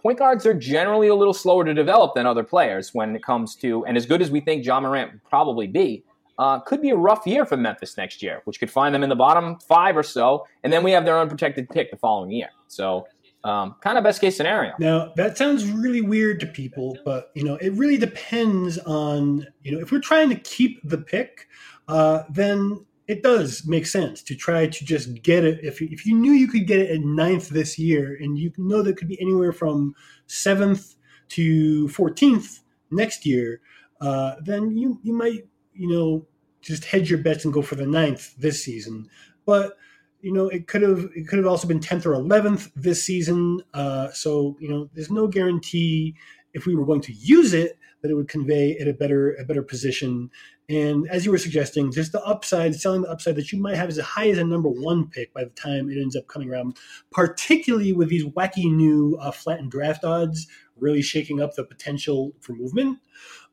point 0.00 0.18
guards 0.18 0.46
are 0.46 0.54
generally 0.54 1.08
a 1.08 1.14
little 1.14 1.34
slower 1.34 1.64
to 1.64 1.74
develop 1.74 2.14
than 2.14 2.26
other 2.26 2.42
players 2.44 2.94
when 2.94 3.14
it 3.14 3.22
comes 3.22 3.54
to, 3.56 3.84
and 3.86 3.96
as 3.96 4.06
good 4.06 4.22
as 4.22 4.30
we 4.30 4.40
think 4.40 4.64
John 4.64 4.82
Morant 4.82 5.12
would 5.12 5.24
probably 5.24 5.66
be, 5.66 6.04
uh, 6.38 6.60
could 6.60 6.80
be 6.80 6.90
a 6.90 6.96
rough 6.96 7.26
year 7.26 7.44
for 7.44 7.56
Memphis 7.56 7.96
next 7.96 8.22
year, 8.22 8.42
which 8.44 8.60
could 8.60 8.70
find 8.70 8.94
them 8.94 9.02
in 9.02 9.08
the 9.08 9.16
bottom 9.16 9.58
five 9.58 9.96
or 9.96 10.02
so, 10.02 10.46
and 10.62 10.72
then 10.72 10.84
we 10.84 10.92
have 10.92 11.04
their 11.04 11.18
unprotected 11.18 11.68
pick 11.68 11.90
the 11.90 11.96
following 11.96 12.30
year. 12.30 12.48
So, 12.68 13.06
um, 13.44 13.76
kind 13.80 13.98
of 13.98 14.04
best 14.04 14.20
case 14.20 14.36
scenario. 14.36 14.72
Now 14.78 15.12
that 15.16 15.38
sounds 15.38 15.66
really 15.66 16.00
weird 16.00 16.40
to 16.40 16.46
people, 16.46 16.96
but 17.04 17.30
you 17.34 17.44
know 17.44 17.56
it 17.56 17.72
really 17.72 17.96
depends 17.96 18.78
on 18.78 19.46
you 19.62 19.72
know 19.72 19.78
if 19.80 19.90
we're 19.92 20.00
trying 20.00 20.28
to 20.28 20.36
keep 20.36 20.80
the 20.88 20.98
pick, 20.98 21.48
uh, 21.88 22.24
then 22.30 22.84
it 23.08 23.22
does 23.22 23.66
make 23.66 23.86
sense 23.86 24.22
to 24.22 24.36
try 24.36 24.66
to 24.66 24.84
just 24.84 25.22
get 25.22 25.42
it. 25.42 25.60
If 25.64 25.80
if 25.80 26.04
you 26.04 26.14
knew 26.14 26.32
you 26.32 26.46
could 26.46 26.66
get 26.66 26.78
it 26.78 26.90
at 26.90 27.00
ninth 27.00 27.48
this 27.48 27.78
year, 27.78 28.16
and 28.20 28.38
you 28.38 28.52
know 28.58 28.82
that 28.82 28.98
could 28.98 29.08
be 29.08 29.20
anywhere 29.20 29.52
from 29.52 29.94
seventh 30.26 30.94
to 31.30 31.88
fourteenth 31.88 32.60
next 32.90 33.24
year, 33.24 33.60
uh, 34.02 34.34
then 34.44 34.76
you 34.76 35.00
you 35.02 35.14
might 35.14 35.48
you 35.72 35.88
know 35.88 36.26
just 36.60 36.84
hedge 36.84 37.08
your 37.08 37.20
bets 37.20 37.44
and 37.44 37.54
go 37.54 37.62
for 37.62 37.76
the 37.76 37.86
ninth 37.86 38.34
this 38.36 38.62
season. 38.62 39.08
But 39.46 39.78
you 40.20 40.32
know 40.32 40.48
it 40.48 40.68
could 40.68 40.82
have 40.82 41.08
it 41.14 41.26
could 41.28 41.38
have 41.38 41.48
also 41.48 41.66
been 41.66 41.80
tenth 41.80 42.04
or 42.04 42.12
eleventh 42.12 42.70
this 42.76 43.02
season. 43.02 43.62
Uh, 43.72 44.10
so 44.12 44.54
you 44.60 44.68
know 44.68 44.90
there's 44.92 45.10
no 45.10 45.26
guarantee 45.26 46.14
if 46.52 46.66
we 46.66 46.74
were 46.74 46.84
going 46.84 47.00
to 47.02 47.12
use 47.14 47.54
it 47.54 47.78
that 48.08 48.12
it 48.12 48.16
would 48.16 48.28
convey 48.28 48.76
at 48.78 48.88
a 48.88 48.92
better 48.92 49.34
a 49.34 49.44
better 49.44 49.62
position. 49.62 50.30
And 50.70 51.08
as 51.10 51.24
you 51.24 51.30
were 51.30 51.38
suggesting, 51.38 51.92
just 51.92 52.12
the 52.12 52.22
upside, 52.24 52.74
selling 52.74 53.02
the 53.02 53.10
upside 53.10 53.36
that 53.36 53.52
you 53.52 53.60
might 53.60 53.76
have 53.76 53.88
as 53.88 53.98
high 53.98 54.28
as 54.28 54.38
a 54.38 54.44
number 54.44 54.68
one 54.68 55.08
pick 55.08 55.32
by 55.32 55.44
the 55.44 55.50
time 55.50 55.88
it 55.90 55.98
ends 55.98 56.16
up 56.16 56.26
coming 56.26 56.50
around, 56.50 56.76
particularly 57.10 57.92
with 57.92 58.08
these 58.08 58.24
wacky 58.24 58.70
new 58.70 59.16
uh, 59.20 59.30
flattened 59.30 59.70
draft 59.70 60.04
odds 60.04 60.46
really 60.76 61.02
shaking 61.02 61.40
up 61.40 61.54
the 61.54 61.64
potential 61.64 62.32
for 62.40 62.52
movement. 62.52 62.98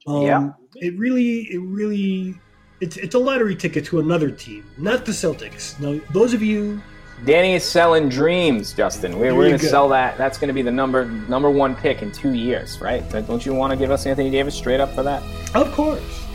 Um, 0.07 0.23
yeah. 0.23 0.51
It 0.75 0.97
really, 0.97 1.41
it 1.43 1.59
really, 1.61 2.35
it's, 2.81 2.97
it's 2.97 3.15
a 3.15 3.19
lottery 3.19 3.55
ticket 3.55 3.85
to 3.85 3.99
another 3.99 4.29
team, 4.29 4.65
not 4.77 5.05
the 5.05 5.11
Celtics. 5.11 5.79
Now, 5.79 6.01
those 6.11 6.33
of 6.33 6.41
you. 6.41 6.81
Danny 7.23 7.53
is 7.53 7.63
selling 7.63 8.09
dreams, 8.09 8.73
Justin. 8.73 9.17
We're, 9.17 9.33
we're 9.33 9.47
going 9.47 9.59
to 9.59 9.65
sell 9.65 9.87
that. 9.89 10.17
That's 10.17 10.37
going 10.37 10.49
to 10.49 10.53
be 10.53 10.61
the 10.61 10.71
number 10.71 11.05
number 11.05 11.49
one 11.49 11.75
pick 11.75 12.01
in 12.01 12.11
two 12.11 12.33
years, 12.33 12.81
right? 12.81 13.09
Don't 13.09 13.45
you 13.45 13.53
want 13.53 13.71
to 13.71 13.77
give 13.77 13.89
us 13.89 14.05
Anthony 14.05 14.29
Davis 14.29 14.53
straight 14.53 14.79
up 14.79 14.93
for 14.93 15.01
that? 15.03 15.23
Of 15.55 15.71
course. 15.71 16.25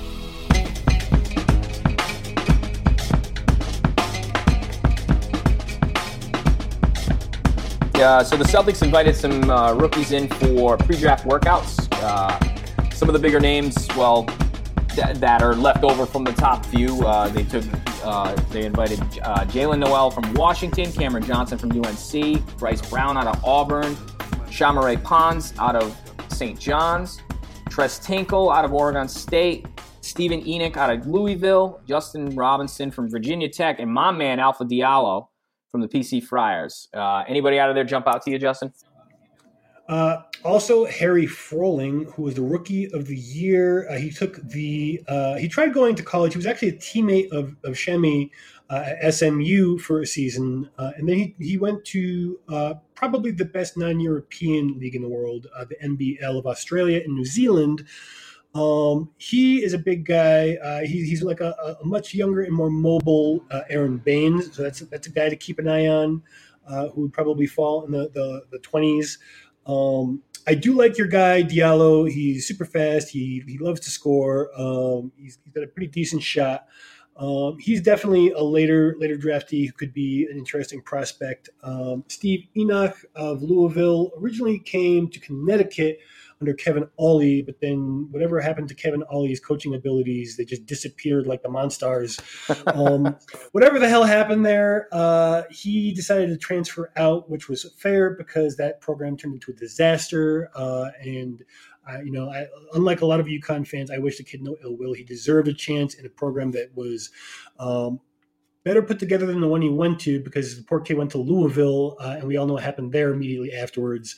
Uh, 7.95 8.25
so 8.25 8.35
the 8.35 8.45
Celtics 8.45 8.83
invited 8.83 9.15
some 9.15 9.51
uh, 9.51 9.75
rookies 9.75 10.13
in 10.13 10.27
for 10.27 10.79
pre-draft 10.79 11.27
workouts. 11.27 11.87
Uh, 12.03 12.91
some 12.91 13.11
of 13.11 13.13
the 13.13 13.19
bigger 13.19 13.39
names, 13.39 13.87
well, 13.95 14.27
th- 14.95 15.17
that 15.17 15.43
are 15.43 15.55
left 15.55 15.85
over 15.85 16.07
from 16.07 16.25
the 16.25 16.33
top 16.33 16.65
few. 16.67 17.07
Uh, 17.07 17.29
they 17.29 17.45
took, 17.45 17.65
uh, 18.05 18.35
they 18.51 18.65
invited 18.65 19.01
uh, 19.23 19.45
Jaylen 19.47 19.79
Nowell 19.79 20.11
from 20.11 20.33
Washington, 20.35 20.93
Cameron 20.93 21.25
Johnson 21.25 21.59
from 21.59 21.71
UNC, 21.73 22.57
Bryce 22.59 22.83
Brown 22.89 23.17
out 23.17 23.27
of 23.27 23.45
Auburn, 23.45 23.95
Shamorie 24.47 25.03
Ponds 25.03 25.55
out 25.59 25.77
of 25.77 25.97
St. 26.29 26.59
John's, 26.59 27.21
Tres 27.69 27.99
Tinkle 27.99 28.51
out 28.51 28.65
of 28.65 28.73
Oregon 28.73 29.09
State, 29.09 29.67
Steven 30.01 30.47
Enoch 30.47 30.77
out 30.77 30.91
of 30.91 31.07
Louisville, 31.07 31.81
Justin 31.87 32.35
Robinson 32.35 32.91
from 32.91 33.09
Virginia 33.09 33.49
Tech, 33.49 33.79
and 33.79 33.93
my 33.93 34.11
man 34.11 34.41
Alpha 34.41 34.65
Diallo 34.65 35.29
from 35.71 35.81
the 35.81 35.89
PC 35.89 36.23
Friars. 36.23 36.89
Uh, 36.95 37.23
anybody 37.29 37.59
out 37.59 37.69
of 37.69 37.75
there 37.75 37.85
jump 37.85 38.09
out 38.09 38.23
to 38.23 38.31
you, 38.31 38.39
Justin? 38.39 38.73
Uh, 39.91 40.23
also, 40.45 40.85
Harry 40.87 41.27
Froling, 41.27 42.05
who 42.15 42.23
was 42.23 42.35
the 42.35 42.43
rookie 42.43 42.89
of 42.93 43.07
the 43.07 43.17
year. 43.17 43.91
Uh, 43.91 43.97
he 43.97 44.09
took 44.09 44.37
the 44.37 45.03
uh, 45.09 45.35
he 45.35 45.49
tried 45.49 45.75
going 45.75 45.97
to 45.97 46.03
college. 46.05 46.33
He 46.33 46.39
was 46.39 46.47
actually 46.47 46.69
a 46.69 46.77
teammate 46.77 47.31
of 47.33 47.57
of 47.65 47.77
Semi 47.77 48.31
uh, 48.71 48.95
at 49.03 49.15
SMU 49.15 49.79
for 49.79 50.01
a 50.01 50.07
season, 50.07 50.71
uh, 50.79 50.93
and 50.97 51.09
then 51.09 51.17
he 51.17 51.35
he 51.41 51.59
went 51.59 51.85
to 51.87 52.39
uh, 52.49 52.75
probably 52.95 53.33
the 53.33 53.45
best 53.45 53.77
non-European 53.77 54.79
league 54.79 54.95
in 54.95 55.03
the 55.03 55.09
world, 55.09 55.49
the 55.69 55.77
NBL 55.85 56.39
of 56.39 56.47
Australia 56.47 57.03
and 57.05 57.17
New 57.17 57.25
Zealand. 57.25 57.85
Um, 58.55 59.11
he 59.19 59.65
is 59.65 59.73
a 59.75 59.79
big 59.79 60.05
guy. 60.05 60.55
Uh, 60.55 60.81
he, 60.81 61.05
he's 61.05 61.23
like 61.23 61.41
a, 61.41 61.55
a, 61.81 61.85
much 61.85 62.15
younger 62.15 62.43
and 62.43 62.53
more 62.53 62.71
mobile 62.71 63.45
uh, 63.51 63.63
Aron 63.71 63.99
Baynes. 63.99 64.55
So 64.55 64.63
that's 64.63 64.81
that's 64.81 65.09
a 65.09 65.11
guy 65.11 65.29
to 65.29 65.37
keep 65.37 65.59
an 65.59 65.69
eye 65.69 65.89
on, 65.89 66.23
uh, 66.69 66.89
who 66.89 67.03
would 67.03 67.13
probably 67.13 67.47
fall 67.47 67.85
in 67.85 67.91
the 67.91 68.09
the, 68.15 68.45
the 68.53 68.59
20s. 68.59 69.19
Um, 69.71 70.23
I 70.47 70.55
do 70.55 70.75
like 70.75 70.99
your 70.99 71.07
guy 71.07 71.43
Diallo. 71.43 72.11
He's 72.11 72.49
super 72.49 72.65
fast. 72.65 73.11
He 73.11 73.43
he 73.47 73.59
loves 73.59 73.81
to 73.81 73.91
score. 73.91 74.51
Um, 74.59 75.13
he's, 75.17 75.39
he's 75.45 75.53
got 75.53 75.65
a 75.65 75.69
pretty 75.69 75.89
decent 75.89 76.23
shot. 76.23 76.67
Um, 77.17 77.59
he's 77.59 77.83
definitely 77.83 78.31
a 78.31 78.43
later 78.43 78.97
later 78.99 79.17
draftee 79.17 79.67
who 79.67 79.73
could 79.73 79.93
be 79.93 80.27
an 80.31 80.39
interesting 80.39 80.81
prospect. 80.81 81.51
Um, 81.63 82.05
Steve 82.09 82.47
Enoch 82.57 82.97
of 83.15 83.43
Louisville 83.43 84.11
originally 84.19 84.59
came 84.59 85.09
to 85.09 85.21
Connecticut 85.21 85.99
under 86.41 86.55
Kevin 86.55 86.89
Ollie, 86.97 87.43
but 87.43 87.61
then 87.61 88.09
whatever 88.11 88.41
happened 88.41 88.69
to 88.69 88.75
Kevin 88.75 89.03
Ollie's 89.11 89.41
coaching 89.41 89.75
abilities, 89.75 90.37
they 90.37 90.45
just 90.45 90.65
disappeared 90.65 91.27
like 91.27 91.43
the 91.43 91.49
Monstars. 91.49 92.21
Um, 92.71 93.17
whatever 93.53 93.79
the 93.79 93.89
hell 93.89 94.05
happened 94.05 94.47
there, 94.47 94.89
uh, 94.93 95.43
he 95.51 95.93
decided 95.93 96.29
to 96.29 96.37
transfer 96.37 96.93
out, 96.97 97.29
which 97.29 97.49
was 97.49 97.67
fair 97.79 98.11
because 98.11 98.57
that 98.57 98.81
program 98.81 99.17
turned 99.17 99.35
into 99.35 99.51
a 99.51 99.55
disaster. 99.55 100.51
Uh, 100.55 100.91
and 101.03 101.43
I, 101.87 102.03
you 102.03 102.13
know, 102.13 102.31
I, 102.31 102.47
unlike 102.75 103.01
a 103.01 103.07
lot 103.07 103.19
of 103.19 103.27
UConn 103.27 103.67
fans, 103.67 103.91
I 103.91 103.99
wish 103.99 104.19
the 104.19 104.25
kid 104.25 104.43
no 104.43 104.57
ill 104.63 104.77
will. 104.77 104.93
He 104.93 105.05
deserved 105.05 105.49
a 105.49 105.55
chance 105.55 105.95
in 105.95 106.07
a 106.07 106.09
program 106.09 106.53
that 106.53 106.71
was 106.75 107.11
um, 107.59 108.01
better 108.65 108.83
put 108.83 108.99
together 108.99 109.27
than 109.27 109.41
the 109.41 109.49
one 109.49 109.63
he 109.63 109.71
went 109.71 110.01
to 110.01 110.21
because 110.21 110.57
the 110.57 110.63
poor 110.63 110.81
kid 110.81 110.97
went 110.97 111.11
to 111.13 111.19
Louisville, 111.19 111.97
uh, 112.01 112.17
and 112.19 112.25
we 112.29 112.37
all 112.37 112.47
know 112.47 112.55
what 112.55 112.63
happened 112.63 112.93
there 112.93 113.13
immediately 113.13 113.53
afterwards. 113.53 114.17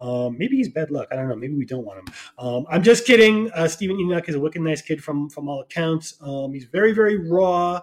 Um, 0.00 0.36
maybe 0.38 0.56
he's 0.56 0.68
bad 0.68 0.90
luck. 0.90 1.08
I 1.10 1.16
don't 1.16 1.28
know. 1.28 1.36
Maybe 1.36 1.54
we 1.54 1.64
don't 1.64 1.84
want 1.84 2.00
him. 2.00 2.14
Um, 2.38 2.66
I'm 2.68 2.82
just 2.82 3.06
kidding. 3.06 3.50
Uh, 3.52 3.68
Steven 3.68 3.98
Enoch 3.98 4.28
is 4.28 4.34
a 4.34 4.40
wicked 4.40 4.62
nice 4.62 4.82
kid 4.82 5.02
from 5.02 5.30
from 5.30 5.48
all 5.48 5.60
accounts. 5.60 6.14
Um, 6.20 6.52
he's 6.52 6.64
very 6.64 6.92
very 6.92 7.28
raw, 7.28 7.80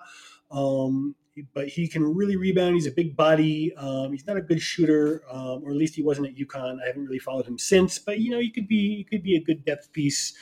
um, 0.51 1.15
but 1.53 1.67
he 1.67 1.87
can 1.87 2.03
really 2.03 2.35
rebound. 2.35 2.75
He's 2.75 2.87
a 2.87 2.91
big 2.91 3.15
body. 3.15 3.73
Um, 3.75 4.11
he's 4.11 4.27
not 4.27 4.37
a 4.37 4.41
good 4.41 4.61
shooter, 4.61 5.23
um, 5.31 5.63
or 5.63 5.71
at 5.71 5.77
least 5.77 5.95
he 5.95 6.03
wasn't 6.03 6.27
at 6.27 6.35
UConn. 6.35 6.81
I 6.81 6.87
haven't 6.87 7.05
really 7.05 7.19
followed 7.19 7.47
him 7.47 7.57
since. 7.57 7.97
But 7.97 8.19
you 8.19 8.29
know, 8.29 8.39
he 8.39 8.51
could 8.51 8.67
be 8.67 8.97
he 8.97 9.03
could 9.03 9.23
be 9.23 9.35
a 9.35 9.41
good 9.41 9.65
depth 9.65 9.91
piece. 9.91 10.33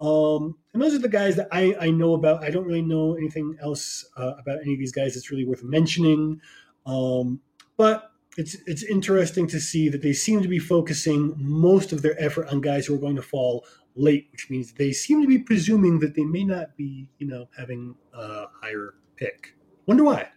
and 0.00 0.54
those 0.74 0.94
are 0.94 0.98
the 0.98 1.08
guys 1.08 1.36
that 1.36 1.48
I, 1.52 1.74
I 1.80 1.90
know 1.90 2.14
about. 2.14 2.44
I 2.44 2.50
don't 2.50 2.66
really 2.66 2.82
know 2.82 3.14
anything 3.14 3.56
else 3.62 4.04
uh, 4.16 4.34
about 4.38 4.60
any 4.60 4.74
of 4.74 4.78
these 4.78 4.92
guys 4.92 5.14
that's 5.14 5.30
really 5.30 5.46
worth 5.46 5.62
mentioning. 5.62 6.40
but 6.84 8.13
it's 8.36 8.56
it's 8.66 8.82
interesting 8.82 9.46
to 9.48 9.60
see 9.60 9.88
that 9.88 10.02
they 10.02 10.12
seem 10.12 10.42
to 10.42 10.48
be 10.48 10.58
focusing 10.58 11.34
most 11.38 11.92
of 11.92 12.02
their 12.02 12.20
effort 12.22 12.48
on 12.48 12.60
guys 12.60 12.86
who 12.86 12.94
are 12.94 12.98
going 12.98 13.16
to 13.16 13.22
fall 13.22 13.64
late, 13.94 14.28
which 14.32 14.50
means 14.50 14.72
they 14.72 14.92
seem 14.92 15.22
to 15.22 15.28
be 15.28 15.38
presuming 15.38 16.00
that 16.00 16.14
they 16.14 16.24
may 16.24 16.44
not 16.44 16.76
be, 16.76 17.08
you 17.18 17.26
know, 17.26 17.48
having 17.56 17.94
a 18.12 18.46
higher 18.60 18.94
pick. 19.16 19.54
Wonder 19.86 20.04
why? 20.04 20.28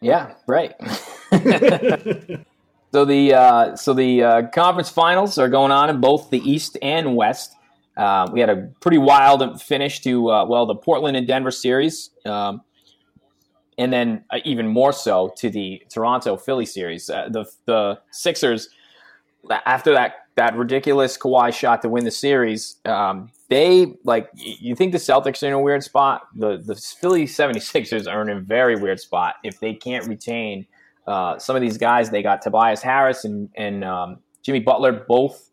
Yeah, 0.00 0.34
right. 0.46 0.74
so 2.92 3.04
the 3.04 3.34
uh, 3.34 3.76
so 3.76 3.94
the 3.94 4.22
uh, 4.22 4.48
conference 4.48 4.88
finals 4.88 5.38
are 5.38 5.48
going 5.48 5.72
on 5.72 5.90
in 5.90 6.00
both 6.00 6.30
the 6.30 6.38
East 6.38 6.78
and 6.82 7.16
West. 7.16 7.54
Uh, 7.96 8.28
we 8.30 8.40
had 8.40 8.50
a 8.50 8.70
pretty 8.80 8.98
wild 8.98 9.60
finish 9.60 10.00
to 10.02 10.30
uh, 10.30 10.44
well 10.46 10.66
the 10.66 10.74
Portland 10.74 11.16
and 11.16 11.26
Denver 11.26 11.50
series. 11.50 12.10
Um, 12.24 12.62
and 13.78 13.92
then 13.92 14.24
uh, 14.30 14.38
even 14.44 14.66
more 14.66 14.92
so 14.92 15.32
to 15.36 15.50
the 15.50 15.82
Toronto 15.90 16.36
Philly 16.36 16.66
series. 16.66 17.10
Uh, 17.10 17.28
the 17.30 17.44
the 17.66 17.98
Sixers 18.10 18.68
after 19.64 19.92
that 19.92 20.26
that 20.36 20.54
ridiculous 20.56 21.16
Kawhi 21.16 21.52
shot 21.52 21.80
to 21.82 21.88
win 21.88 22.04
the 22.04 22.10
series, 22.10 22.76
um, 22.84 23.30
they 23.48 23.94
like 24.04 24.28
you 24.34 24.74
think 24.74 24.92
the 24.92 24.98
Celtics 24.98 25.42
are 25.42 25.46
in 25.46 25.52
a 25.52 25.60
weird 25.60 25.82
spot. 25.82 26.22
The 26.34 26.58
the 26.58 26.74
Philly 26.74 27.24
76ers 27.24 28.10
are 28.10 28.22
in 28.22 28.30
a 28.30 28.40
very 28.40 28.76
weird 28.76 29.00
spot 29.00 29.36
if 29.42 29.60
they 29.60 29.74
can't 29.74 30.06
retain 30.06 30.66
uh, 31.06 31.38
some 31.38 31.56
of 31.56 31.62
these 31.62 31.78
guys. 31.78 32.10
They 32.10 32.22
got 32.22 32.42
Tobias 32.42 32.82
Harris 32.82 33.24
and 33.24 33.48
and 33.56 33.84
um, 33.84 34.18
Jimmy 34.42 34.60
Butler, 34.60 34.92
both 34.92 35.50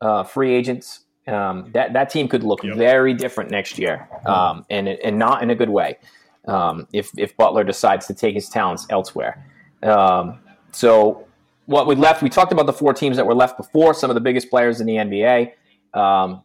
uh, 0.00 0.24
free 0.24 0.54
agents. 0.54 1.00
Um, 1.26 1.70
that 1.74 1.92
that 1.92 2.10
team 2.10 2.26
could 2.26 2.42
look 2.42 2.64
yep. 2.64 2.76
very 2.76 3.14
different 3.14 3.50
next 3.50 3.78
year, 3.78 4.08
um, 4.26 4.64
and 4.70 4.88
and 4.88 5.18
not 5.18 5.42
in 5.42 5.50
a 5.50 5.54
good 5.54 5.68
way 5.68 5.98
um, 6.46 6.86
if 6.92 7.10
if 7.16 7.36
Butler 7.36 7.64
decides 7.64 8.06
to 8.06 8.14
take 8.14 8.34
his 8.34 8.48
talents 8.48 8.86
elsewhere. 8.90 9.46
Um, 9.82 10.40
so 10.72 11.26
what 11.66 11.86
we 11.86 11.94
left, 11.94 12.22
we 12.22 12.28
talked 12.28 12.52
about 12.52 12.66
the 12.66 12.72
four 12.72 12.92
teams 12.92 13.16
that 13.16 13.26
were 13.26 13.34
left 13.34 13.56
before, 13.56 13.94
some 13.94 14.10
of 14.10 14.14
the 14.14 14.20
biggest 14.20 14.50
players 14.50 14.80
in 14.80 14.86
the 14.86 14.96
NBA. 14.96 15.52
Um, 15.94 16.42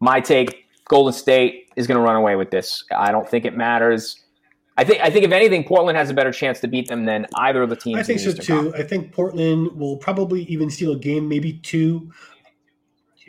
my 0.00 0.20
take: 0.20 0.66
Golden 0.88 1.12
State 1.12 1.70
is 1.76 1.86
going 1.86 1.96
to 1.96 2.02
run 2.02 2.16
away 2.16 2.36
with 2.36 2.50
this. 2.50 2.84
I 2.96 3.10
don't 3.10 3.28
think 3.28 3.44
it 3.44 3.56
matters. 3.56 4.22
I 4.76 4.84
think 4.84 5.02
I 5.02 5.10
think 5.10 5.24
if 5.24 5.32
anything, 5.32 5.64
Portland 5.64 5.98
has 5.98 6.08
a 6.08 6.14
better 6.14 6.30
chance 6.30 6.60
to 6.60 6.68
beat 6.68 6.88
them 6.88 7.04
than 7.04 7.26
either 7.34 7.62
of 7.62 7.70
the 7.70 7.76
teams. 7.76 7.98
I 7.98 8.02
think 8.04 8.20
so 8.20 8.32
too. 8.32 8.54
Conference. 8.54 8.76
I 8.76 8.82
think 8.84 9.12
Portland 9.12 9.72
will 9.72 9.96
probably 9.96 10.42
even 10.44 10.70
steal 10.70 10.92
a 10.92 10.98
game, 10.98 11.28
maybe 11.28 11.54
two. 11.54 12.12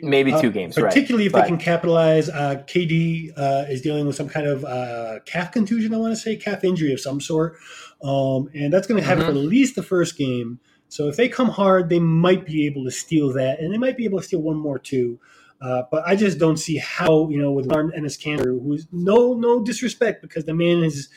Maybe 0.02 0.32
two 0.32 0.48
uh, 0.48 0.50
games, 0.50 0.74
particularly 0.74 1.24
right. 1.24 1.26
if 1.26 1.32
but, 1.32 1.42
they 1.42 1.48
can 1.48 1.58
capitalize. 1.58 2.28
Uh, 2.28 2.62
KD 2.66 3.32
uh, 3.36 3.64
is 3.68 3.80
dealing 3.82 4.06
with 4.06 4.16
some 4.16 4.28
kind 4.28 4.46
of 4.46 4.64
uh, 4.64 5.20
calf 5.26 5.52
contusion. 5.52 5.94
I 5.94 5.98
want 5.98 6.12
to 6.12 6.20
say 6.20 6.36
calf 6.36 6.64
injury 6.64 6.92
of 6.92 7.00
some 7.00 7.20
sort, 7.20 7.56
um, 8.02 8.48
and 8.54 8.72
that's 8.72 8.86
going 8.86 9.00
to 9.00 9.06
happen 9.06 9.24
mm-hmm. 9.24 9.32
for 9.32 9.38
at 9.38 9.44
least 9.44 9.76
the 9.76 9.82
first 9.82 10.16
game. 10.16 10.60
So 10.88 11.08
if 11.08 11.16
they 11.16 11.28
come 11.28 11.48
hard, 11.48 11.88
they 11.88 12.00
might 12.00 12.44
be 12.44 12.66
able 12.66 12.84
to 12.84 12.90
steal 12.90 13.32
that, 13.34 13.60
and 13.60 13.72
they 13.72 13.78
might 13.78 13.96
be 13.96 14.04
able 14.04 14.18
to 14.18 14.24
steal 14.24 14.42
one 14.42 14.56
more 14.56 14.78
too. 14.78 15.20
Uh, 15.62 15.82
but 15.90 16.02
I 16.06 16.16
just 16.16 16.38
don't 16.38 16.56
see 16.56 16.78
how 16.78 17.28
you 17.28 17.40
know 17.40 17.52
with 17.52 17.66
Martin 17.66 17.92
Enes 17.96 18.18
Kanter, 18.18 18.60
who's 18.62 18.86
no 18.92 19.34
no 19.34 19.62
disrespect 19.62 20.22
because 20.22 20.44
the 20.46 20.54
man 20.54 20.82
has 20.82 21.08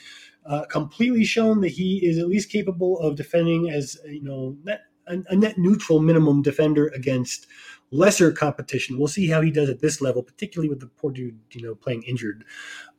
uh, 0.45 0.65
completely 0.65 1.23
shown 1.23 1.61
that 1.61 1.69
he 1.69 2.05
is 2.05 2.17
at 2.17 2.27
least 2.27 2.51
capable 2.51 2.99
of 2.99 3.15
defending 3.15 3.69
as 3.69 3.97
you 4.05 4.21
know 4.21 4.57
net, 4.63 4.81
a, 5.07 5.19
a 5.29 5.35
net 5.35 5.57
neutral 5.57 5.99
minimum 5.99 6.41
defender 6.41 6.91
against 6.93 7.47
lesser 7.93 8.31
competition. 8.31 8.97
We'll 8.97 9.07
see 9.07 9.29
how 9.29 9.41
he 9.41 9.51
does 9.51 9.69
at 9.69 9.79
this 9.79 10.01
level, 10.01 10.23
particularly 10.23 10.69
with 10.69 10.79
the 10.79 10.87
poor 10.87 11.11
dude, 11.11 11.39
you 11.51 11.61
know, 11.61 11.75
playing 11.75 12.03
injured. 12.03 12.43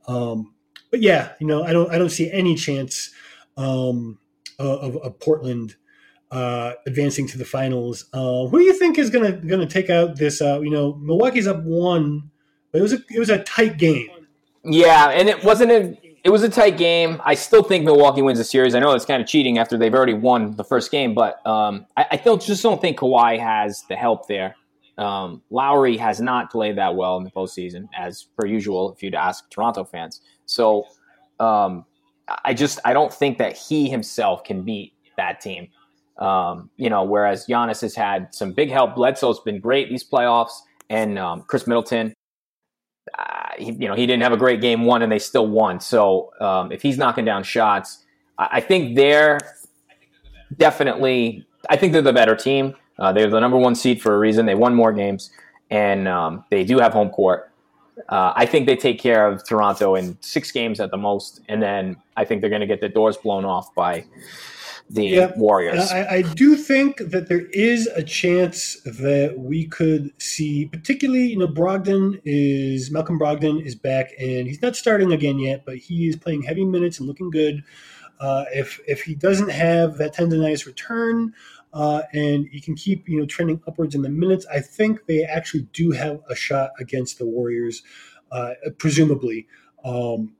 Um, 0.06 0.54
but 0.90 1.00
yeah, 1.00 1.32
you 1.40 1.46
know, 1.46 1.64
I 1.64 1.72
don't, 1.72 1.90
I 1.90 1.98
don't 1.98 2.10
see 2.10 2.30
any 2.30 2.54
chance 2.54 3.10
um, 3.56 4.18
of, 4.58 4.96
of, 4.98 5.18
Portland 5.18 5.76
uh, 6.30 6.72
advancing 6.86 7.26
to 7.28 7.38
the 7.38 7.44
finals. 7.44 8.06
Uh, 8.12 8.46
who 8.46 8.58
do 8.58 8.64
you 8.64 8.72
think 8.72 8.98
is 8.98 9.10
gonna 9.10 9.32
gonna 9.32 9.66
take 9.66 9.90
out 9.90 10.16
this? 10.16 10.40
Uh, 10.40 10.60
you 10.60 10.70
know, 10.70 10.94
Milwaukee's 10.94 11.46
up 11.46 11.62
one, 11.62 12.30
but 12.70 12.78
it 12.78 12.82
was 12.82 12.92
a 12.92 12.98
it 13.10 13.18
was 13.18 13.30
a 13.30 13.42
tight 13.44 13.78
game. 13.78 14.08
Yeah, 14.64 15.10
and 15.10 15.28
it 15.28 15.44
wasn't 15.44 15.70
a 15.70 15.98
it 16.24 16.30
was 16.30 16.42
a 16.42 16.48
tight 16.48 16.78
game. 16.78 17.20
I 17.24 17.34
still 17.34 17.62
think 17.62 17.84
Milwaukee 17.84 18.22
wins 18.22 18.38
the 18.38 18.44
series. 18.44 18.74
I 18.74 18.80
know 18.80 18.92
it's 18.92 19.04
kind 19.04 19.22
of 19.22 19.28
cheating 19.28 19.58
after 19.58 19.76
they've 19.76 19.94
already 19.94 20.14
won 20.14 20.56
the 20.56 20.64
first 20.64 20.90
game, 20.90 21.14
but 21.14 21.44
um, 21.46 21.86
I, 21.96 22.06
I 22.12 22.16
still 22.16 22.38
just 22.38 22.62
don't 22.62 22.80
think 22.80 22.98
Kawhi 22.98 23.38
has 23.38 23.84
the 23.88 23.96
help 23.96 24.26
there. 24.26 24.56
Um, 24.96 25.42
Lowry 25.50 25.96
has 25.96 26.20
not 26.20 26.50
played 26.50 26.76
that 26.78 26.94
well 26.94 27.16
in 27.16 27.24
the 27.24 27.30
postseason, 27.30 27.88
as 27.96 28.26
per 28.38 28.46
usual, 28.46 28.92
if 28.92 29.02
you'd 29.02 29.14
ask 29.14 29.50
Toronto 29.50 29.84
fans. 29.84 30.20
So 30.46 30.86
um, 31.40 31.84
I 32.44 32.54
just 32.54 32.78
I 32.84 32.92
don't 32.92 33.12
think 33.12 33.38
that 33.38 33.56
he 33.56 33.88
himself 33.88 34.44
can 34.44 34.62
beat 34.62 34.92
that 35.16 35.40
team. 35.40 35.68
Um, 36.18 36.70
you 36.76 36.90
know, 36.90 37.02
whereas 37.02 37.46
Giannis 37.46 37.80
has 37.80 37.94
had 37.94 38.32
some 38.32 38.52
big 38.52 38.70
help. 38.70 38.94
Bledsoe's 38.94 39.40
been 39.40 39.58
great 39.60 39.88
these 39.88 40.08
playoffs, 40.08 40.52
and 40.88 41.18
um, 41.18 41.42
Khris 41.42 41.66
Middleton. 41.66 42.14
Uh, 43.18 43.48
he, 43.58 43.72
you 43.72 43.88
know, 43.88 43.94
he 43.94 44.06
didn't 44.06 44.22
have 44.22 44.32
a 44.32 44.36
great 44.36 44.60
game 44.60 44.84
one, 44.84 45.02
and 45.02 45.10
they 45.10 45.18
still 45.18 45.46
won. 45.46 45.80
So 45.80 46.30
um, 46.40 46.72
if 46.72 46.82
he's 46.82 46.96
knocking 46.96 47.24
down 47.24 47.42
shots, 47.42 48.04
I, 48.38 48.48
I 48.52 48.60
think 48.60 48.96
they're 48.96 49.40
definitely. 50.56 51.46
I 51.68 51.76
think 51.76 51.92
they're 51.92 52.02
the 52.02 52.12
better 52.12 52.36
team. 52.36 52.74
Uh, 52.98 53.12
they're 53.12 53.28
the 53.28 53.40
number 53.40 53.58
one 53.58 53.74
seed 53.74 54.00
for 54.00 54.14
a 54.14 54.18
reason. 54.18 54.46
They 54.46 54.54
won 54.54 54.74
more 54.74 54.92
games, 54.92 55.30
and 55.70 56.06
um, 56.08 56.44
they 56.50 56.64
do 56.64 56.78
have 56.78 56.92
home 56.92 57.10
court. 57.10 57.50
Uh, 58.08 58.32
I 58.34 58.46
think 58.46 58.66
they 58.66 58.76
take 58.76 58.98
care 58.98 59.26
of 59.26 59.46
Toronto 59.46 59.94
in 59.94 60.18
six 60.20 60.50
games 60.50 60.80
at 60.80 60.90
the 60.90 60.96
most, 60.96 61.40
and 61.48 61.62
then 61.62 61.96
I 62.16 62.24
think 62.24 62.40
they're 62.40 62.50
going 62.50 62.60
to 62.60 62.66
get 62.66 62.80
the 62.80 62.88
doors 62.88 63.16
blown 63.16 63.44
off 63.44 63.74
by 63.74 64.04
the 64.90 65.06
yeah, 65.06 65.32
Warriors. 65.36 65.90
I, 65.90 66.06
I, 66.06 66.22
do 66.22 66.56
think 66.56 66.98
that 66.98 67.28
there 67.28 67.46
is 67.52 67.86
a 67.86 68.02
chance 68.02 68.80
that 68.84 69.34
we 69.38 69.66
could 69.66 70.12
see, 70.20 70.66
particularly, 70.66 71.28
you 71.28 71.38
know, 71.38 71.48
Brogdon 71.48 72.20
is 72.24 72.90
Malcolm 72.90 73.18
Brogdon 73.18 73.64
is 73.64 73.74
back, 73.74 74.12
and 74.18 74.46
he's 74.46 74.60
not 74.60 74.76
starting 74.76 75.12
again 75.12 75.38
yet, 75.38 75.64
but 75.64 75.76
he 75.76 76.08
is 76.08 76.16
playing 76.16 76.42
heavy 76.42 76.64
minutes 76.64 76.98
and 76.98 77.08
looking 77.08 77.30
good. 77.30 77.64
Uh, 78.20 78.44
if 78.52 78.78
if 78.86 79.02
he 79.02 79.14
doesn't 79.14 79.50
have 79.50 79.96
that 79.96 80.14
tendonitis 80.14 80.66
return, 80.66 81.32
uh, 81.74 82.02
and 82.12 82.46
he 82.52 82.60
can 82.60 82.76
keep 82.76 83.08
you 83.08 83.18
know 83.18 83.26
trending 83.26 83.60
upwards 83.66 83.94
in 83.94 84.02
the 84.02 84.08
minutes. 84.08 84.46
I 84.46 84.60
think 84.60 85.06
they 85.06 85.24
actually 85.24 85.66
do 85.72 85.90
have 85.90 86.20
a 86.30 86.34
shot 86.34 86.70
against 86.78 87.18
the 87.18 87.26
Warriors, 87.26 87.82
uh, 88.30 88.54
presumably. 88.78 89.48
Um, 89.84 90.34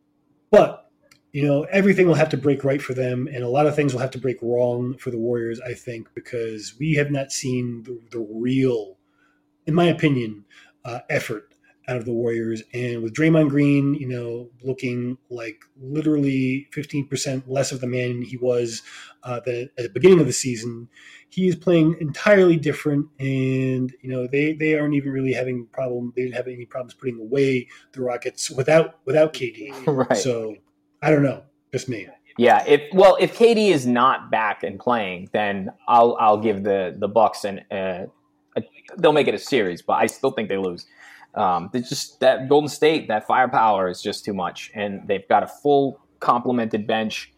but 0.51 0.89
you 1.33 1.45
know 1.45 1.65
everything 1.65 2.07
will 2.07 2.15
have 2.15 2.29
to 2.31 2.37
break 2.37 2.63
right 2.63 2.81
for 2.81 2.95
them, 2.95 3.27
and 3.27 3.43
a 3.43 3.49
lot 3.49 3.67
of 3.67 3.75
things 3.75 3.93
will 3.93 4.01
have 4.01 4.13
to 4.13 4.19
break 4.19 4.39
wrong 4.41 4.97
for 4.97 5.11
the 5.11 5.19
Warriors. 5.19 5.61
I 5.61 5.75
think 5.75 6.09
because 6.15 6.77
we 6.79 6.95
have 6.95 7.11
not 7.11 7.33
seen 7.33 7.83
the, 7.83 8.01
the 8.13 8.27
real, 8.31 8.97
in 9.67 9.75
my 9.75 9.87
opinion, 9.87 10.45
uh, 10.85 11.01
effort 11.11 11.55
out 11.89 11.97
of 11.97 12.05
the 12.05 12.13
Warriors. 12.13 12.63
And 12.73 13.03
with 13.03 13.15
Draymond 13.15 13.51
Green, 13.51 13.95
you 13.95 14.09
know, 14.09 14.49
looking 14.63 15.19
like 15.31 15.65
literally 15.81 16.69
15% 16.75 17.45
less 17.47 17.73
of 17.73 17.81
the 17.81 17.87
man 17.87 18.23
he 18.23 18.37
was 18.37 18.83
uh, 19.23 19.41
at 19.47 19.77
the 19.77 19.91
beginning 19.93 20.21
of 20.21 20.27
the 20.27 20.33
season, 20.33 20.89
he 21.35 21.49
is 21.49 21.57
playing 21.57 21.97
entirely 22.01 22.57
different. 22.57 23.07
And, 23.19 23.93
you 24.01 24.11
know, 24.11 24.27
they, 24.27 24.53
they 24.53 24.79
aren't 24.79 24.95
even 24.95 25.11
really 25.11 25.33
having 25.33 25.67
problem. 25.73 26.13
They 26.15 26.23
didn't 26.23 26.37
have 26.37 26.47
any 26.47 26.65
problems 26.65 26.95
putting 26.95 27.19
away 27.19 27.69
the 27.93 28.03
Rockets 28.03 28.51
without, 28.51 29.01
without 29.05 29.33
KD. 29.33 29.73
right. 30.09 30.17
So 30.17 30.55
I 31.03 31.11
don't 31.11 31.23
know. 31.23 31.43
Just 31.73 31.89
me. 31.89 32.09
Yeah, 32.37 32.65
if 32.67 32.83
well, 32.93 33.17
if 33.21 33.39
KD 33.39 33.71
is 33.71 33.87
not 33.87 34.31
back 34.31 34.65
and 34.65 34.79
playing, 34.79 35.31
then 35.33 35.71
I'll 35.87 36.17
I'll 36.19 36.39
give 36.39 36.65
the 36.65 36.95
the 36.99 37.07
Bucks 37.07 37.45
and 37.45 37.65
uh, 37.71 38.07
they'll 38.99 39.13
make 39.13 39.29
it 39.29 39.35
a 39.35 39.39
series, 39.39 39.83
but 39.83 39.95
I 39.95 40.07
still 40.07 40.31
think 40.33 40.49
they 40.49 40.57
lose. 40.57 40.87
Um, 41.35 41.71
it's 41.75 41.89
just 41.89 42.21
that 42.21 42.49
Golden 42.49 42.69
State, 42.69 43.09
that 43.09 43.27
firepower 43.27 43.89
is 43.89 44.01
just 44.03 44.25
too 44.25 44.35
much, 44.35 44.71
and 44.75 45.07
they've 45.07 45.27
got 45.29 45.43
a 45.43 45.47
full 45.47 46.01
complemented 46.21 46.87
bench. 46.87 47.33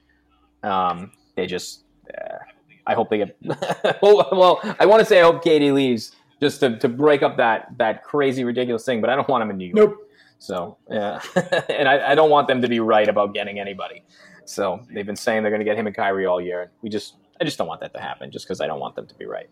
Um, 0.62 1.12
they 1.34 1.46
just, 1.46 1.84
uh, 2.16 2.38
I 2.86 2.94
hope 2.94 3.10
they 3.10 3.18
get. 3.18 3.36
well, 4.02 4.28
well, 4.32 4.76
I 4.78 4.86
want 4.86 5.00
to 5.00 5.04
say 5.06 5.20
I 5.20 5.24
hope 5.24 5.44
KD 5.44 5.72
leaves 5.72 6.12
just 6.40 6.60
to, 6.60 6.78
to 6.78 6.88
break 6.88 7.22
up 7.22 7.36
that 7.38 7.68
that 7.78 8.04
crazy 8.04 8.44
ridiculous 8.44 8.84
thing, 8.84 9.00
but 9.00 9.10
I 9.10 9.16
don't 9.16 9.28
want 9.28 9.42
him 9.42 9.50
in 9.50 9.56
New 9.56 9.66
York. 9.66 9.90
Nope. 9.90 10.10
So 10.38 10.76
yeah, 10.90 11.20
and 11.68 11.88
I, 11.88 12.12
I 12.12 12.14
don't 12.14 12.30
want 12.30 12.46
them 12.48 12.62
to 12.62 12.68
be 12.68 12.80
right 12.80 13.08
about 13.08 13.34
getting 13.34 13.58
anybody. 13.58 14.02
So 14.44 14.80
they've 14.92 15.06
been 15.06 15.16
saying 15.16 15.42
they're 15.42 15.50
going 15.50 15.60
to 15.60 15.64
get 15.64 15.76
him 15.76 15.86
and 15.86 15.96
Kyrie 15.96 16.26
all 16.26 16.40
year. 16.40 16.70
We 16.82 16.88
just, 16.88 17.16
I 17.40 17.44
just 17.44 17.58
don't 17.58 17.66
want 17.66 17.80
that 17.80 17.92
to 17.94 18.00
happen, 18.00 18.30
just 18.30 18.46
because 18.46 18.60
I 18.60 18.66
don't 18.66 18.78
want 18.78 18.94
them 18.94 19.06
to 19.06 19.14
be 19.14 19.24
right. 19.24 19.48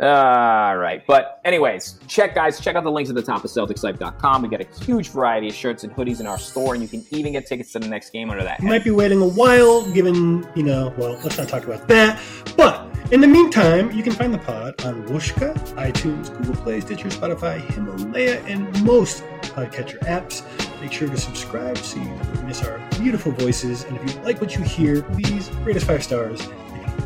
All 0.00 0.76
right. 0.76 1.04
But, 1.06 1.40
anyways, 1.44 2.00
check, 2.08 2.34
guys, 2.34 2.58
check 2.58 2.74
out 2.74 2.82
the 2.82 2.90
links 2.90 3.10
at 3.10 3.16
the 3.16 3.22
top 3.22 3.44
of 3.44 3.50
CelticsLife.com. 3.50 4.42
We 4.42 4.48
got 4.48 4.60
a 4.60 4.84
huge 4.84 5.10
variety 5.10 5.48
of 5.48 5.54
shirts 5.54 5.84
and 5.84 5.94
hoodies 5.94 6.20
in 6.20 6.26
our 6.26 6.38
store, 6.38 6.74
and 6.74 6.82
you 6.82 6.88
can 6.88 7.04
even 7.10 7.32
get 7.32 7.46
tickets 7.46 7.72
to 7.72 7.78
the 7.78 7.86
next 7.86 8.10
game 8.10 8.30
under 8.30 8.42
that. 8.42 8.60
You 8.60 8.68
might 8.68 8.82
be 8.82 8.90
waiting 8.90 9.22
a 9.22 9.28
while, 9.28 9.88
given, 9.92 10.48
you 10.56 10.64
know, 10.64 10.92
well, 10.98 11.12
let's 11.22 11.38
not 11.38 11.48
talk 11.48 11.64
about 11.64 11.86
that. 11.88 12.20
But 12.56 12.88
in 13.12 13.20
the 13.20 13.28
meantime, 13.28 13.92
you 13.92 14.02
can 14.02 14.12
find 14.12 14.34
the 14.34 14.38
pod 14.38 14.84
on 14.84 15.06
Whooshkaa, 15.06 15.54
iTunes, 15.76 16.36
Google 16.38 16.56
Play, 16.56 16.80
Stitcher, 16.80 17.08
Spotify, 17.08 17.60
Himalaya, 17.72 18.40
and 18.46 18.82
most 18.82 19.22
podcatcher 19.42 20.00
apps. 20.00 20.42
Make 20.80 20.90
sure 20.90 21.08
to 21.08 21.16
subscribe 21.16 21.78
so 21.78 22.00
you 22.00 22.06
don't 22.06 22.46
miss 22.46 22.64
our 22.64 22.80
beautiful 22.98 23.30
voices. 23.30 23.84
And 23.84 23.96
if 23.96 24.12
you 24.12 24.20
like 24.22 24.40
what 24.40 24.56
you 24.56 24.62
hear, 24.62 25.02
please 25.02 25.50
rate 25.62 25.76
us 25.76 25.84
five 25.84 26.02
stars. 26.02 26.48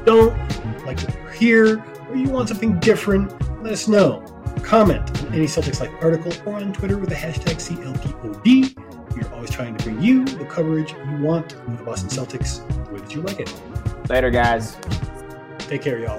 Don't 0.05 0.36
like 0.84 1.01
what 1.01 1.14
you 1.14 1.26
hear, 1.28 1.84
or 2.09 2.16
you 2.16 2.28
want 2.28 2.49
something 2.49 2.78
different, 2.80 3.30
let 3.62 3.72
us 3.72 3.88
know. 3.88 4.24
Comment 4.62 5.03
on 5.24 5.34
any 5.34 5.46
Celtics 5.46 5.80
Life 5.80 5.92
article 6.01 6.32
or 6.46 6.57
on 6.57 6.72
Twitter 6.72 6.99
with 6.99 7.09
the 7.09 7.14
hashtag 7.14 7.57
CLPOD. 7.57 8.76
We're 9.14 9.34
always 9.34 9.51
trying 9.51 9.76
to 9.76 9.84
bring 9.84 10.01
you 10.01 10.24
the 10.24 10.44
coverage 10.44 10.92
you 10.92 11.16
want 11.18 11.53
of 11.53 11.78
the 11.78 11.84
Boston 11.84 12.09
Celtics 12.09 12.66
the 12.86 12.94
way 12.94 13.01
that 13.01 13.14
you 13.14 13.22
like 13.22 13.40
it. 13.40 13.53
Later, 14.09 14.30
guys. 14.30 14.76
Take 15.59 15.82
care, 15.82 15.99
y'all. 15.99 16.18